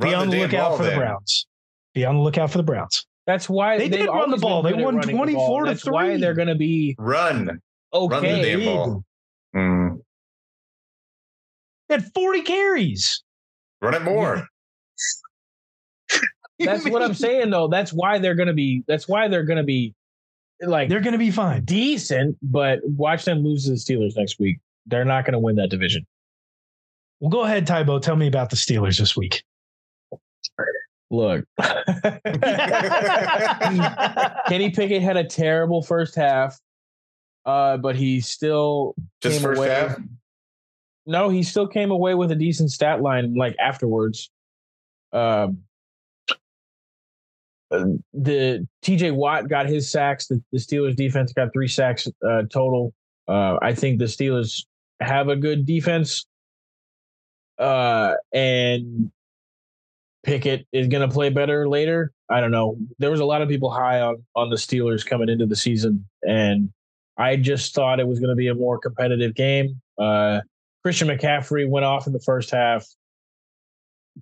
be 0.00 0.12
on 0.12 0.28
the, 0.28 0.40
lookout 0.40 0.76
for 0.76 0.82
the 0.82 0.96
Browns. 0.96 1.46
Be 1.94 2.04
on 2.04 2.16
the 2.16 2.20
lookout 2.22 2.50
for 2.50 2.58
the 2.58 2.64
Browns. 2.64 3.06
That's 3.26 3.48
why 3.48 3.78
They 3.78 3.88
they've 3.88 4.00
did 4.00 4.08
run 4.08 4.30
the 4.30 4.36
ball. 4.36 4.62
They 4.62 4.74
won 4.74 4.96
running 4.96 5.00
the 5.10 5.12
24 5.16 5.34
ball. 5.48 5.64
to 5.64 5.70
That's 5.70 5.84
why 5.86 6.16
they're 6.18 6.34
going 6.34 6.48
to 6.48 6.54
be 6.54 6.94
Run. 6.98 7.46
Run 7.46 7.60
the 7.90 7.98
okay. 7.98 8.42
damn 8.42 8.64
ball. 8.64 9.04
Mm. 9.56 10.00
They 11.88 11.94
had 11.96 12.12
40 12.12 12.42
carries. 12.42 13.22
Run 13.80 13.94
it 13.94 14.02
more. 14.02 14.46
That's 16.58 16.88
what 16.88 17.02
I'm 17.02 17.14
saying, 17.14 17.50
though. 17.50 17.68
That's 17.68 17.92
why 17.92 18.18
they're 18.18 18.34
going 18.34 18.48
to 18.48 18.54
be. 18.54 18.84
That's 18.86 19.08
why 19.08 19.28
they're 19.28 19.44
going 19.44 19.58
to 19.58 19.64
be 19.64 19.94
like 20.60 20.88
They're 20.88 21.00
going 21.00 21.12
to 21.12 21.18
be 21.18 21.30
fine. 21.30 21.64
decent. 21.64 22.36
But 22.42 22.80
watch 22.84 23.24
them 23.24 23.38
lose 23.38 23.64
to 23.64 23.70
the 23.70 23.76
Steelers 23.76 24.16
next 24.16 24.38
week. 24.38 24.58
They're 24.86 25.04
not 25.04 25.24
going 25.24 25.32
to 25.32 25.38
win 25.38 25.56
that 25.56 25.70
division. 25.70 26.06
Well, 27.20 27.30
go 27.30 27.42
ahead, 27.44 27.66
Tybo. 27.66 28.00
Tell 28.00 28.16
me 28.16 28.26
about 28.26 28.50
the 28.50 28.56
Steelers 28.56 28.98
this 28.98 29.16
week. 29.16 29.42
Look, 31.10 31.44
Kenny 34.48 34.70
Pickett 34.70 35.02
had 35.02 35.16
a 35.16 35.24
terrible 35.24 35.82
first 35.82 36.14
half, 36.14 36.58
uh, 37.46 37.76
but 37.76 37.94
he 37.96 38.20
still 38.20 38.94
Just 39.20 39.36
came 39.36 39.42
first 39.42 39.58
away- 39.58 39.68
half. 39.68 39.98
No, 41.06 41.28
he 41.28 41.42
still 41.42 41.66
came 41.66 41.90
away 41.90 42.14
with 42.14 42.30
a 42.30 42.34
decent 42.34 42.70
stat 42.70 43.02
line 43.02 43.34
like 43.34 43.54
afterwards. 43.58 44.30
Um, 45.12 45.58
the 47.70 48.66
TJ 48.82 49.14
Watt 49.14 49.48
got 49.48 49.66
his 49.66 49.90
sacks. 49.90 50.28
The, 50.28 50.42
the 50.52 50.58
Steelers 50.58 50.96
defense 50.96 51.32
got 51.34 51.52
three 51.52 51.68
sacks 51.68 52.08
uh, 52.26 52.44
total. 52.50 52.94
Uh, 53.28 53.58
I 53.60 53.74
think 53.74 53.98
the 53.98 54.06
Steelers 54.06 54.64
have 55.00 55.28
a 55.28 55.36
good 55.36 55.66
defense. 55.66 56.24
Uh, 57.58 58.14
and 58.32 59.12
Pickett 60.24 60.66
is 60.72 60.88
going 60.88 61.06
to 61.06 61.12
play 61.12 61.28
better 61.28 61.68
later. 61.68 62.10
I 62.30 62.40
don't 62.40 62.50
know. 62.50 62.76
There 62.98 63.10
was 63.10 63.20
a 63.20 63.24
lot 63.24 63.42
of 63.42 63.48
people 63.48 63.70
high 63.70 64.00
on 64.00 64.24
on 64.34 64.50
the 64.50 64.56
Steelers 64.56 65.04
coming 65.04 65.28
into 65.28 65.46
the 65.46 65.56
season, 65.56 66.06
and 66.22 66.70
I 67.16 67.36
just 67.36 67.74
thought 67.74 68.00
it 68.00 68.08
was 68.08 68.18
going 68.18 68.30
to 68.30 68.36
be 68.36 68.48
a 68.48 68.54
more 68.54 68.78
competitive 68.78 69.34
game. 69.34 69.80
Uh, 69.98 70.40
Christian 70.82 71.08
McCaffrey 71.08 71.68
went 71.68 71.84
off 71.84 72.06
in 72.06 72.12
the 72.12 72.20
first 72.20 72.50
half. 72.50 72.86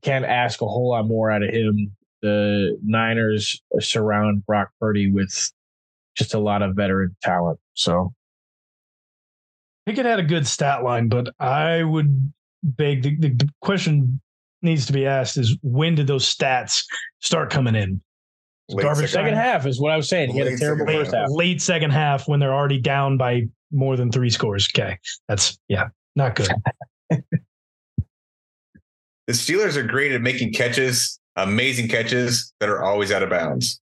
Can't 0.03 0.25
ask 0.25 0.61
a 0.61 0.67
whole 0.67 0.91
lot 0.91 1.07
more 1.07 1.31
out 1.31 1.43
of 1.43 1.51
him. 1.51 1.97
The 2.21 2.79
Niners 2.85 3.61
surround 3.81 4.45
Brock 4.47 4.71
Purdy 4.81 5.11
with 5.11 5.51
just 6.17 6.35
a 6.35 6.39
lot 6.39 6.63
of 6.63 6.77
veteran 6.77 7.17
talent. 7.23 7.59
So 7.75 8.13
Pickett 9.87 10.07
had 10.07 10.21
a 10.21 10.25
good 10.25 10.47
stat 10.47 10.85
line, 10.85 11.09
but 11.09 11.35
I 11.41 11.83
would 11.83 12.33
beg 12.63 13.03
the, 13.03 13.17
the, 13.17 13.29
the 13.31 13.49
question 13.61 14.21
needs 14.63 14.87
to 14.87 14.93
be 14.93 15.07
asked 15.07 15.37
is 15.37 15.57
when 15.63 15.95
did 15.95 16.07
those 16.07 16.25
stats 16.25 16.85
start 17.21 17.51
coming 17.51 17.75
in? 17.75 18.01
Late 18.69 18.85
Garbage 18.85 19.11
second 19.11 19.27
second 19.27 19.35
half 19.35 19.67
is 19.67 19.81
what 19.81 19.93
I 19.93 19.97
was 19.97 20.09
saying. 20.09 20.31
He 20.31 20.39
had 20.39 20.47
a 20.47 20.51
Late 20.51 20.59
terrible 20.59 20.87
second 20.87 21.01
first 21.01 21.15
half. 21.15 21.29
Late 21.31 21.63
second 21.63 21.91
half 21.91 22.29
when 22.29 22.41
they're 22.41 22.55
already 22.55 22.81
down 22.81 23.17
by 23.17 23.43
more 23.71 23.97
than 23.97 24.11
three 24.11 24.31
scores. 24.31 24.69
Okay. 24.75 24.99
That's, 25.29 25.59
yeah, 25.69 25.89
not 26.17 26.37
good. 26.37 26.49
The 29.27 29.33
Steelers 29.35 29.77
are 29.77 29.83
great 29.83 30.13
at 30.13 30.21
making 30.21 30.53
catches, 30.53 31.19
amazing 31.37 31.89
catches 31.89 32.53
that 32.61 32.69
are 32.69 32.83
always 32.83 33.13
out 33.13 33.23
of 33.23 33.31
bounds. 33.31 33.81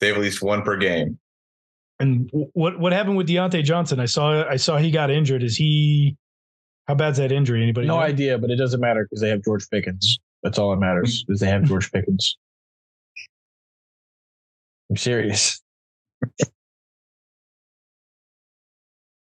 They 0.00 0.08
have 0.08 0.16
at 0.16 0.22
least 0.22 0.42
one 0.42 0.62
per 0.62 0.76
game. 0.76 1.18
And 1.98 2.30
what 2.32 2.78
what 2.78 2.92
happened 2.92 3.16
with 3.16 3.28
Diontae 3.28 3.62
Johnson? 3.64 4.00
I 4.00 4.06
saw 4.06 4.48
I 4.48 4.56
saw 4.56 4.78
he 4.78 4.90
got 4.90 5.10
injured. 5.10 5.42
Is 5.42 5.56
he? 5.56 6.16
How 6.88 6.94
bad's 6.94 7.18
that 7.18 7.30
injury? 7.32 7.62
Anybody? 7.62 7.86
No 7.86 7.96
know? 7.96 8.02
idea, 8.02 8.36
but 8.38 8.50
it 8.50 8.56
doesn't 8.56 8.80
matter 8.80 9.04
because 9.04 9.20
they 9.20 9.28
have 9.28 9.42
George 9.44 9.68
Pickens. 9.70 10.18
That's 10.42 10.58
all 10.58 10.70
that 10.70 10.76
matters 10.78 11.24
is 11.28 11.40
they 11.40 11.46
have 11.48 11.64
George 11.64 11.92
Pickens. 11.92 12.36
I'm 14.90 14.96
serious. 14.96 15.60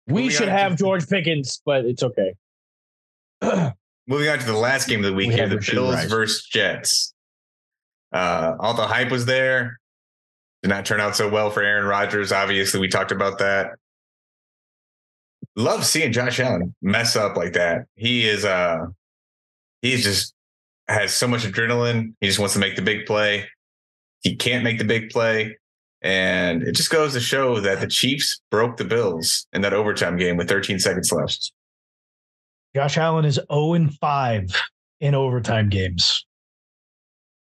we 0.08 0.14
Moving 0.14 0.30
should 0.30 0.42
on 0.50 0.56
to- 0.56 0.60
have 0.62 0.78
George 0.78 1.08
Pickens, 1.10 1.62
but 1.66 1.86
it's 1.86 2.04
okay. 2.04 2.34
Moving 4.08 4.30
on 4.30 4.40
to 4.40 4.46
the 4.46 4.54
last 4.58 4.88
game 4.88 5.00
of 5.00 5.06
the 5.06 5.14
week 5.14 5.28
We 5.30 5.34
here, 5.36 5.50
the 5.50 5.58
Bills 5.72 5.96
Rice. 5.96 6.10
versus 6.10 6.46
Jets. 6.46 7.14
Uh, 8.14 8.56
all 8.60 8.74
the 8.74 8.88
hype 8.88 9.12
was 9.12 9.26
there. 9.26 9.80
Did 10.64 10.70
not 10.70 10.86
turn 10.86 11.02
out 11.02 11.16
so 11.18 11.28
well 11.30 11.50
for 11.50 11.62
Aaron 11.62 11.86
Rodgers. 11.86 12.32
Obviously, 12.32 12.80
we 12.80 12.88
talked 12.88 13.12
about 13.12 13.40
that. 13.40 13.72
Love 15.58 15.84
seeing 15.86 16.12
Josh 16.14 16.40
Allen 16.40 16.74
mess 16.82 17.16
up 17.16 17.36
like 17.36 17.54
that. 17.54 17.86
He 17.96 18.28
is 18.28 18.46
uh 18.46 18.86
he's 19.82 20.04
just 20.04 20.34
has 20.88 21.14
so 21.14 21.28
much 21.28 21.42
adrenaline. 21.44 22.14
He 22.22 22.28
just 22.28 22.40
wants 22.40 22.54
to 22.54 22.60
make 22.60 22.76
the 22.76 22.82
big 22.82 23.06
play. 23.06 23.46
He 24.22 24.36
can't 24.36 24.64
make 24.64 24.78
the 24.78 24.86
big 24.86 25.10
play. 25.10 25.58
And 26.02 26.62
it 26.62 26.74
just 26.74 26.92
goes 26.92 27.14
to 27.14 27.20
show 27.20 27.60
that 27.60 27.82
the 27.82 27.88
Chiefs 27.88 28.40
broke 28.52 28.78
the 28.78 28.86
Bills 28.86 29.48
in 29.52 29.62
that 29.64 29.74
overtime 29.74 30.16
game 30.16 30.38
with 30.38 30.48
13 30.48 30.80
seconds 30.80 31.12
left. 31.12 31.52
Josh 32.76 32.98
Allen 32.98 33.26
is 33.26 33.40
0 33.52 33.74
and 33.74 33.94
5 33.96 34.50
in 35.02 35.16
overtime 35.16 35.70
games. 35.70 36.24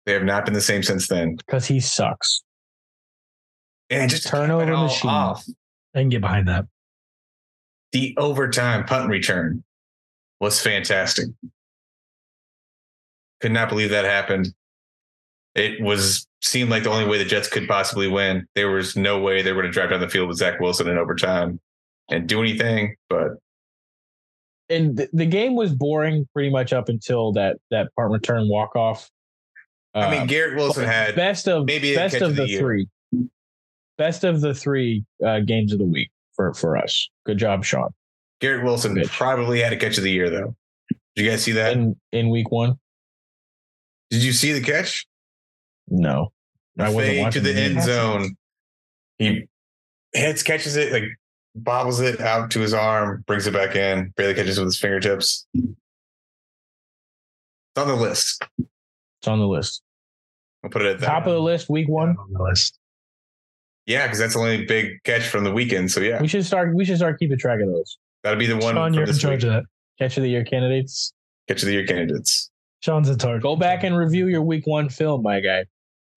They 0.05 0.11
have 0.11 0.25
not 0.25 0.43
been 0.43 0.53
the 0.53 0.61
same 0.61 0.83
since 0.83 1.07
then. 1.07 1.37
because 1.37 1.65
he 1.65 1.79
sucks. 1.79 2.43
And 3.89 4.11
just 4.11 4.27
Turnover 4.27 4.65
cap 4.65 4.73
it 4.73 4.75
all 4.75 4.83
machine. 4.87 5.09
off. 5.09 5.45
I 5.95 5.99
can 5.99 6.09
get 6.09 6.21
behind 6.21 6.49
that. 6.49 6.65
The 7.93 8.15
overtime 8.17 8.85
punt 8.85 9.09
return 9.09 9.63
was 10.39 10.59
fantastic. 10.59 11.27
Could 13.39 13.51
not 13.51 13.69
believe 13.69 13.91
that 13.91 14.03
happened. 14.03 14.53
It 15.55 15.81
was 15.81 16.27
seemed 16.41 16.71
like 16.71 16.83
the 16.83 16.89
only 16.89 17.05
way 17.05 17.17
the 17.17 17.25
Jets 17.25 17.47
could 17.47 17.67
possibly 17.67 18.07
win. 18.07 18.45
There 18.55 18.71
was 18.71 18.97
no 18.97 19.19
way 19.19 19.41
they 19.41 19.51
were 19.51 19.61
going 19.61 19.71
to 19.71 19.73
drive 19.73 19.91
down 19.91 20.01
the 20.01 20.09
field 20.09 20.27
with 20.27 20.37
Zach 20.37 20.59
Wilson 20.59 20.89
in 20.89 20.97
overtime 20.97 21.59
and 22.09 22.27
do 22.27 22.41
anything. 22.41 22.95
But 23.09 23.37
And 24.69 24.97
th- 24.97 25.09
the 25.13 25.27
game 25.27 25.55
was 25.55 25.73
boring 25.73 26.27
pretty 26.33 26.49
much 26.49 26.73
up 26.73 26.89
until 26.89 27.31
that 27.33 27.57
that 27.69 27.89
punt 27.95 28.11
return 28.11 28.49
walk 28.49 28.75
off. 28.75 29.09
I 29.93 30.09
mean, 30.09 30.25
Garrett 30.25 30.55
Wilson 30.55 30.85
had 30.85 31.15
best 31.15 31.47
of 31.47 31.65
maybe 31.65 31.93
best 31.93 32.15
of 32.15 32.31
of 32.31 32.35
the 32.35 32.47
the 32.47 32.57
three, 32.57 32.87
best 33.99 34.23
of 34.23 34.41
the 34.41 34.55
three 34.55 35.05
uh, 35.23 35.41
games 35.41 35.71
of 35.71 35.77
the 35.77 35.85
week 35.85 36.09
for 36.35 36.53
for 36.53 36.77
us. 36.77 37.09
Good 37.25 37.37
job, 37.37 37.63
Sean. 37.65 37.93
Garrett 38.41 38.63
Wilson 38.63 38.95
Bitch. 38.95 39.09
probably 39.09 39.61
had 39.61 39.71
a 39.73 39.77
catch 39.77 39.97
of 39.97 40.03
the 40.03 40.11
year 40.11 40.29
though. 40.29 40.55
Did 41.15 41.23
you 41.25 41.29
guys 41.29 41.43
see 41.43 41.51
that? 41.53 41.73
In 41.73 41.95
in 42.11 42.29
week 42.29 42.51
one, 42.51 42.79
Did 44.09 44.23
you 44.23 44.31
see 44.33 44.51
the 44.53 44.61
catch? 44.61 45.05
no, 45.87 46.31
I 46.79 46.89
wasn't 46.89 47.15
Fade 47.15 47.31
to 47.33 47.39
the 47.39 47.49
the 47.49 47.53
game. 47.53 47.77
end 47.77 47.83
zone. 47.85 48.37
He 49.19 49.47
hits, 50.13 50.41
catches 50.43 50.75
it, 50.75 50.91
like 50.91 51.03
bobbles 51.55 51.99
it 51.99 52.19
out 52.19 52.49
to 52.51 52.59
his 52.61 52.73
arm, 52.73 53.23
brings 53.27 53.45
it 53.47 53.53
back 53.53 53.75
in, 53.75 54.11
barely 54.17 54.33
catches 54.33 54.57
it 54.57 54.61
with 54.61 54.69
his 54.69 54.79
fingertips. 54.79 55.45
It's 55.53 55.67
on 57.77 57.87
the 57.87 57.95
list. 57.95 58.43
it's 58.59 59.27
on 59.27 59.39
the 59.39 59.47
list. 59.47 59.81
I'll 60.63 60.69
put 60.69 60.81
it 60.81 60.87
at 60.95 60.99
that. 61.01 61.05
Top 61.05 61.25
of 61.27 61.33
the 61.33 61.39
list, 61.41 61.69
week 61.69 61.87
one. 61.87 62.15
on 62.17 62.31
the 62.33 62.41
list. 62.43 62.77
Yeah, 63.85 64.05
because 64.05 64.19
that's 64.19 64.33
the 64.33 64.39
only 64.39 64.65
big 64.65 65.03
catch 65.03 65.23
from 65.23 65.43
the 65.43 65.51
weekend. 65.51 65.91
So 65.91 65.99
yeah, 65.99 66.21
We 66.21 66.27
should 66.27 66.45
start. 66.45 66.73
We 66.75 66.85
should 66.85 66.97
start 66.97 67.19
keeping 67.19 67.37
track 67.37 67.59
of 67.61 67.67
those 67.67 67.97
that'll 68.23 68.39
be 68.39 68.45
the 68.45 68.55
one 68.57 68.75
Sean, 68.75 68.93
you're 68.93 69.03
in 69.03 69.13
charge 69.17 69.43
week. 69.43 69.51
of 69.53 69.63
that. 69.63 69.63
catch 69.99 70.15
of 70.17 70.23
the 70.23 70.29
year 70.29 70.43
candidates. 70.45 71.13
Catch 71.49 71.63
of 71.63 71.67
the 71.67 71.73
year 71.73 71.85
candidates. 71.85 72.49
Sean's 72.79 73.09
in 73.09 73.17
charge. 73.17 73.41
Go 73.41 73.55
back 73.55 73.83
and 73.83 73.97
review 73.97 74.27
your 74.27 74.41
week 74.41 74.65
one 74.67 74.87
film, 74.89 75.21
my 75.23 75.39
guy. 75.41 75.65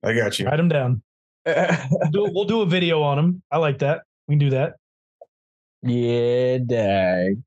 I 0.04 0.12
got 0.14 0.38
you. 0.38 0.46
write 0.46 0.56
them 0.56 0.68
down. 0.68 1.02
We'll 1.46 2.10
do, 2.10 2.30
we'll 2.32 2.44
do 2.44 2.60
a 2.62 2.66
video 2.66 3.02
on 3.02 3.16
them. 3.16 3.42
I 3.52 3.58
like 3.58 3.78
that. 3.78 4.02
We 4.28 4.32
can 4.34 4.38
do 4.40 4.50
that. 4.50 4.74
yeah, 5.82 6.58
dag. 6.58 7.40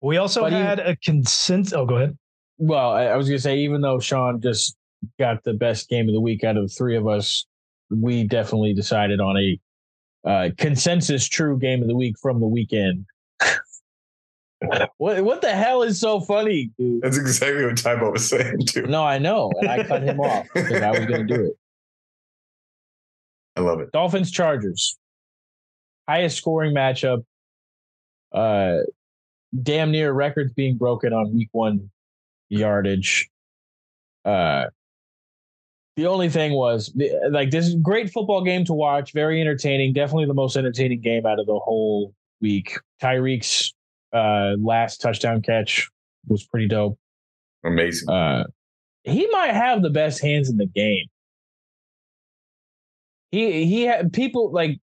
We 0.00 0.16
also 0.18 0.42
But 0.42 0.52
even- 0.52 0.64
had 0.66 0.78
a 0.80 0.96
consent. 0.96 1.72
Oh, 1.72 1.86
go 1.86 1.96
ahead. 1.96 2.16
Well, 2.58 2.90
I, 2.92 3.06
I 3.06 3.16
was 3.16 3.26
gonna 3.28 3.38
say, 3.40 3.58
even 3.58 3.80
though 3.80 3.98
Sean 3.98 4.40
just 4.40 4.76
got 5.18 5.42
the 5.44 5.54
best 5.54 5.88
game 5.88 6.08
of 6.08 6.14
the 6.14 6.20
week 6.20 6.44
out 6.44 6.56
of 6.56 6.68
the 6.68 6.74
three 6.74 6.96
of 6.96 7.08
us, 7.08 7.46
we 7.90 8.24
definitely 8.24 8.74
decided 8.74 9.20
on 9.20 9.36
a 9.36 9.60
uh, 10.28 10.50
consensus 10.56 11.28
true 11.28 11.58
game 11.58 11.82
of 11.82 11.88
the 11.88 11.96
week 11.96 12.16
from 12.20 12.40
the 12.40 12.46
weekend. 12.46 13.06
what 14.96 15.22
what 15.22 15.40
the 15.42 15.52
hell 15.52 15.82
is 15.82 16.00
so 16.00 16.20
funny, 16.20 16.70
dude? 16.78 17.02
That's 17.02 17.18
exactly 17.18 17.64
what 17.64 17.74
Tybo 17.74 18.12
was 18.12 18.28
saying 18.28 18.60
too. 18.66 18.82
No, 18.82 19.04
I 19.04 19.18
know, 19.18 19.50
and 19.60 19.68
I 19.68 19.84
cut 19.84 20.02
him 20.02 20.20
off 20.20 20.46
because 20.54 20.80
I 20.80 20.90
was 20.90 21.00
gonna 21.00 21.24
do 21.24 21.46
it. 21.46 21.52
I 23.56 23.60
love 23.60 23.80
it. 23.80 23.92
Dolphins 23.92 24.30
Chargers. 24.30 24.96
Highest 26.08 26.38
scoring 26.38 26.74
matchup. 26.74 27.24
Uh 28.32 28.78
damn 29.62 29.90
near 29.90 30.12
records 30.12 30.52
being 30.54 30.76
broken 30.76 31.12
on 31.12 31.34
week 31.34 31.48
one 31.52 31.90
yardage. 32.48 33.28
Uh 34.24 34.64
the 35.96 36.06
only 36.06 36.28
thing 36.28 36.52
was 36.52 36.92
like 37.30 37.50
this 37.50 37.66
is 37.66 37.74
a 37.74 37.78
great 37.78 38.10
football 38.10 38.42
game 38.42 38.64
to 38.64 38.72
watch, 38.72 39.12
very 39.12 39.40
entertaining, 39.40 39.92
definitely 39.92 40.26
the 40.26 40.34
most 40.34 40.56
entertaining 40.56 41.00
game 41.00 41.24
out 41.26 41.38
of 41.38 41.46
the 41.46 41.58
whole 41.58 42.14
week. 42.40 42.76
Tyreek's 43.02 43.72
uh 44.12 44.54
last 44.58 45.00
touchdown 45.00 45.42
catch 45.42 45.88
was 46.26 46.44
pretty 46.44 46.68
dope. 46.68 46.98
Amazing. 47.64 48.08
Uh, 48.08 48.44
he 49.04 49.28
might 49.30 49.52
have 49.52 49.82
the 49.82 49.90
best 49.90 50.20
hands 50.22 50.48
in 50.50 50.56
the 50.56 50.66
game. 50.66 51.06
He 53.30 53.64
he 53.64 53.82
had 53.82 54.12
people 54.12 54.52
like 54.52 54.78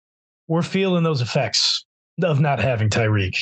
We're 0.48 0.62
feeling 0.62 1.04
those 1.04 1.20
effects 1.20 1.84
of 2.22 2.40
not 2.40 2.58
having 2.60 2.88
Tyreek. 2.88 3.36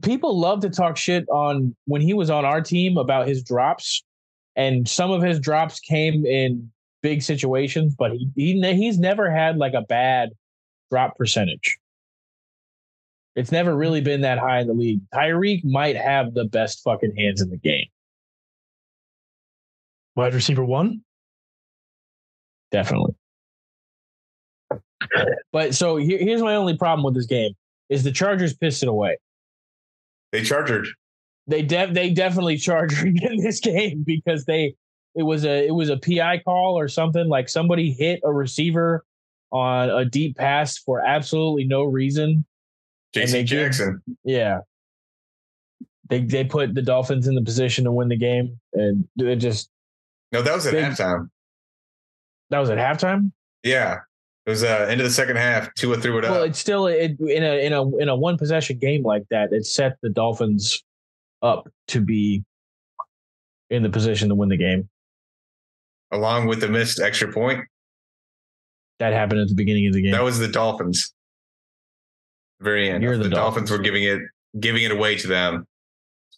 people 0.00 0.38
love 0.38 0.60
to 0.60 0.70
talk 0.70 0.96
shit 0.96 1.28
on 1.28 1.74
when 1.84 2.00
he 2.00 2.14
was 2.14 2.30
on 2.30 2.44
our 2.44 2.60
team 2.60 2.96
about 2.96 3.28
his 3.28 3.42
drops, 3.42 4.02
and 4.56 4.88
some 4.88 5.10
of 5.10 5.22
his 5.22 5.40
drops 5.40 5.80
came 5.80 6.26
in 6.26 6.70
big 7.02 7.22
situations, 7.22 7.94
but 7.96 8.12
he, 8.12 8.28
he 8.36 8.74
he's 8.74 8.98
never 8.98 9.30
had 9.30 9.56
like 9.56 9.74
a 9.74 9.82
bad 9.82 10.30
drop 10.90 11.16
percentage. 11.16 11.78
It's 13.34 13.50
never 13.50 13.74
really 13.74 14.02
been 14.02 14.20
that 14.22 14.38
high 14.38 14.60
in 14.60 14.66
the 14.66 14.74
league. 14.74 15.00
Tyreek 15.14 15.64
might 15.64 15.96
have 15.96 16.34
the 16.34 16.44
best 16.44 16.82
fucking 16.84 17.16
hands 17.16 17.40
in 17.40 17.48
the 17.50 17.56
game. 17.56 17.86
Wide 20.14 20.34
receiver 20.34 20.64
one. 20.64 21.02
definitely. 22.70 23.14
But 25.52 25.74
so 25.74 25.96
here, 25.96 26.18
here's 26.18 26.42
my 26.42 26.54
only 26.54 26.76
problem 26.76 27.04
with 27.04 27.14
this 27.14 27.26
game 27.26 27.52
is 27.88 28.04
the 28.04 28.12
Chargers 28.12 28.54
pissed 28.54 28.82
it 28.82 28.88
away. 28.88 29.16
They 30.30 30.42
chargered. 30.42 30.88
They 31.52 31.60
de- 31.60 31.92
they 31.92 32.08
definitely 32.08 32.56
charged 32.56 32.96
in 33.04 33.36
this 33.42 33.60
game 33.60 34.04
because 34.06 34.46
they 34.46 34.74
it 35.14 35.22
was 35.22 35.44
a 35.44 35.66
it 35.66 35.72
was 35.74 35.90
a 35.90 35.98
PI 35.98 36.38
call 36.38 36.78
or 36.78 36.88
something 36.88 37.28
like 37.28 37.50
somebody 37.50 37.92
hit 37.92 38.20
a 38.24 38.32
receiver 38.32 39.04
on 39.50 39.90
a 39.90 40.06
deep 40.06 40.34
pass 40.38 40.78
for 40.78 41.00
absolutely 41.04 41.64
no 41.64 41.82
reason. 41.82 42.46
They 43.12 43.26
give- 43.26 43.44
Jackson. 43.46 44.02
Yeah. 44.24 44.60
They 46.08 46.20
they 46.20 46.44
put 46.44 46.74
the 46.74 46.80
Dolphins 46.80 47.26
in 47.26 47.34
the 47.34 47.42
position 47.42 47.84
to 47.84 47.92
win 47.92 48.08
the 48.08 48.16
game 48.16 48.58
and 48.72 49.06
it 49.18 49.36
just 49.36 49.68
No, 50.32 50.40
that 50.40 50.54
was 50.54 50.66
at 50.66 50.72
Big- 50.72 50.84
halftime. 50.84 51.28
that 52.48 52.58
was 52.60 52.70
at 52.70 52.78
halftime. 52.78 53.30
Yeah. 53.62 53.98
It 54.46 54.50
was 54.50 54.64
uh 54.64 54.86
end 54.88 55.02
of 55.02 55.04
the 55.04 55.10
second 55.12 55.36
half. 55.36 55.72
Tua 55.74 55.98
threw 55.98 56.16
it 56.16 56.22
Well, 56.24 56.42
up. 56.44 56.48
it's 56.48 56.58
still 56.58 56.86
it, 56.86 57.16
in 57.20 57.44
a 57.44 57.66
in 57.66 57.72
a 57.74 57.96
in 57.98 58.08
a 58.08 58.16
one 58.16 58.38
possession 58.38 58.78
game 58.78 59.02
like 59.02 59.24
that. 59.30 59.52
It 59.52 59.66
set 59.66 59.98
the 60.02 60.08
Dolphins 60.08 60.82
up 61.42 61.68
to 61.88 62.00
be 62.00 62.44
in 63.70 63.82
the 63.82 63.90
position 63.90 64.28
to 64.28 64.34
win 64.34 64.48
the 64.48 64.56
game. 64.56 64.88
along 66.12 66.46
with 66.46 66.60
the 66.60 66.68
missed 66.68 67.00
extra 67.00 67.32
point. 67.32 67.60
That 68.98 69.12
happened 69.12 69.40
at 69.40 69.48
the 69.48 69.54
beginning 69.54 69.86
of 69.88 69.94
the 69.94 70.02
game. 70.02 70.12
That 70.12 70.22
was 70.22 70.38
the 70.38 70.48
Dolphins. 70.48 71.12
Very 72.60 72.88
end. 72.90 73.02
You're 73.02 73.16
the, 73.16 73.24
the 73.24 73.30
Dolphins. 73.30 73.70
were 73.70 73.78
giving 73.78 74.04
it 74.04 74.20
giving 74.60 74.84
it 74.84 74.92
away 74.92 75.16
to 75.16 75.26
them. 75.26 75.66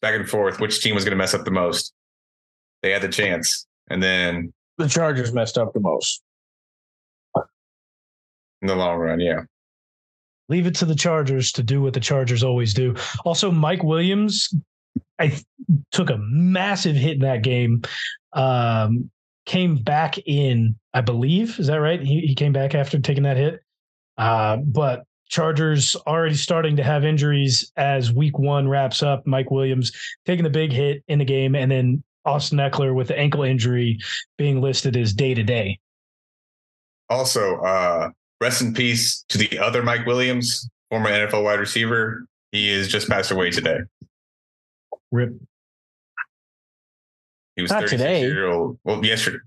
Back 0.01 0.15
and 0.15 0.29
forth. 0.29 0.61
Which 0.61 0.81
team 0.81 0.95
was 0.95 1.05
going 1.05 1.13
to 1.13 1.17
mess 1.17 1.35
up 1.35 1.45
the 1.45 1.51
most? 1.51 1.93
They 2.83 2.91
had 2.91 3.03
the 3.03 3.09
chance. 3.09 3.67
And 3.91 4.03
then 4.03 4.53
the 4.79 4.89
Chargers 4.89 5.33
messed 5.33 5.59
up 5.59 5.73
the 5.75 5.81
most. 5.81 6.23
in 7.37 8.69
the 8.69 8.77
long 8.77 8.99
run, 8.99 9.21
yeah. 9.21 9.41
Leave 10.49 10.67
it 10.67 10.75
to 10.77 10.85
the 10.85 10.95
Chargers 10.95 11.53
to 11.53 11.63
do 11.63 11.83
what 11.83 11.95
the 11.95 12.01
Chargers 12.01 12.45
always 12.45 12.73
do. 12.75 12.95
Also, 13.25 13.51
Mike 13.51 13.83
Williams, 13.83 14.55
I 15.19 15.39
took 15.93 16.11
a 16.11 16.19
massive 16.19 16.97
hit 16.97 17.15
in 17.15 17.21
that 17.21 17.43
game. 17.43 17.83
Um, 18.33 19.11
came 19.47 19.77
back 19.77 20.19
in, 20.27 20.77
I 20.93 21.01
believe. 21.01 21.59
Is 21.59 21.67
that 21.69 21.77
right? 21.77 22.01
He, 22.01 22.21
he 22.21 22.35
came 22.35 22.53
back 22.53 22.75
after 22.75 22.99
taking 22.99 23.25
that 23.25 23.37
hit. 23.37 23.61
Uh, 24.17 24.57
but 24.57 25.05
Chargers 25.29 25.97
already 26.07 26.35
starting 26.35 26.77
to 26.77 26.83
have 26.83 27.05
injuries 27.05 27.71
as 27.77 28.13
week 28.13 28.39
one 28.39 28.69
wraps 28.69 29.03
up. 29.03 29.27
Mike 29.27 29.51
Williams 29.51 29.93
taking 30.27 30.45
the 30.45 30.51
big 30.51 30.73
hit 30.73 31.03
in 31.09 31.19
the 31.19 31.25
game, 31.25 31.55
and 31.55 31.71
then 31.71 32.03
Austin 32.25 32.59
Ekeler 32.59 32.95
with 32.95 33.09
the 33.09 33.19
ankle 33.19 33.43
injury 33.43 33.99
being 34.39 34.61
listed 34.61 34.97
as 34.97 35.13
day 35.13 35.35
to 35.35 35.43
day. 35.43 35.79
Also, 37.11 37.57
uh, 37.57 38.11
rest 38.41 38.63
in 38.63 38.73
peace 38.73 39.25
to 39.29 39.39
the 39.39 39.59
other 39.59 39.83
Mike 39.83 40.07
Williams, 40.07 40.69
former 40.91 41.11
NFL 41.11 41.45
wide 41.45 41.61
receiver. 41.61 42.27
He 42.53 42.71
is 42.71 42.89
just 42.89 43.09
passed 43.09 43.31
away 43.31 43.51
today. 43.51 43.81
Rip. 45.15 45.31
He 47.57 47.63
was 47.63 47.71
Not 47.71 47.83
36 47.83 48.03
today. 48.03 48.21
years 48.23 48.53
old. 48.53 48.79
Well, 48.83 49.05
yesterday, 49.05 49.39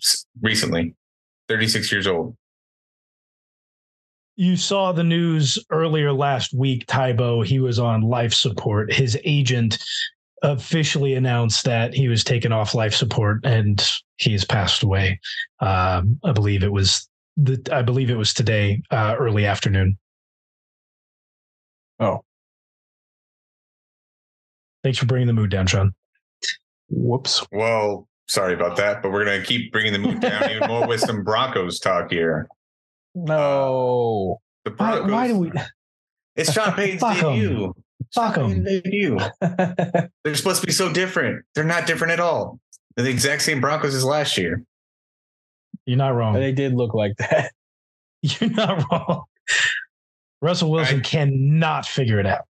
recently, 0.41 0.95
36 1.49 1.91
years 1.91 2.08
old. 2.08 2.36
you 4.38 4.56
saw 4.56 4.91
the 4.93 5.03
news 5.03 5.58
earlier 5.71 6.13
last 6.13 6.53
week, 6.53 6.86
Tybo, 6.86 7.45
he 7.45 7.60
was 7.60 7.80
on 7.80 8.01
life 8.01 8.34
support. 8.34 8.93
His 8.93 9.17
agent 9.25 9.77
officially 10.43 11.15
announced 11.15 11.65
that 11.65 11.93
he 11.93 12.08
was 12.08 12.23
taken 12.23 12.51
off 12.53 12.75
life 12.75 12.93
support 12.93 13.43
and 13.43 13.84
he 14.17 14.32
has 14.34 14.45
passed 14.45 14.84
away. 14.84 15.19
Um, 15.60 16.19
I 16.23 16.32
believe 16.32 16.63
it 16.63 16.71
was 16.71 17.10
the 17.36 17.60
I 17.71 17.82
believe 17.82 18.10
it 18.10 18.15
was 18.15 18.34
today, 18.34 18.82
uh, 18.91 19.15
early 19.19 19.45
afternoon. 19.45 19.97
Oh. 21.99 22.23
Thanks 24.88 25.00
for 25.00 25.06
bringing 25.06 25.28
the 25.28 25.34
mood 25.34 25.50
down, 25.50 25.67
Sean. 25.67 25.93
Whoops. 26.89 27.45
Well, 27.52 28.08
Sorry 28.30 28.54
about 28.54 28.78
that, 28.78 29.02
but 29.04 29.12
we're 29.12 29.26
gonna 29.26 29.43
keep 29.43 29.69
bringing 29.73 29.91
the 29.91 30.00
mood 30.00 30.21
down 30.21 30.50
even 30.50 30.65
more 30.69 30.88
with 30.88 31.02
some 31.02 31.23
Broncos 31.26 31.78
talk 31.80 32.10
here. 32.10 32.47
No. 33.13 34.39
The 34.63 34.71
Why, 34.71 34.76
Broncos. 34.78 35.12
why 35.12 35.28
do 35.28 35.38
we? 35.39 35.52
It's 36.38 36.54
Sean 36.54 36.71
Payton's 36.73 37.02
Fuck 37.02 37.17
'em. 37.21 37.34
debut. 37.34 37.73
Fuck 38.13 38.36
Sean 38.36 38.52
'em. 38.52 38.63
Payton's 38.63 38.82
debut. 38.84 39.19
They're 40.23 40.36
supposed 40.36 40.62
to 40.62 40.67
be 40.67 40.71
so 40.73 40.91
different. 40.93 41.43
They're 41.54 41.63
not 41.65 41.86
different 41.86 42.13
at 42.13 42.21
all. 42.21 42.60
They're 42.95 43.04
the 43.04 43.12
exact 43.12 43.41
same 43.41 43.60
Broncos 43.60 43.93
as 43.93 44.06
last 44.06 44.38
year. 44.38 44.63
You're 45.86 45.97
not 45.97 46.15
wrong. 46.15 46.34
they 46.36 46.54
did 46.54 46.73
look 46.76 46.93
like 46.93 47.17
that. 47.17 47.52
You're 48.21 48.52
not 48.52 48.84
wrong. 48.89 49.23
Russell 50.41 50.71
Wilson 50.71 51.00
I- 51.00 51.02
cannot 51.02 51.86
figure 51.86 52.19
it 52.21 52.26
out. 52.26 52.45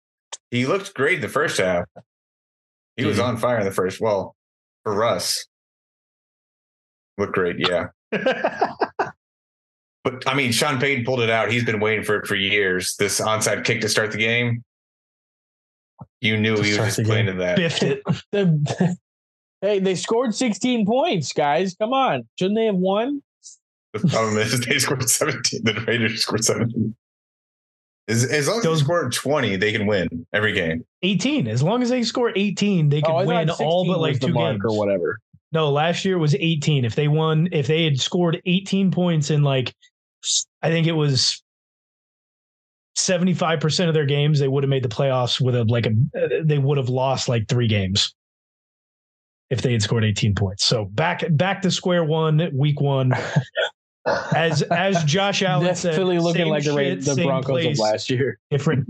He 0.51 0.65
looked 0.65 0.93
great 0.93 1.15
in 1.15 1.21
the 1.21 1.27
first 1.29 1.57
half. 1.59 1.85
He 2.97 3.05
was 3.05 3.19
on 3.19 3.37
fire 3.37 3.59
in 3.59 3.65
the 3.65 3.71
first. 3.71 3.99
Well, 3.99 4.35
for 4.83 4.95
Russ, 4.95 5.45
looked 7.17 7.33
great. 7.33 7.57
Yeah, 7.59 7.87
but 8.11 9.13
I 10.27 10.33
mean, 10.33 10.51
Sean 10.51 10.79
Payton 10.79 11.05
pulled 11.05 11.21
it 11.21 11.29
out. 11.29 11.51
He's 11.51 11.65
been 11.65 11.79
waiting 11.79 12.03
for 12.03 12.17
it 12.17 12.27
for 12.27 12.35
years. 12.35 12.95
This 12.97 13.19
onside 13.19 13.65
kick 13.65 13.81
to 13.81 13.89
start 13.89 14.11
the 14.11 14.17
game. 14.17 14.63
You 16.21 16.37
knew 16.37 16.55
To 16.55 16.63
he 16.63 16.77
was 16.77 16.95
just 16.95 17.03
playing 17.03 17.27
to 17.27 17.33
that. 17.33 17.57
Biffed 17.57 17.83
it. 17.83 18.01
Hey, 19.61 19.79
they 19.79 19.95
scored 19.95 20.35
16 20.35 20.85
points, 20.85 21.33
guys. 21.33 21.75
Come 21.79 21.91
on. 21.91 22.27
Shouldn't 22.37 22.55
they 22.55 22.65
have 22.65 22.75
won? 22.75 23.23
The 23.93 23.99
problem 23.99 24.37
is 24.37 24.59
they 24.63 24.77
scored 24.77 25.09
17. 25.09 25.61
The 25.63 25.73
Raiders 25.87 26.21
scored 26.21 26.43
17. 26.43 26.95
As, 28.07 28.23
as 28.25 28.47
long 28.47 28.57
as 28.59 28.63
Those- 28.63 28.79
they 28.79 28.83
score 28.83 29.09
20, 29.09 29.55
they 29.55 29.71
can 29.71 29.87
win 29.87 30.25
every 30.33 30.53
game. 30.53 30.85
18. 31.01 31.47
As 31.47 31.63
long 31.63 31.81
as 31.81 31.89
they 31.89 32.03
score 32.03 32.31
18, 32.35 32.89
they 32.89 33.01
could 33.01 33.11
Oh, 33.11 33.25
win 33.25 33.49
all 33.49 33.85
but 33.87 33.99
like 33.99 34.19
two 34.19 34.31
games. 34.33 34.61
or 34.63 34.77
whatever. 34.77 35.19
No, 35.51 35.71
last 35.71 36.05
year 36.05 36.17
was 36.19 36.35
18. 36.35 36.85
If 36.85 36.95
they 36.95 37.07
won, 37.07 37.47
if 37.51 37.65
they 37.67 37.83
had 37.83 37.99
scored 37.99 38.41
18 38.45 38.91
points 38.91 39.31
in 39.31 39.41
like, 39.43 39.73
I 40.61 40.69
think 40.69 40.85
it 40.87 40.91
was 40.91 41.41
75% 42.97 43.87
of 43.87 43.93
their 43.93 44.05
games, 44.05 44.39
they 44.39 44.47
would 44.47 44.63
have 44.63 44.69
made 44.69 44.83
the 44.83 44.89
playoffs 44.89 45.41
with 45.41 45.55
a 45.55 45.63
like 45.65 45.85
a, 45.87 46.41
they 46.43 46.57
would 46.57 46.77
have 46.77 46.89
lost 46.89 47.27
like 47.29 47.47
three 47.47 47.67
games 47.67 48.13
if 49.49 49.61
they 49.61 49.71
had 49.71 49.81
scored 49.81 50.03
18 50.03 50.35
points. 50.35 50.65
So 50.65 50.85
back, 50.85 51.23
back 51.31 51.61
to 51.63 51.71
square 51.71 52.03
one, 52.03 52.49
week 52.53 52.79
one. 52.81 53.13
As, 54.05 54.61
as 54.63 55.03
Josh 55.03 55.41
Allen 55.41 55.75
said, 55.75 55.91
Definitely 55.91 56.19
looking 56.19 56.43
same 56.43 56.49
like 56.49 56.63
the, 56.63 56.73
shit, 56.73 56.99
the 57.01 57.15
same 57.15 57.25
Broncos 57.25 57.63
place, 57.63 57.79
of 57.79 57.79
last 57.79 58.09
year. 58.09 58.39
different 58.51 58.87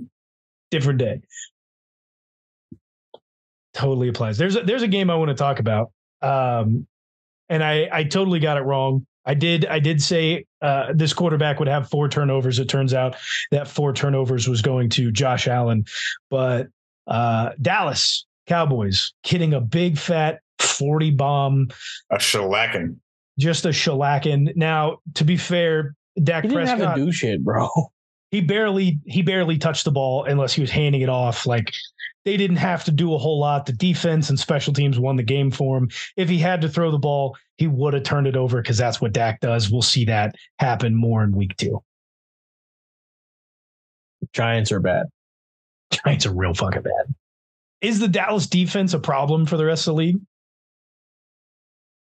different 0.72 1.00
day. 1.00 1.22
Totally 3.74 4.10
applies. 4.10 4.38
There's 4.38 4.56
a 4.56 4.64
there's 4.64 4.84
a 4.84 4.88
game 4.88 5.10
i 5.10 5.16
want 5.16 5.30
to 5.30 5.36
talk 5.36 5.60
about 5.60 5.92
um 6.22 6.88
and 7.50 7.64
i 7.64 7.88
i 7.92 8.04
totally 8.04 8.40
got 8.40 8.58
it 8.58 8.62
wrong. 8.62 9.06
I 9.26 9.34
did 9.34 9.66
i 9.66 9.80
did 9.80 10.02
say 10.02 10.46
uh 10.62 10.92
this 10.94 11.14
quarterback 11.14 11.60
would 11.60 11.68
have 11.68 11.90
four 11.90 12.10
turnovers. 12.10 12.60
It 12.60 12.68
turns 12.68 12.94
out 12.94 13.16
that 13.52 13.68
four 13.68 13.94
turnovers 13.94 14.48
was 14.48 14.62
going 14.62 14.90
to 14.92 15.12
josh 15.12 15.48
allen 15.48 15.86
but 16.30 16.68
uh 17.08 17.52
dallas 17.62 18.26
cowboys 18.48 19.14
hitting 19.24 19.54
a 19.54 19.62
big 19.62 19.98
fat 19.98 20.40
40 20.60 21.12
bomb. 21.12 21.70
A 22.10 22.18
shellacking. 22.18 22.98
Just 23.38 23.66
a 23.66 23.70
shellacking. 23.70 24.56
Now 24.56 25.00
to 25.16 25.24
be 25.24 25.38
fair 25.38 25.96
Dak 26.22 26.44
He 26.44 26.50
didn't 26.50 26.66
Prescott 26.66 26.88
have 26.88 26.96
to 26.96 27.06
do 27.06 27.12
shit, 27.12 27.44
bro. 27.44 27.70
he 28.32 28.42
barely 28.42 29.00
he 29.06 29.22
barely 29.22 29.58
touched 29.58 29.86
the 29.86 29.92
ball 29.92 30.26
unless 30.26 30.54
he 30.54 30.62
was 30.62 30.72
handing 30.72 31.02
it 31.02 31.10
off. 31.10 31.46
Like 31.46 31.74
they 32.24 32.38
didn't 32.38 32.58
have 32.58 32.84
to 32.86 32.92
do 32.92 33.14
a 33.14 33.18
whole 33.18 33.40
lot. 33.40 33.66
The 33.66 33.74
defense 33.74 34.30
and 34.30 34.40
special 34.40 34.74
teams 34.74 35.00
won 35.00 35.16
the 35.16 35.24
game 35.24 35.52
for 35.52 35.78
him. 35.78 35.90
If 36.16 36.30
he 36.30 36.38
had 36.38 36.62
to 36.62 36.70
throw 36.70 36.92
the 36.92 36.98
ball 36.98 37.38
he 37.58 37.68
would 37.68 37.94
have 37.94 38.04
turned 38.04 38.28
it 38.28 38.36
over 38.36 38.62
because 38.62 38.78
that's 38.78 39.00
what 39.00 39.14
Dak 39.14 39.40
does. 39.40 39.72
We'll 39.72 39.82
see 39.82 40.06
that 40.06 40.36
happen 40.60 40.94
more 40.94 41.24
in 41.24 41.32
week 41.32 41.56
two. 41.58 41.84
Giants 44.34 44.72
are 44.72 44.80
bad. 44.80 45.08
Giants 45.92 46.26
are 46.26 46.34
real 46.34 46.54
fucking 46.54 46.82
bad. 46.82 47.16
Is 47.82 48.00
the 48.00 48.08
Dallas 48.08 48.48
defense 48.48 48.94
a 48.94 49.00
problem 49.00 49.46
for 49.46 49.58
the 49.58 49.66
rest 49.66 49.88
of 49.88 49.96
the 49.96 50.02
league 50.02 50.20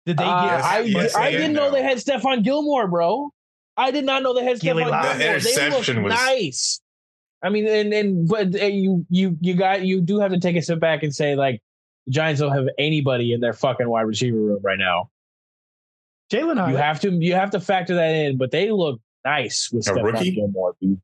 did 0.06 0.18
they 0.18 0.24
Uh, 0.24 0.46
get 0.58 0.64
I, 0.66 0.80
yes, 0.82 1.16
I 1.16 1.32
they 1.32 1.38
didn't 1.38 1.54
know 1.54 1.72
they 1.72 1.84
had 1.84 1.98
Stephon 1.98 2.44
Gilmore, 2.44 2.88
bro. 2.88 3.32
I 3.78 3.92
did 3.92 4.06
not 4.06 4.24
know 4.24 4.34
they 4.34 4.44
had 4.44 4.60
Gilly 4.60 4.84
Stephon 4.84 4.90
Gilmore. 5.02 5.14
The 5.14 5.18
They 5.20 5.30
interception 5.36 5.96
look 5.98 6.06
was- 6.06 6.14
nice. 6.14 6.82
I 7.42 7.50
mean, 7.50 7.68
and 7.68 7.94
and 7.94 8.28
but 8.28 8.54
uh, 8.62 8.66
you 8.66 9.06
you 9.10 9.38
you 9.40 9.54
got 9.56 9.84
you 9.86 10.02
do 10.02 10.20
have 10.20 10.32
to 10.32 10.40
take 10.40 10.56
a 10.58 10.62
step 10.62 10.80
back 10.82 11.04
and 11.04 11.16
say 11.16 11.36
like 11.36 11.62
the 12.06 12.12
Giants 12.12 12.42
don't 12.42 12.52
have 12.54 12.66
anybody 12.78 13.32
in 13.32 13.40
their 13.40 13.54
fucking 13.54 13.88
wide 13.88 14.02
receiver 14.02 14.36
room 14.38 14.60
right 14.62 14.78
now. 14.80 15.10
Jalin 16.34 16.56
You 16.56 16.76
Hyatt 16.76 16.80
have 16.80 17.00
to 17.02 17.12
you 17.12 17.34
have 17.36 17.52
to 17.52 17.60
factor 17.62 17.96
that 17.96 18.10
in, 18.10 18.38
but 18.38 18.52
they 18.52 18.72
look 18.72 19.00
nice 19.24 19.70
with 19.72 19.88
A 19.88 19.92
Stephon 19.92 20.04
rookie? 20.04 20.32
Gilmore. 20.32 20.76
Dude. 20.82 21.00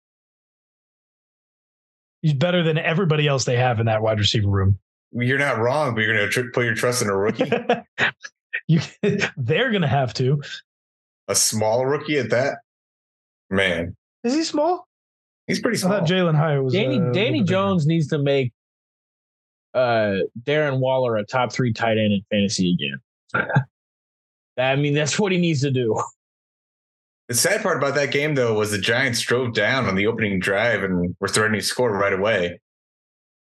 he's 2.21 2.33
better 2.33 2.63
than 2.63 2.77
everybody 2.77 3.27
else 3.27 3.45
they 3.45 3.55
have 3.57 3.79
in 3.79 3.85
that 3.85 4.01
wide 4.01 4.19
receiver 4.19 4.49
room 4.49 4.77
You're 5.13 5.37
not 5.39 5.57
wrong, 5.59 5.95
but 5.95 6.01
you're 6.03 6.15
going 6.17 6.27
to 6.27 6.31
tr- 6.31 6.49
put 6.53 6.65
your 6.65 6.75
trust 6.75 7.01
in 7.01 7.07
a 7.09 7.15
rookie, 7.15 7.49
you 8.67 8.81
they're 9.37 9.71
gonna 9.71 9.87
have 9.87 10.13
to 10.15 10.41
a 11.27 11.35
small 11.35 11.85
rookie 11.85 12.17
at 12.17 12.29
that. 12.29 12.57
Man, 13.49 13.95
is 14.23 14.33
he 14.33 14.43
small 14.43 14.87
he's 15.47 15.59
pretty 15.59 15.77
I 15.77 15.81
small. 15.81 15.91
thought 15.99 16.07
Jalin 16.07 16.35
Hyatt 16.35 16.63
was 16.63 16.73
Danny 16.73 16.99
uh, 16.99 17.11
Danny 17.11 17.13
bit 17.13 17.31
bigger. 17.31 17.45
Jones 17.45 17.85
needs 17.85 18.07
to 18.07 18.17
make 18.17 18.51
uh 19.73 20.17
Darren 20.43 20.79
Waller 20.79 21.17
a 21.17 21.25
top 21.25 21.53
three 21.53 21.73
tight 21.73 21.97
end 21.97 22.13
in 22.13 22.21
fantasy 22.31 22.73
again. 22.73 23.51
I 24.57 24.75
mean, 24.75 24.93
that's 24.93 25.19
what 25.19 25.31
he 25.31 25.37
needs 25.37 25.61
to 25.61 25.71
do. 25.71 26.01
The 27.27 27.33
sad 27.33 27.63
part 27.63 27.77
about 27.77 27.95
that 27.95 28.11
game, 28.11 28.35
though, 28.35 28.53
was 28.53 28.71
the 28.71 28.77
Giants 28.77 29.19
drove 29.19 29.53
down 29.53 29.85
on 29.85 29.95
the 29.95 30.07
opening 30.07 30.39
drive 30.39 30.83
and 30.83 31.15
were 31.19 31.27
threatening 31.27 31.59
to 31.59 31.65
score 31.65 31.91
right 31.91 32.13
away. 32.13 32.59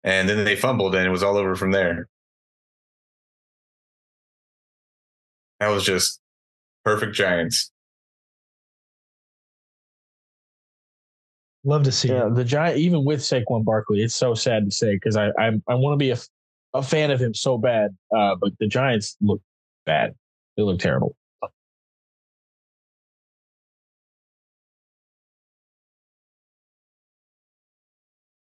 And 0.03 0.27
then 0.27 0.45
they 0.45 0.55
fumbled, 0.55 0.95
and 0.95 1.05
it 1.05 1.11
was 1.11 1.23
all 1.23 1.37
over 1.37 1.55
from 1.55 1.71
there. 1.71 2.07
That 5.63 5.69
was 5.69 5.85
just 5.85 6.19
perfect 6.83 7.15
Giants. 7.15 7.71
Love 11.63 11.83
to 11.83 11.91
see 11.93 12.09
Yeah, 12.09 12.27
it. 12.27 12.35
the 12.35 12.43
giant, 12.43 12.79
even 12.79 13.05
with 13.05 13.21
Saquon 13.21 13.63
Barkley, 13.63 14.01
it's 14.03 14.13
so 14.13 14.33
sad 14.33 14.65
to 14.65 14.71
say 14.71 14.95
because 14.95 15.15
I 15.15 15.27
I, 15.39 15.51
I 15.69 15.75
want 15.75 15.93
to 15.93 15.97
be 15.97 16.11
a, 16.11 16.17
a 16.73 16.83
fan 16.83 17.11
of 17.11 17.21
him 17.21 17.33
so 17.33 17.57
bad, 17.57 17.95
uh, 18.13 18.35
but 18.41 18.51
the 18.59 18.67
Giants 18.67 19.15
look 19.21 19.41
bad. 19.85 20.15
They 20.57 20.63
look 20.63 20.79
terrible. 20.79 21.15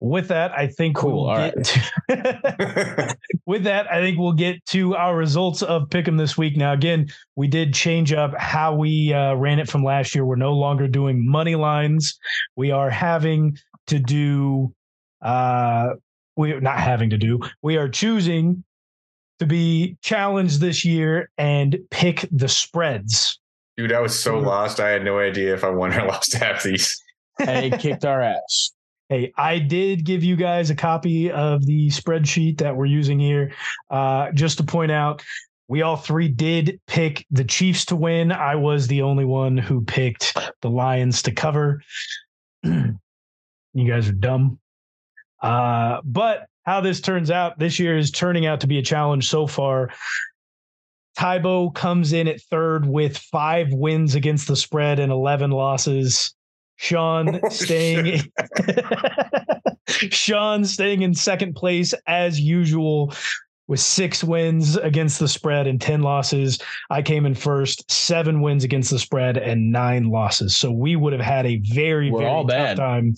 With 0.02 0.26
that, 0.28 0.50
I 0.50 0.66
think 0.66 0.96
Cool, 0.96 1.12
we'll 1.12 1.30
all 1.30 1.36
get 1.36 1.64
to- 1.64 3.16
with 3.46 3.62
that, 3.62 3.88
I 3.88 4.00
think 4.00 4.18
we'll 4.18 4.32
get 4.32 4.66
to 4.66 4.96
our 4.96 5.16
results 5.16 5.62
of 5.62 5.90
Pick'em 5.90 6.18
this 6.18 6.36
week. 6.36 6.56
Now, 6.56 6.72
again, 6.72 7.06
we 7.36 7.46
did 7.46 7.72
change 7.72 8.12
up 8.12 8.36
how 8.36 8.74
we 8.74 9.12
uh, 9.12 9.34
ran 9.34 9.60
it 9.60 9.70
from 9.70 9.84
last 9.84 10.12
year. 10.12 10.24
We're 10.24 10.34
no 10.34 10.54
longer 10.54 10.88
doing 10.88 11.24
money 11.24 11.54
lines. 11.54 12.18
We 12.56 12.72
are 12.72 12.90
having 12.90 13.56
to 13.86 14.00
do. 14.00 14.74
Uh, 15.20 15.90
we're 16.34 16.60
not 16.60 16.80
having 16.80 17.10
to 17.10 17.16
do. 17.16 17.38
We 17.62 17.76
are 17.76 17.88
choosing 17.88 18.64
to 19.38 19.46
be 19.46 19.98
challenged 20.02 20.60
this 20.60 20.84
year 20.84 21.30
and 21.38 21.78
pick 21.92 22.28
the 22.32 22.48
spreads. 22.48 23.38
Dude, 23.76 23.92
I 23.92 24.00
was 24.00 24.20
so 24.20 24.40
lost. 24.40 24.80
I 24.80 24.88
had 24.88 25.04
no 25.04 25.20
idea 25.20 25.54
if 25.54 25.62
I 25.62 25.70
won 25.70 25.92
or 25.92 26.06
lost 26.08 26.34
half 26.34 26.64
these. 26.64 27.00
And 27.38 27.72
it 27.72 27.78
kicked 27.80 28.04
our 28.04 28.20
ass. 28.20 28.72
Hey, 29.12 29.30
I 29.36 29.58
did 29.58 30.04
give 30.04 30.24
you 30.24 30.36
guys 30.36 30.70
a 30.70 30.74
copy 30.74 31.30
of 31.30 31.66
the 31.66 31.88
spreadsheet 31.88 32.56
that 32.60 32.74
we're 32.74 32.86
using 32.86 33.20
here. 33.20 33.52
Uh, 33.90 34.32
just 34.32 34.56
to 34.56 34.64
point 34.64 34.90
out, 34.90 35.22
we 35.68 35.82
all 35.82 35.96
three 35.96 36.28
did 36.28 36.80
pick 36.86 37.26
the 37.30 37.44
Chiefs 37.44 37.84
to 37.86 37.96
win. 37.96 38.32
I 38.32 38.54
was 38.54 38.86
the 38.86 39.02
only 39.02 39.26
one 39.26 39.58
who 39.58 39.84
picked 39.84 40.38
the 40.62 40.70
Lions 40.70 41.20
to 41.24 41.30
cover. 41.30 41.82
you 42.62 42.96
guys 43.86 44.08
are 44.08 44.12
dumb. 44.12 44.58
Uh, 45.42 46.00
but 46.04 46.46
how 46.62 46.80
this 46.80 47.02
turns 47.02 47.30
out 47.30 47.58
this 47.58 47.78
year 47.78 47.98
is 47.98 48.10
turning 48.10 48.46
out 48.46 48.60
to 48.60 48.66
be 48.66 48.78
a 48.78 48.82
challenge 48.82 49.28
so 49.28 49.46
far. 49.46 49.90
Tybo 51.18 51.74
comes 51.74 52.14
in 52.14 52.28
at 52.28 52.40
third 52.40 52.86
with 52.86 53.18
five 53.18 53.74
wins 53.74 54.14
against 54.14 54.48
the 54.48 54.56
spread 54.56 54.98
and 54.98 55.12
11 55.12 55.50
losses. 55.50 56.34
Sean 56.82 57.38
Oh, 57.44 57.48
staying 57.48 58.20
Sean 59.88 60.64
staying 60.64 61.02
in 61.02 61.14
second 61.14 61.54
place 61.54 61.94
as 62.08 62.40
usual 62.40 63.14
with 63.68 63.78
six 63.78 64.24
wins 64.24 64.76
against 64.76 65.20
the 65.20 65.28
spread 65.28 65.66
and 65.68 65.80
10 65.80 66.02
losses. 66.02 66.58
I 66.90 67.00
came 67.02 67.24
in 67.24 67.34
first, 67.36 67.88
seven 67.90 68.40
wins 68.40 68.64
against 68.64 68.90
the 68.90 68.98
spread 68.98 69.36
and 69.36 69.70
nine 69.70 70.10
losses. 70.10 70.56
So 70.56 70.72
we 70.72 70.96
would 70.96 71.12
have 71.12 71.22
had 71.22 71.46
a 71.46 71.58
very, 71.72 72.10
We're 72.10 72.18
very 72.20 72.30
all 72.30 72.42
tough 72.42 72.48
bad. 72.50 72.76
time 72.76 73.14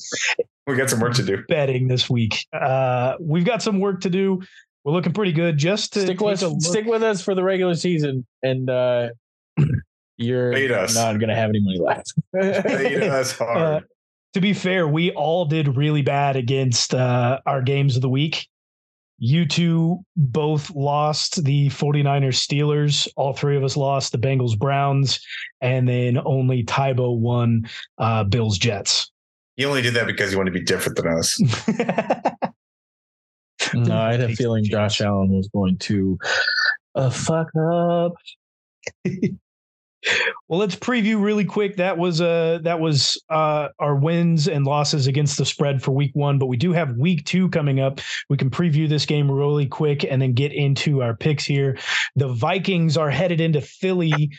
We 0.67 0.77
got 0.77 0.91
some 0.91 1.01
work 1.01 1.15
to 1.15 1.23
do. 1.23 1.43
betting 1.49 1.89
this 1.89 2.11
week. 2.11 2.37
Uh, 2.53 3.15
we've 3.19 3.47
got 3.47 3.63
some 3.63 3.81
work 3.81 4.03
to 4.03 4.11
do. 4.11 4.43
we're 4.85 4.93
looking 4.93 5.15
pretty 5.15 5.33
good. 5.33 5.57
Just 5.57 5.95
to 5.95 6.03
stick 6.03 6.21
with 6.21 6.41
take 6.41 6.49
a 6.49 6.53
look- 6.53 6.63
stick 6.63 6.85
with 6.87 7.03
us 7.03 7.23
for 7.23 7.35
the 7.35 7.43
regular 7.43 7.75
season, 7.75 8.27
and 8.43 8.69
uh, 8.69 9.09
you're 10.17 10.53
Fade 10.53 10.71
us. 10.71 10.95
not 10.95 11.19
going 11.19 11.29
to 11.29 11.35
have 11.35 11.51
any 11.51 11.61
money 11.61 11.79
left. 11.79 12.13
Fade 12.33 13.03
hard. 13.33 13.59
Uh, 13.59 13.81
to 14.35 14.41
be 14.41 14.53
fair, 14.53 14.89
we 14.89 15.13
all 15.13 15.45
did 15.45 15.77
really 15.77 16.03
bad 16.03 16.37
against 16.37 16.95
uh, 16.95 17.41
our 17.47 17.63
games 17.63 17.97
of 17.97 18.03
the 18.03 18.09
week. 18.09 18.49
You 19.19 19.47
two 19.47 20.01
both 20.17 20.75
lost 20.75 21.45
the 21.45 21.69
49ers 21.69 22.35
Steelers. 22.35 23.07
All 23.17 23.33
three 23.33 23.57
of 23.57 23.63
us 23.63 23.77
lost 23.77 24.11
the 24.11 24.19
Bengals 24.19 24.59
Browns. 24.59 25.21
And 25.61 25.89
then 25.89 26.19
only 26.25 26.65
Tybo 26.65 27.17
won 27.17 27.69
uh, 27.99 28.25
Bills 28.25 28.59
Jets. 28.59 29.11
you 29.57 29.69
only 29.69 29.83
did 29.83 29.95
that 29.95 30.07
because 30.07 30.33
you 30.33 30.39
wanted 30.39 30.53
to 30.53 30.59
be 30.59 30.65
different 30.65 30.97
than 30.97 31.07
us. 31.07 31.41
no, 33.75 33.97
I 33.97 34.13
had 34.13 34.21
a 34.21 34.35
feeling 34.35 34.65
Josh 34.65 35.01
Allen 35.01 35.31
was 35.31 35.49
going 35.49 35.79
to 35.79 36.19
uh, 36.97 37.11
fuck 37.11 37.49
up. 37.57 38.15
well, 40.49 40.59
let's 40.61 40.77
preview 40.77 41.23
really 41.23 41.45
quick. 41.45 41.77
That 41.77 41.97
was 41.97 42.21
uh 42.21 42.59
that 42.63 42.81
was 42.81 43.21
uh 43.31 43.69
our 43.79 43.97
wins 43.97 44.49
and 44.49 44.65
losses 44.65 45.07
against 45.07 45.39
the 45.39 45.47
spread 45.47 45.83
for 45.83 45.93
week 45.93 46.13
one, 46.15 46.39
but 46.39 46.47
we 46.47 46.57
do 46.57 46.73
have 46.73 46.97
week 46.97 47.25
two 47.25 47.49
coming 47.51 47.81
up. 47.81 48.01
We 48.29 48.37
can 48.37 48.51
preview 48.51 48.89
this 48.89 49.07
game 49.07 49.31
really 49.31 49.67
quick 49.67 50.05
and 50.05 50.21
then 50.21 50.33
get 50.33 50.53
into 50.53 51.03
our 51.03 51.17
picks 51.17 51.45
here. 51.45 51.79
The 52.17 52.29
Vikings 52.29 52.97
are 52.97 53.11
headed 53.11 53.41
into 53.41 53.61
Philly 53.61 54.31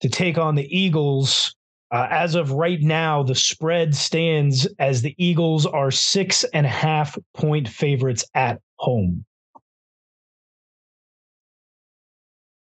to 0.00 0.08
take 0.08 0.38
on 0.38 0.54
the 0.54 0.76
Eagles. 0.76 1.54
Uh, 1.90 2.06
as 2.10 2.34
of 2.34 2.52
right 2.52 2.82
now, 2.82 3.22
the 3.22 3.34
spread 3.34 3.94
stands 3.94 4.66
as 4.78 5.00
the 5.00 5.14
Eagles 5.16 5.64
are 5.64 5.90
six 5.90 6.44
and 6.52 6.66
a 6.66 6.70
half 6.70 7.16
point 7.32 7.66
favorites 7.66 8.26
at 8.34 8.60
home. 8.76 9.24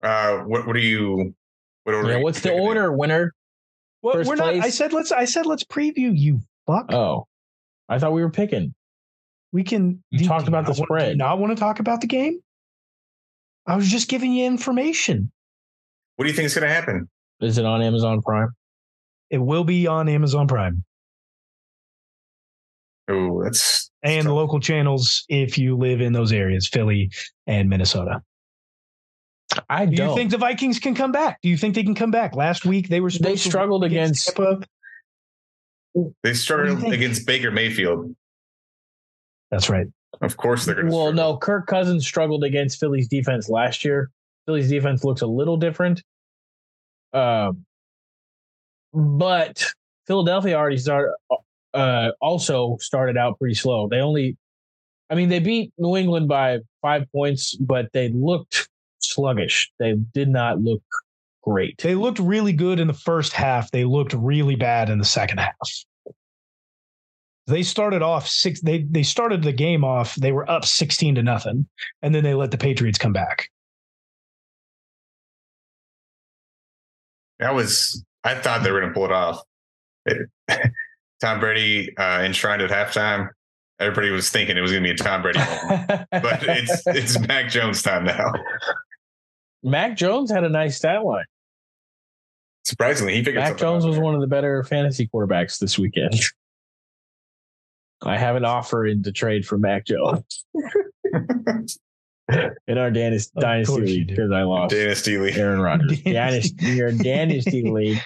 Uh, 0.03 0.39
what 0.41 0.67
what 0.67 0.77
are 0.77 0.81
you? 0.81 1.35
What 1.85 1.95
order? 1.95 2.11
Yeah, 2.11 2.17
what's 2.19 2.41
the 2.41 2.49
picking 2.51 2.63
in? 2.63 2.69
order, 2.69 2.93
winner? 2.93 3.33
Well, 4.03 4.15
First 4.15 4.29
we're 4.29 4.37
not. 4.37 4.55
I 4.55 4.69
said 4.71 4.93
let's. 4.93 5.13
I 5.13 5.25
said 5.25 5.47
let's 5.47 5.65
preview. 5.65 6.13
You 6.17 6.41
fuck. 6.67 6.93
Oh, 6.93 7.27
I 7.89 7.99
thought 7.99 8.13
we 8.13 8.23
were 8.23 8.31
picking. 8.31 8.75
We 9.53 9.63
can. 9.65 10.03
You 10.11 10.21
do- 10.21 10.27
talked 10.27 10.45
do 10.47 10.49
about 10.51 10.67
the 10.67 10.73
not 10.73 10.79
want- 10.79 10.89
do 10.89 10.95
spread. 10.95 11.11
you 11.13 11.17
Not 11.17 11.39
want 11.39 11.57
to 11.57 11.61
talk 11.61 11.79
about 11.81 12.01
the 12.01 12.07
game. 12.07 12.41
I 13.67 13.77
was 13.77 13.89
just 13.89 14.09
giving 14.09 14.33
you 14.33 14.45
information. 14.45 15.31
What 16.17 16.25
do 16.25 16.31
you 16.31 16.37
think 16.37 16.47
is 16.47 16.55
going 16.55 16.69
to 16.69 16.75
happen? 16.75 17.09
Is 17.41 17.57
it 17.59 17.65
on 17.65 17.81
Amazon 17.83 18.21
Prime? 18.21 18.49
It 19.31 19.39
will 19.39 19.65
be 19.65 19.87
on 19.87 20.09
Amazon 20.09 20.47
Prime 20.47 20.85
Oh, 23.09 23.43
that's 23.43 23.91
and 24.03 24.25
tough. 24.27 24.33
local 24.35 24.61
channels 24.61 25.25
if 25.29 25.59
you 25.59 25.77
live 25.77 26.01
in 26.01 26.13
those 26.13 26.33
areas, 26.33 26.67
Philly 26.69 27.11
and 27.47 27.69
Minnesota. 27.69 28.23
I 29.69 29.87
Do 29.87 29.97
don't. 29.97 30.11
you 30.11 30.15
think 30.17 30.31
the 30.31 30.39
Vikings 30.39 30.79
can 30.79 30.95
come 30.95 31.13
back? 31.13 31.41
Do 31.43 31.49
you 31.49 31.57
think 31.57 31.75
they 31.75 31.83
can 31.83 31.95
come 31.95 32.11
back? 32.11 32.35
Last 32.35 32.65
week 32.65 32.89
they 32.89 33.01
were 33.01 33.11
supposed 33.11 33.33
they 33.33 33.37
struggled 33.37 33.83
win 33.83 33.93
against? 33.93 34.35
Tampa. 34.35 34.67
they 36.23 36.35
struggled 36.35 36.93
against 36.93 37.27
Baker 37.27 37.51
Mayfield. 37.51 38.15
That's 39.51 39.69
right. 39.71 39.87
Of 40.21 40.37
course, 40.37 40.65
they're 40.65 40.75
going 40.75 40.89
to. 40.89 40.93
Well, 40.95 41.13
no, 41.13 41.37
Kirk 41.37 41.67
Cousins 41.67 42.07
struggled 42.07 42.45
against 42.45 42.79
Philly's 42.81 43.09
defense 43.09 43.49
last 43.49 43.85
year. 43.85 44.11
Philly's 44.47 44.69
defense 44.69 45.05
looks 45.05 45.23
a 45.23 45.27
little 45.27 45.57
different. 45.57 46.03
Um, 47.13 47.65
but 48.93 49.65
Philadelphia 50.07 50.55
already 50.57 50.77
started, 50.77 51.15
uh, 51.73 52.11
also 52.21 52.77
started 52.81 53.17
out 53.17 53.39
pretty 53.39 53.55
slow. 53.55 53.89
They 53.89 54.01
only, 54.01 54.37
I 55.11 55.15
mean, 55.15 55.29
they 55.29 55.39
beat 55.41 55.73
New 55.79 55.97
England 55.97 56.29
by 56.29 56.59
five 56.83 57.11
points, 57.13 57.55
but 57.57 57.87
they 57.93 58.09
looked 58.09 58.69
sluggish. 59.15 59.71
They 59.79 59.95
did 60.13 60.29
not 60.29 60.61
look 60.61 60.83
great. 61.43 61.79
They 61.79 61.95
looked 61.95 62.19
really 62.19 62.53
good 62.53 62.81
in 62.81 62.87
the 62.87 62.93
first 62.95 63.33
half. 63.33 63.71
They 63.71 63.85
looked 63.85 64.13
really 64.15 64.57
bad 64.57 64.91
in 64.91 64.99
the 64.99 65.05
second 65.05 65.39
half. 65.39 65.55
They 67.47 67.63
started 67.63 68.01
off 68.03 68.27
six. 68.27 68.61
They 68.63 68.83
they 68.83 69.03
started 69.03 69.43
the 69.43 69.53
game 69.53 69.85
off. 69.85 70.15
They 70.15 70.33
were 70.33 70.51
up 70.51 70.65
sixteen 70.65 71.15
to 71.17 71.23
nothing, 71.23 71.67
and 72.03 72.15
then 72.15 72.25
they 72.25 72.35
let 72.35 72.51
the 72.51 72.59
Patriots 72.59 72.99
come 72.99 73.13
back. 73.13 73.49
That 77.39 77.55
was. 77.55 78.03
I 78.23 78.35
thought 78.37 78.63
they 78.63 78.73
were 78.73 78.81
going 78.81 78.93
to 78.93 78.95
pull 78.95 79.05
it 79.05 79.13
off. 79.13 79.43
It- 80.07 80.31
Tom 81.21 81.41
Brady 81.41 81.97
uh, 81.97 82.21
enshrined 82.23 82.61
at 82.63 82.71
halftime. 82.71 83.29
Everybody 83.81 84.11
was 84.11 84.31
thinking 84.31 84.57
it 84.57 84.61
was 84.61 84.71
going 84.71 84.83
to 84.83 84.87
be 84.87 84.93
a 84.93 84.97
Tom 84.97 85.23
Brady 85.23 85.39
moment, 85.39 85.87
but 86.11 86.43
it's 86.43 86.83
it's 86.87 87.19
Mac 87.27 87.51
Jones 87.51 87.83
time 87.83 88.05
now. 88.05 88.33
Mac 89.65 89.97
Jones 89.97 90.31
had 90.31 90.45
a 90.45 90.49
nice 90.49 90.77
stat 90.77 91.05
line. 91.05 91.25
Surprisingly, 92.65 93.15
he 93.15 93.25
figured 93.25 93.43
Mac 93.43 93.57
Jones 93.57 93.85
out 93.85 93.89
was 93.89 93.97
there. 93.97 94.05
one 94.05 94.15
of 94.15 94.21
the 94.21 94.27
better 94.27 94.63
fantasy 94.63 95.09
quarterbacks 95.13 95.59
this 95.59 95.79
weekend. 95.79 96.15
I 98.03 98.17
have 98.19 98.37
an 98.37 98.45
offer 98.45 98.87
in 98.87 99.03
to 99.05 99.13
trade 99.13 99.47
for 99.47 99.57
Mac 99.57 99.87
Jones 99.87 100.45
in 100.55 101.69
our 102.79 102.91
Danis- 102.91 103.31
dynasty 103.33 103.81
league 103.81 104.09
because 104.09 104.31
I 104.31 104.43
lost 104.43 104.75
Dynasty 104.75 105.17
League. 105.19 105.37
Aaron 105.39 105.61
Rodgers. 105.61 106.01
Dynasty. 106.05 106.55
Dynasty, 106.57 106.77
your 106.77 106.93
dynasty 106.93 107.71
league. 107.71 108.01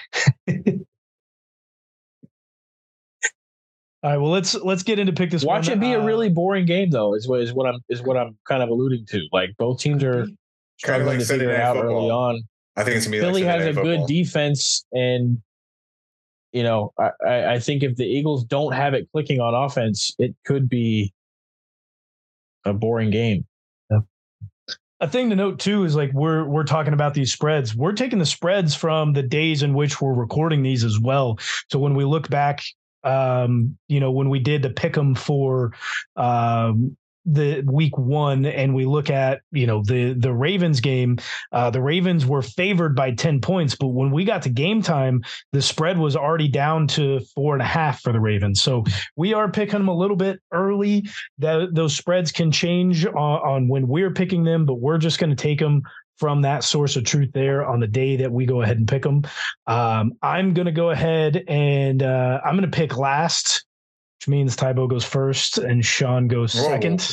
All 4.01 4.11
right. 4.11 4.17
Well, 4.17 4.31
let's 4.31 4.55
let's 4.55 4.83
get 4.83 4.99
into 4.99 5.11
pick 5.11 5.31
this. 5.31 5.43
Watch 5.43 5.67
one. 5.67 5.77
it 5.77 5.81
be 5.81 5.91
a 5.91 5.99
Uh, 6.01 6.05
really 6.05 6.29
boring 6.29 6.65
game 6.65 6.89
though. 6.89 7.13
Is 7.15 7.27
what 7.27 7.41
is 7.41 7.51
what 7.51 7.67
I'm 7.67 7.79
is 7.89 8.01
what 8.01 8.15
I'm 8.15 8.37
kind 8.47 8.63
of 8.63 8.69
alluding 8.69 9.05
to. 9.07 9.21
Like 9.33 9.49
both 9.57 9.79
teams 9.79 10.03
are 10.05 10.27
Kind 10.83 11.01
of 11.01 11.07
struggling 11.07 11.07
like 11.07 11.19
to 11.19 11.25
Sunday 11.25 11.45
figure 11.45 11.55
it 11.55 11.61
out 11.61 11.75
Football. 11.75 11.97
early 11.97 12.09
on. 12.09 12.41
I 12.75 12.83
think 12.83 12.95
it's 12.97 13.05
gonna 13.05 13.17
be 13.17 13.19
Philly 13.19 13.43
like 13.43 13.51
has 13.51 13.65
a 13.65 13.73
Night 13.73 13.83
good 13.83 14.07
defense, 14.07 14.85
and 14.93 15.41
you 16.53 16.63
know, 16.63 16.93
I, 16.97 17.11
I 17.27 17.53
I 17.53 17.59
think 17.59 17.83
if 17.83 17.95
the 17.95 18.05
Eagles 18.05 18.43
don't 18.45 18.71
have 18.73 18.93
it 18.93 19.07
clicking 19.11 19.39
on 19.39 19.53
offense, 19.53 20.15
it 20.17 20.35
could 20.45 20.69
be 20.69 21.13
a 22.65 22.73
boring 22.73 23.09
game. 23.11 23.45
a 25.01 25.07
thing 25.07 25.29
to 25.29 25.35
note 25.35 25.59
too 25.59 25.83
is 25.85 25.95
like 25.95 26.11
we're 26.13 26.45
we're 26.45 26.63
talking 26.63 26.93
about 26.93 27.13
these 27.13 27.31
spreads. 27.31 27.75
We're 27.75 27.93
taking 27.93 28.19
the 28.19 28.25
spreads 28.25 28.75
from 28.75 29.13
the 29.13 29.23
days 29.23 29.63
in 29.63 29.73
which 29.73 30.01
we're 30.01 30.13
recording 30.13 30.61
these 30.63 30.83
as 30.83 30.99
well. 30.99 31.37
So 31.71 31.79
when 31.79 31.95
we 31.95 32.03
look 32.03 32.29
back, 32.29 32.61
um, 33.05 33.77
you 33.87 33.99
know, 33.99 34.11
when 34.11 34.29
we 34.29 34.39
did 34.39 34.61
the 34.61 34.69
pick 34.69 34.97
'em 34.97 35.15
for 35.15 35.73
um 36.17 36.97
the 37.31 37.61
week 37.65 37.97
one 37.97 38.45
and 38.45 38.73
we 38.73 38.85
look 38.85 39.09
at 39.09 39.41
you 39.51 39.67
know 39.67 39.83
the 39.83 40.13
the 40.13 40.33
ravens 40.33 40.79
game 40.79 41.17
uh 41.51 41.69
the 41.69 41.81
ravens 41.81 42.25
were 42.25 42.41
favored 42.41 42.95
by 42.95 43.11
10 43.11 43.41
points 43.41 43.75
but 43.75 43.87
when 43.87 44.11
we 44.11 44.23
got 44.23 44.41
to 44.41 44.49
game 44.49 44.81
time 44.81 45.21
the 45.53 45.61
spread 45.61 45.97
was 45.97 46.15
already 46.15 46.47
down 46.47 46.87
to 46.87 47.19
four 47.35 47.53
and 47.53 47.61
a 47.61 47.65
half 47.65 48.01
for 48.01 48.11
the 48.11 48.19
ravens 48.19 48.61
so 48.61 48.83
we 49.15 49.33
are 49.33 49.51
picking 49.51 49.79
them 49.79 49.87
a 49.87 49.95
little 49.95 50.15
bit 50.15 50.39
early 50.51 51.07
that 51.37 51.73
those 51.73 51.95
spreads 51.95 52.31
can 52.31 52.51
change 52.51 53.05
on, 53.05 53.15
on 53.15 53.67
when 53.67 53.87
we're 53.87 54.11
picking 54.11 54.43
them, 54.43 54.65
but 54.65 54.75
we're 54.75 54.97
just 54.97 55.19
going 55.19 55.29
to 55.29 55.35
take 55.35 55.59
them 55.59 55.83
from 56.17 56.41
that 56.41 56.63
source 56.63 56.97
of 56.97 57.05
truth 57.05 57.31
there 57.33 57.65
on 57.65 57.79
the 57.79 57.87
day 57.87 58.17
that 58.17 58.31
we 58.31 58.45
go 58.45 58.61
ahead 58.61 58.77
and 58.77 58.87
pick 58.87 59.03
them. 59.03 59.23
Um, 59.67 60.13
I'm 60.21 60.53
going 60.53 60.65
to 60.65 60.71
go 60.71 60.89
ahead 60.89 61.43
and 61.47 62.03
uh, 62.03 62.41
I'm 62.43 62.57
going 62.57 62.69
to 62.69 62.77
pick 62.77 62.97
last, 62.97 63.65
which 64.19 64.27
means 64.27 64.55
Tybo 64.57 64.89
goes 64.89 65.05
first 65.05 65.57
and 65.59 65.83
Sean 65.85 66.27
goes 66.27 66.53
Whoa. 66.53 66.63
second. 66.63 67.07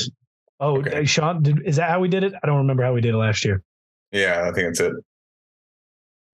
Oh, 0.58 0.78
Okay. 0.78 1.04
Sean, 1.04 1.40
did, 1.42 1.62
is 1.64 1.76
that 1.76 1.88
how 1.88 2.00
we 2.00 2.08
did 2.08 2.24
it? 2.24 2.32
I 2.42 2.46
don't 2.46 2.56
remember 2.58 2.82
how 2.82 2.92
we 2.92 3.00
did 3.00 3.14
it 3.14 3.18
last 3.18 3.44
year. 3.44 3.62
Yeah, 4.10 4.40
I 4.42 4.52
think 4.52 4.68
that's 4.68 4.80
it. 4.80 4.92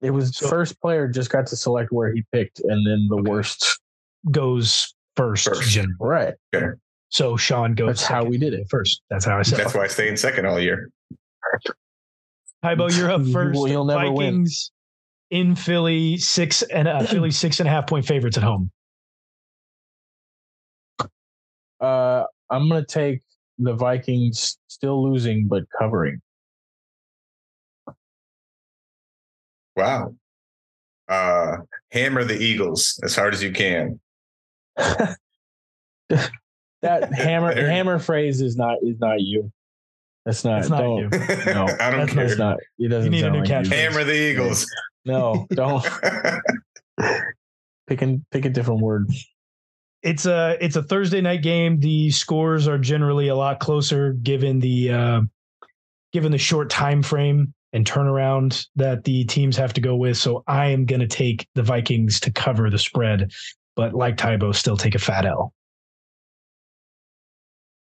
It 0.00 0.10
was 0.12 0.34
So- 0.36 0.48
first 0.48 0.80
player 0.80 1.08
just 1.08 1.30
got 1.30 1.46
to 1.48 1.56
select 1.56 1.92
where 1.92 2.12
he 2.14 2.24
picked, 2.32 2.60
and 2.60 2.86
then 2.86 3.06
the 3.10 3.16
Okay. 3.16 3.30
worst. 3.30 3.80
Goes 4.30 4.94
first. 5.16 5.46
First. 5.48 5.68
generally. 5.70 5.96
Right. 6.00 6.34
So 7.10 7.36
Sean 7.36 7.74
goes. 7.74 7.88
That's 7.88 8.04
how 8.04 8.24
we 8.24 8.38
did 8.38 8.54
it. 8.54 8.66
first. 8.70 9.02
That's 9.10 9.24
how 9.26 9.36
I 9.38 9.42
said. 9.42 9.58
That's 9.58 9.74
it. 9.74 9.78
why 9.78 9.84
I 9.84 9.88
stay 9.88 10.08
in 10.08 10.16
second 10.16 10.46
all 10.46 10.58
year. 10.60 10.90
Tybo, 12.64 12.96
you're 12.96 13.10
up 13.10 13.22
You- 13.24 13.32
first. 13.32 13.58
you'll 13.68 13.84
never 13.84 14.10
win. 14.10 14.16
Vikings 14.44 14.70
in 15.30 15.54
Philly, 15.56 16.16
six 16.18 16.62
and 16.62 16.86
uh, 16.88 17.02
Philly 17.06 17.30
six 17.32 17.58
and 17.60 17.68
a 17.68 17.72
half 17.72 17.86
point 17.86 18.06
favorites 18.06 18.36
at 18.38 18.42
home. 18.44 18.70
Uh, 21.82 22.24
I'm 22.50 22.68
gonna 22.68 22.84
take 22.84 23.20
the 23.58 23.74
Vikings 23.74 24.56
still 24.68 25.02
losing 25.10 25.48
but 25.48 25.64
covering. 25.78 26.20
Wow. 29.76 30.14
Uh, 31.08 31.58
hammer 31.90 32.24
the 32.24 32.38
Eagles 32.40 33.00
as 33.02 33.14
hard 33.16 33.34
as 33.34 33.42
you 33.42 33.52
can. 33.52 34.00
That 36.82 37.12
hammer 37.14 37.54
There- 37.54 37.70
hammer 37.70 37.98
phrase 37.98 38.40
is 38.40 38.56
not 38.56 38.78
is 38.82 38.98
not 38.98 39.20
you. 39.20 39.50
That's 40.26 40.44
not. 40.44 40.58
That's 40.58 40.70
not 40.70 40.80
don't, 40.82 40.98
you. 40.98 41.08
No, 41.52 41.66
I 41.80 41.90
don't 41.90 42.00
that's 42.00 42.12
care. 42.12 42.24
It's 42.26 42.38
not. 42.38 42.58
It 42.78 42.88
doesn't. 42.88 43.12
You 43.12 43.22
need 43.22 43.26
a 43.26 43.30
new 43.30 43.40
like 43.40 43.48
you. 43.48 43.54
catchphrase. 43.54 43.72
Hammer 43.72 44.04
the 44.04 44.14
Eagles. 44.14 44.66
No, 45.04 45.46
don't 45.50 45.84
pick 47.88 48.02
and 48.02 48.24
pick 48.30 48.44
a 48.44 48.48
different 48.50 48.80
word. 48.82 49.10
It's 50.02 50.26
a 50.26 50.56
it's 50.60 50.76
a 50.76 50.82
Thursday 50.82 51.20
night 51.20 51.42
game. 51.42 51.78
The 51.78 52.10
scores 52.10 52.66
are 52.66 52.78
generally 52.78 53.28
a 53.28 53.36
lot 53.36 53.60
closer 53.60 54.14
given 54.14 54.58
the 54.58 54.90
uh, 54.90 55.20
given 56.12 56.32
the 56.32 56.38
short 56.38 56.70
time 56.70 57.02
frame 57.02 57.54
and 57.72 57.86
turnaround 57.86 58.66
that 58.76 59.04
the 59.04 59.24
teams 59.24 59.56
have 59.56 59.72
to 59.74 59.80
go 59.80 59.96
with. 59.96 60.16
So 60.16 60.44
I 60.46 60.66
am 60.66 60.84
going 60.84 61.00
to 61.00 61.06
take 61.06 61.46
the 61.54 61.62
Vikings 61.62 62.20
to 62.20 62.32
cover 62.32 62.68
the 62.68 62.78
spread, 62.78 63.32
but 63.76 63.94
like 63.94 64.16
Tybo, 64.16 64.54
still 64.54 64.76
take 64.76 64.94
a 64.94 64.98
fat 64.98 65.24
L. 65.24 65.52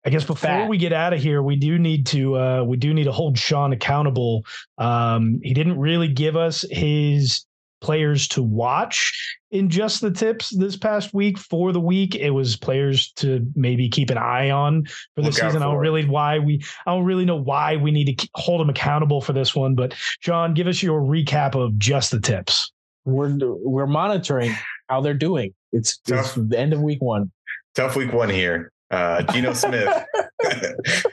I 0.05 0.09
guess 0.11 0.23
before 0.23 0.49
Fat. 0.49 0.69
we 0.69 0.79
get 0.79 0.95
out 0.95 1.13
of 1.13 1.21
here, 1.21 1.43
we 1.43 1.57
do 1.57 1.79
need 1.79 2.07
to 2.07 2.37
uh, 2.37 2.65
we 2.65 2.79
do 2.79 2.95
need 2.95 3.05
to 3.05 3.13
hold 3.13 3.39
Sean 3.39 3.73
accountable. 3.73 4.47
Um, 4.79 5.41
he 5.43 5.53
didn't 5.53 5.79
really 5.79 6.09
give 6.09 6.37
us 6.37 6.65
his 6.71 7.45
players 7.81 8.29
to 8.29 8.43
watch 8.43 9.39
in 9.51 9.69
just 9.69 10.01
the 10.01 10.11
tips 10.11 10.55
this 10.57 10.77
past 10.77 11.13
week 11.13 11.39
for 11.39 11.73
the 11.73 11.81
week. 11.81 12.15
It 12.15 12.31
was 12.31 12.57
players 12.57 13.13
to 13.17 13.47
maybe 13.55 13.89
keep 13.89 14.11
an 14.11 14.19
eye 14.19 14.51
on 14.51 14.85
for 15.15 15.23
the 15.23 15.23
Look 15.23 15.41
out 15.41 15.51
season. 15.51 15.63
I 15.63 15.67
don't 15.67 15.77
for. 15.77 15.81
really 15.81 16.05
why 16.05 16.39
we 16.39 16.63
I 16.87 16.93
don't 16.93 17.05
really 17.05 17.25
know 17.25 17.41
why 17.41 17.77
we 17.77 17.91
need 17.91 18.19
to 18.19 18.29
hold 18.35 18.61
them 18.61 18.71
accountable 18.71 19.21
for 19.21 19.33
this 19.33 19.55
one. 19.55 19.75
But 19.75 19.95
John, 20.21 20.55
give 20.55 20.67
us 20.67 20.83
your 20.83 21.01
recap 21.01 21.55
of 21.55 21.79
just 21.79 22.11
the 22.11 22.21
tips. 22.21 22.73
We're 23.05 23.37
we're 23.41 23.87
monitoring 23.87 24.55
how 24.89 25.01
they're 25.01 25.15
doing. 25.15 25.55
It's, 25.73 26.01
it's 26.09 26.35
the 26.35 26.59
end 26.59 26.73
of 26.73 26.81
week 26.81 27.01
one. 27.01 27.31
Tough 27.75 27.97
week 27.97 28.13
one 28.13 28.29
here. 28.29 28.73
Uh, 28.91 29.23
Geno 29.23 29.53
Smith. 29.53 29.89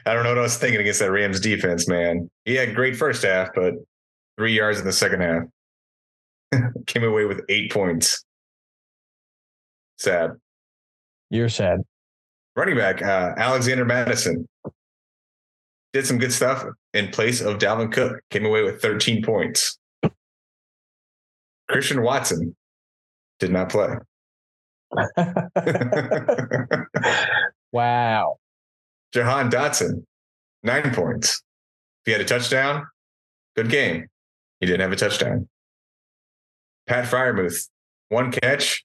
I 0.05 0.13
don't 0.13 0.24
know 0.24 0.30
what 0.30 0.38
I 0.38 0.41
was 0.41 0.57
thinking 0.57 0.82
against 0.82 0.99
that 0.99 1.11
Rams 1.11 1.39
defense, 1.39 1.88
man. 1.88 2.30
He 2.45 2.55
had 2.55 2.76
great 2.76 2.95
first 2.95 3.24
half, 3.24 3.49
but 3.53 3.76
three 4.38 4.53
yards 4.53 4.80
in 4.80 4.86
the 4.86 4.93
second 4.93 5.22
half. 5.22 5.43
Came 6.87 7.03
away 7.03 7.25
with 7.25 7.41
eight 7.49 7.71
points. 7.71 8.23
Sad. 9.97 10.31
You're 11.29 11.49
sad. 11.49 11.81
Running 12.55 12.75
back, 12.75 13.01
uh, 13.01 13.33
Alexander 13.37 13.85
Mattison. 13.85 14.47
Did 15.93 16.05
some 16.05 16.17
good 16.17 16.33
stuff 16.33 16.65
in 16.93 17.09
place 17.09 17.41
of 17.41 17.57
Dalvin 17.57 17.91
Cook. 17.91 18.21
Came 18.29 18.45
away 18.45 18.63
with 18.63 18.81
13 18.81 19.23
points. 19.23 19.77
Christian 21.67 22.01
Watson 22.01 22.55
did 23.39 23.51
not 23.51 23.69
play. 23.69 23.95
wow. 27.71 28.37
Jahan 29.13 29.49
Dotson, 29.51 30.03
nine 30.63 30.93
points. 30.93 31.41
If 32.01 32.05
he 32.05 32.11
had 32.13 32.21
a 32.21 32.25
touchdown, 32.25 32.87
good 33.55 33.69
game. 33.69 34.07
He 34.59 34.65
didn't 34.65 34.81
have 34.81 34.91
a 34.91 34.95
touchdown. 34.95 35.47
Pat 36.88 37.05
Freiermuth, 37.05 37.67
one 38.09 38.31
catch, 38.31 38.83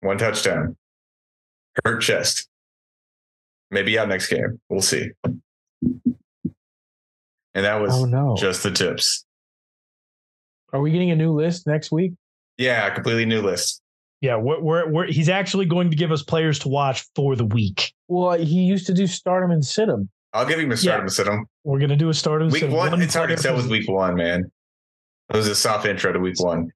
one 0.00 0.18
touchdown. 0.18 0.76
Hurt 1.84 2.00
chest. 2.02 2.48
Maybe 3.70 3.98
out 3.98 4.08
next 4.08 4.28
game. 4.28 4.60
We'll 4.68 4.82
see. 4.82 5.10
And 7.54 7.64
that 7.64 7.80
was 7.80 7.92
Oh 7.94 8.04
no. 8.04 8.34
just 8.36 8.62
the 8.62 8.70
tips. 8.70 9.24
Are 10.72 10.80
we 10.80 10.90
getting 10.90 11.10
a 11.10 11.16
new 11.16 11.32
list 11.32 11.66
next 11.66 11.92
week? 11.92 12.12
Yeah, 12.58 12.88
completely 12.90 13.24
new 13.26 13.40
list. 13.42 13.80
Yeah, 14.20 14.36
we're, 14.36 14.60
we're, 14.60 14.90
we're 14.90 15.06
he's 15.06 15.28
actually 15.28 15.66
going 15.66 15.90
to 15.90 15.96
give 15.96 16.12
us 16.12 16.22
players 16.22 16.58
to 16.60 16.68
watch 16.68 17.04
for 17.16 17.34
the 17.36 17.44
week. 17.44 17.92
Well, 18.08 18.32
he 18.38 18.60
used 18.62 18.86
to 18.86 18.94
do 18.94 19.06
stardom 19.06 19.50
and 19.50 19.64
sit 19.64 19.88
him. 19.88 20.08
I'll 20.32 20.46
give 20.46 20.58
him 20.58 20.70
a 20.72 20.76
start 20.76 20.98
Yeah. 20.98 21.02
and 21.02 21.12
sit 21.12 21.26
him. 21.26 21.46
We're 21.64 21.78
going 21.78 21.90
to 21.90 21.96
do 21.96 22.08
a 22.08 22.14
start 22.14 22.40
and 22.42 22.50
Week 22.52 22.62
sit 22.62 22.70
one, 22.70 23.00
it's 23.02 23.14
hard 23.14 23.30
to 23.30 23.34
player 23.36 23.42
tell 23.42 23.56
for 23.56 23.62
with 23.68 23.70
week 23.70 23.88
one, 23.88 24.14
man. 24.14 24.50
It 25.30 25.36
was 25.36 25.48
a 25.48 25.54
soft 25.54 25.86
intro 25.86 26.12
to 26.12 26.18
week 26.18 26.38
one. 26.40 26.70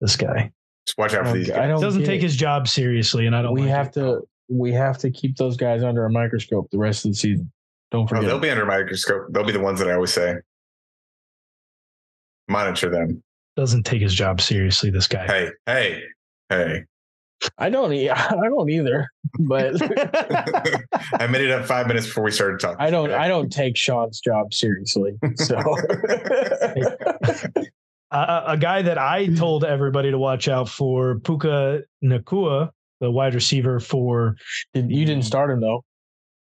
This 0.00 0.16
guy 0.16 0.50
Just 0.86 0.96
watch 0.98 1.12
out 1.14 1.20
for 1.20 1.24
don't, 1.32 1.34
these 1.38 1.50
I 1.50 1.66
don't 1.66 1.80
doesn't 1.80 2.00
get 2.02 2.06
take 2.06 2.20
it. 2.20 2.24
his 2.24 2.36
job 2.36 2.66
seriously, 2.68 3.26
and 3.26 3.36
I 3.36 3.42
don't. 3.42 3.52
We 3.54 3.62
like 3.62 3.70
have 3.70 3.86
it. 3.88 3.92
to 3.94 4.20
we 4.48 4.72
have 4.72 4.98
to 4.98 5.10
keep 5.10 5.36
those 5.36 5.56
guys 5.56 5.82
under 5.82 6.04
a 6.06 6.10
microscope 6.10 6.68
the 6.72 6.78
rest 6.78 7.04
of 7.04 7.12
the 7.12 7.16
season. 7.16 7.52
Don't 7.90 8.04
Oh, 8.04 8.06
forget. 8.06 8.24
they'll 8.24 8.38
be 8.38 8.50
under 8.50 8.62
a 8.62 8.66
microscope. 8.66 9.26
They'll 9.30 9.44
be 9.44 9.52
the 9.52 9.60
ones 9.60 9.78
that 9.80 9.88
I 9.88 9.94
always 9.94 10.12
say. 10.12 10.36
Monitor 12.48 12.88
them. 12.90 13.22
doesn't 13.56 13.84
take 13.84 14.02
his 14.02 14.14
job 14.14 14.40
seriously. 14.40 14.90
This 14.90 15.06
guy. 15.06 15.26
Hey, 15.26 15.50
hey, 15.66 16.02
hey. 16.48 16.84
I 17.58 17.70
don't. 17.70 17.92
I 18.10 18.48
don't 18.48 18.68
either. 18.70 19.08
But 19.38 19.74
I 21.12 21.26
made 21.28 21.42
it 21.42 21.50
up 21.52 21.64
five 21.66 21.86
minutes 21.86 22.06
before 22.06 22.24
we 22.24 22.30
started 22.32 22.58
talking. 22.60 22.76
I 22.80 22.90
don't. 22.90 23.12
I 23.12 23.28
don't 23.28 23.50
take 23.52 23.76
Sean's 23.76 24.20
job 24.20 24.52
seriously. 24.52 25.12
So 25.36 25.56
Uh, 28.10 28.42
a 28.46 28.56
guy 28.56 28.82
that 28.82 28.98
I 28.98 29.26
told 29.26 29.64
everybody 29.64 30.10
to 30.10 30.18
watch 30.18 30.48
out 30.48 30.68
for, 30.68 31.20
Puka 31.20 31.82
Nacua, 32.02 32.70
the 33.00 33.10
wide 33.10 33.34
receiver 33.34 33.80
for. 33.80 34.36
you 34.74 35.04
didn't 35.04 35.22
start 35.22 35.50
him 35.50 35.60
though. 35.60 35.84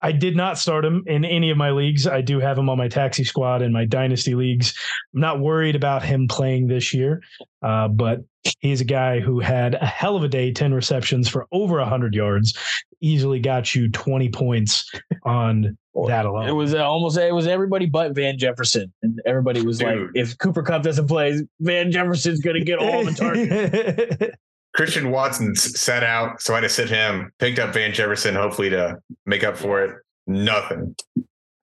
I 0.03 0.13
did 0.13 0.35
not 0.35 0.59
start 0.59 0.85
him 0.85 1.05
in 1.07 1.25
any 1.25 1.51
of 1.51 1.59
my 1.59 1.71
leagues. 1.71 2.07
I 2.07 2.23
do 2.23 2.41
have 2.41 2.57
him 2.57 2.71
on 2.71 2.79
my 2.79 2.89
taxi 2.89 3.25
squad 3.25 3.61
in 3.61 3.73
my 3.73 3.85
dynasty 3.85 4.35
leagues. 4.35 4.73
I'm 5.15 5.21
not 5.21 5.41
worried 5.41 5.77
about 5.77 6.03
him 6.03 6.27
playing 6.27 6.69
this 6.69 6.95
year, 6.95 7.21
uh, 7.63 7.89
but 7.89 8.21
he's 8.61 8.81
a 8.81 8.87
guy 8.87 9.21
who 9.21 9.41
had 9.41 9.75
a 9.75 9.85
hell 9.85 10.17
of 10.17 10.23
a 10.23 10.29
day 10.29 10.53
10 10.53 10.73
receptions 10.73 11.29
for 11.29 11.47
over 11.53 11.77
100 11.79 12.15
yards, 12.15 12.59
easily 13.03 13.41
got 13.41 13.75
you 13.75 13.91
20 13.91 14.31
points 14.31 14.91
on 15.25 15.77
that 16.09 16.27
alone. 16.27 16.49
It 16.49 16.53
was 16.53 16.75
uh, 16.75 16.79
almost. 16.85 17.17
It 17.19 17.35
was 17.35 17.47
everybody 17.47 17.87
but 17.87 18.15
Van 18.15 18.39
Jefferson, 18.39 18.93
and 19.03 19.21
everybody 19.27 19.65
was 19.65 19.83
like, 19.83 19.97
"If 20.15 20.37
Cooper 20.39 20.63
Kupp 20.63 20.83
doesn't 20.83 21.07
play, 21.09 21.41
Van 21.61 21.91
Jefferson's 21.93 22.41
going 22.41 22.57
to 22.57 22.65
get 22.65 22.79
all 22.79 23.05
the 23.05 23.13
targets." 24.19 24.37
Christian 24.75 25.11
Watson 25.11 25.51
s- 25.57 25.81
sat 25.81 26.05
out, 26.05 26.41
so 26.41 26.53
I 26.55 26.59
had 26.59 26.63
to 26.63 26.69
sit 26.69 26.89
him. 26.89 27.33
Picked 27.39 27.59
up 27.59 27.75
Van 27.75 27.93
Jefferson, 27.93 28.35
hopefully 28.35 28.71
to 28.71 28.99
make 29.27 29.43
up 29.45 29.57
for 29.57 29.83
it. 29.85 29.97
Nothing. 30.27 30.95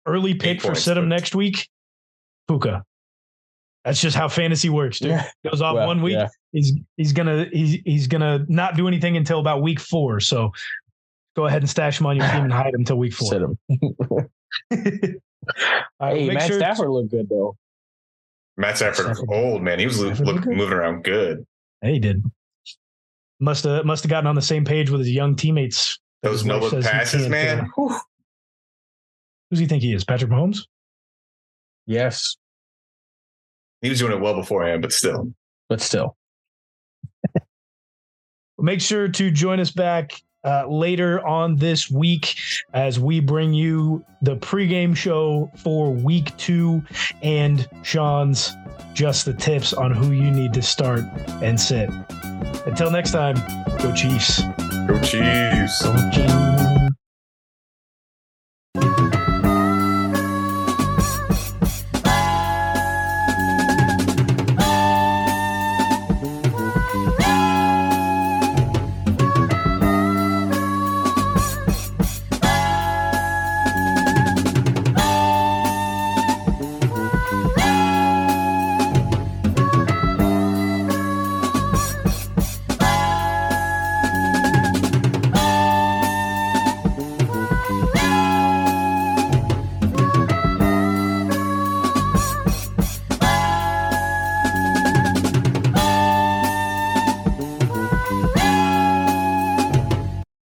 Early 0.07 0.35
pick 0.35 0.61
for 0.61 0.69
points, 0.69 0.83
sit 0.83 0.97
him 0.97 1.05
but- 1.05 1.15
next 1.17 1.35
week, 1.35 1.69
Puka. 2.49 2.85
That's 3.85 4.01
just 4.01 4.17
how 4.17 4.29
fantasy 4.29 4.69
works, 4.69 5.01
dude. 5.01 5.11
Yeah. 5.11 5.29
Goes 5.45 5.61
off 5.61 5.75
Well, 5.75 5.89
one 5.89 6.03
week, 6.03 6.13
yeah. 6.15 6.29
he's 6.53 6.73
he's 6.97 7.13
gonna 7.13 7.47
he's 7.53 7.81
he's 7.85 8.07
gonna 8.07 8.45
not 8.49 8.77
do 8.77 8.87
anything 8.87 9.17
until 9.17 9.41
about 9.41 9.61
week 9.61 9.81
four. 9.81 10.21
So 10.21 10.53
go 11.37 11.47
ahead 11.47 11.63
and 11.63 11.71
stash 11.71 12.01
him 12.01 12.07
on 12.07 12.17
your 12.17 12.27
team 12.29 12.45
and 12.45 12.53
hide 12.53 12.75
him 12.75 12.81
until 12.81 12.97
week 12.99 13.13
four. 13.15 13.29
Sit 13.31 13.43
him. 13.43 13.59
All 16.01 16.09
right, 16.09 16.17
Hey, 16.19 16.27
Matt 16.31 16.49
sure- 16.49 16.59
Stafford 16.59 16.89
looked 16.91 17.11
good 17.11 17.29
though. 17.29 17.57
Matt 18.57 18.77
Stafford, 18.77 19.07
Stafford- 19.17 19.29
old 19.31 19.63
man. 19.63 19.79
He 19.79 19.87
was 19.87 19.99
lo- 20.01 20.09
Stafford 20.15 20.27
look, 20.27 20.45
look 20.47 20.57
moving 20.57 20.75
around 20.75 21.05
good. 21.05 21.47
Hey, 21.81 21.95
he 21.95 21.99
did. 21.99 22.23
Must 23.41 23.65
have 23.65 23.85
must 23.85 24.05
have 24.05 24.11
gotten 24.11 24.27
on 24.27 24.35
the 24.37 24.43
same 24.43 24.65
page 24.65 24.91
with 24.91 25.01
his 25.01 25.11
young 25.11 25.35
teammates. 25.35 25.99
Those 26.23 26.41
his 26.41 26.45
no 26.45 26.59
look 26.59 26.81
passes, 26.83 27.29
man. 27.29 27.61
uh, 27.61 27.65
Whew. 27.77 27.97
Who's 29.51 29.59
he 29.59 29.67
think 29.67 29.83
he 29.83 29.93
is? 29.93 30.05
Patrick 30.05 30.31
Mahomes? 30.31 30.61
Yes, 31.87 32.37
He 33.81 33.89
was 33.89 33.99
doing 33.99 34.13
it 34.13 34.21
well 34.21 34.35
beforehand, 34.35 34.83
but 34.83 34.93
still. 34.93 35.33
but 35.69 35.81
still. 35.81 36.17
Make 38.59 38.81
sure 38.81 39.09
to 39.09 39.31
join 39.33 39.59
us 39.59 39.73
back 39.73 40.13
uh, 40.45 40.67
later 40.69 41.25
on 41.27 41.57
this 41.57 41.91
week 41.91 42.37
as 42.73 42.99
we 42.99 43.21
bring 43.21 43.53
you 43.53 44.05
the 44.23 44.37
pregame 44.37 44.97
show 44.97 45.51
for 45.59 45.91
week 45.91 46.37
two 46.37 46.83
and 47.23 47.69
Sean's 47.83 48.53
just 48.95 49.25
the 49.25 49.35
tips 49.35 49.73
on 49.73 49.93
who 49.93 50.13
you 50.13 50.31
need 50.31 50.53
to 50.55 50.63
start 50.63 51.05
and 51.43 51.61
sit. 51.61 51.91
Until 52.67 52.91
next 52.91 53.13
time, 53.13 53.37
go 53.79 53.93
Chiefs. 53.95 54.43
Go 54.87 55.01
Chiefs. 55.01 55.83
Go 55.83 56.11
Chiefs. 56.11 56.53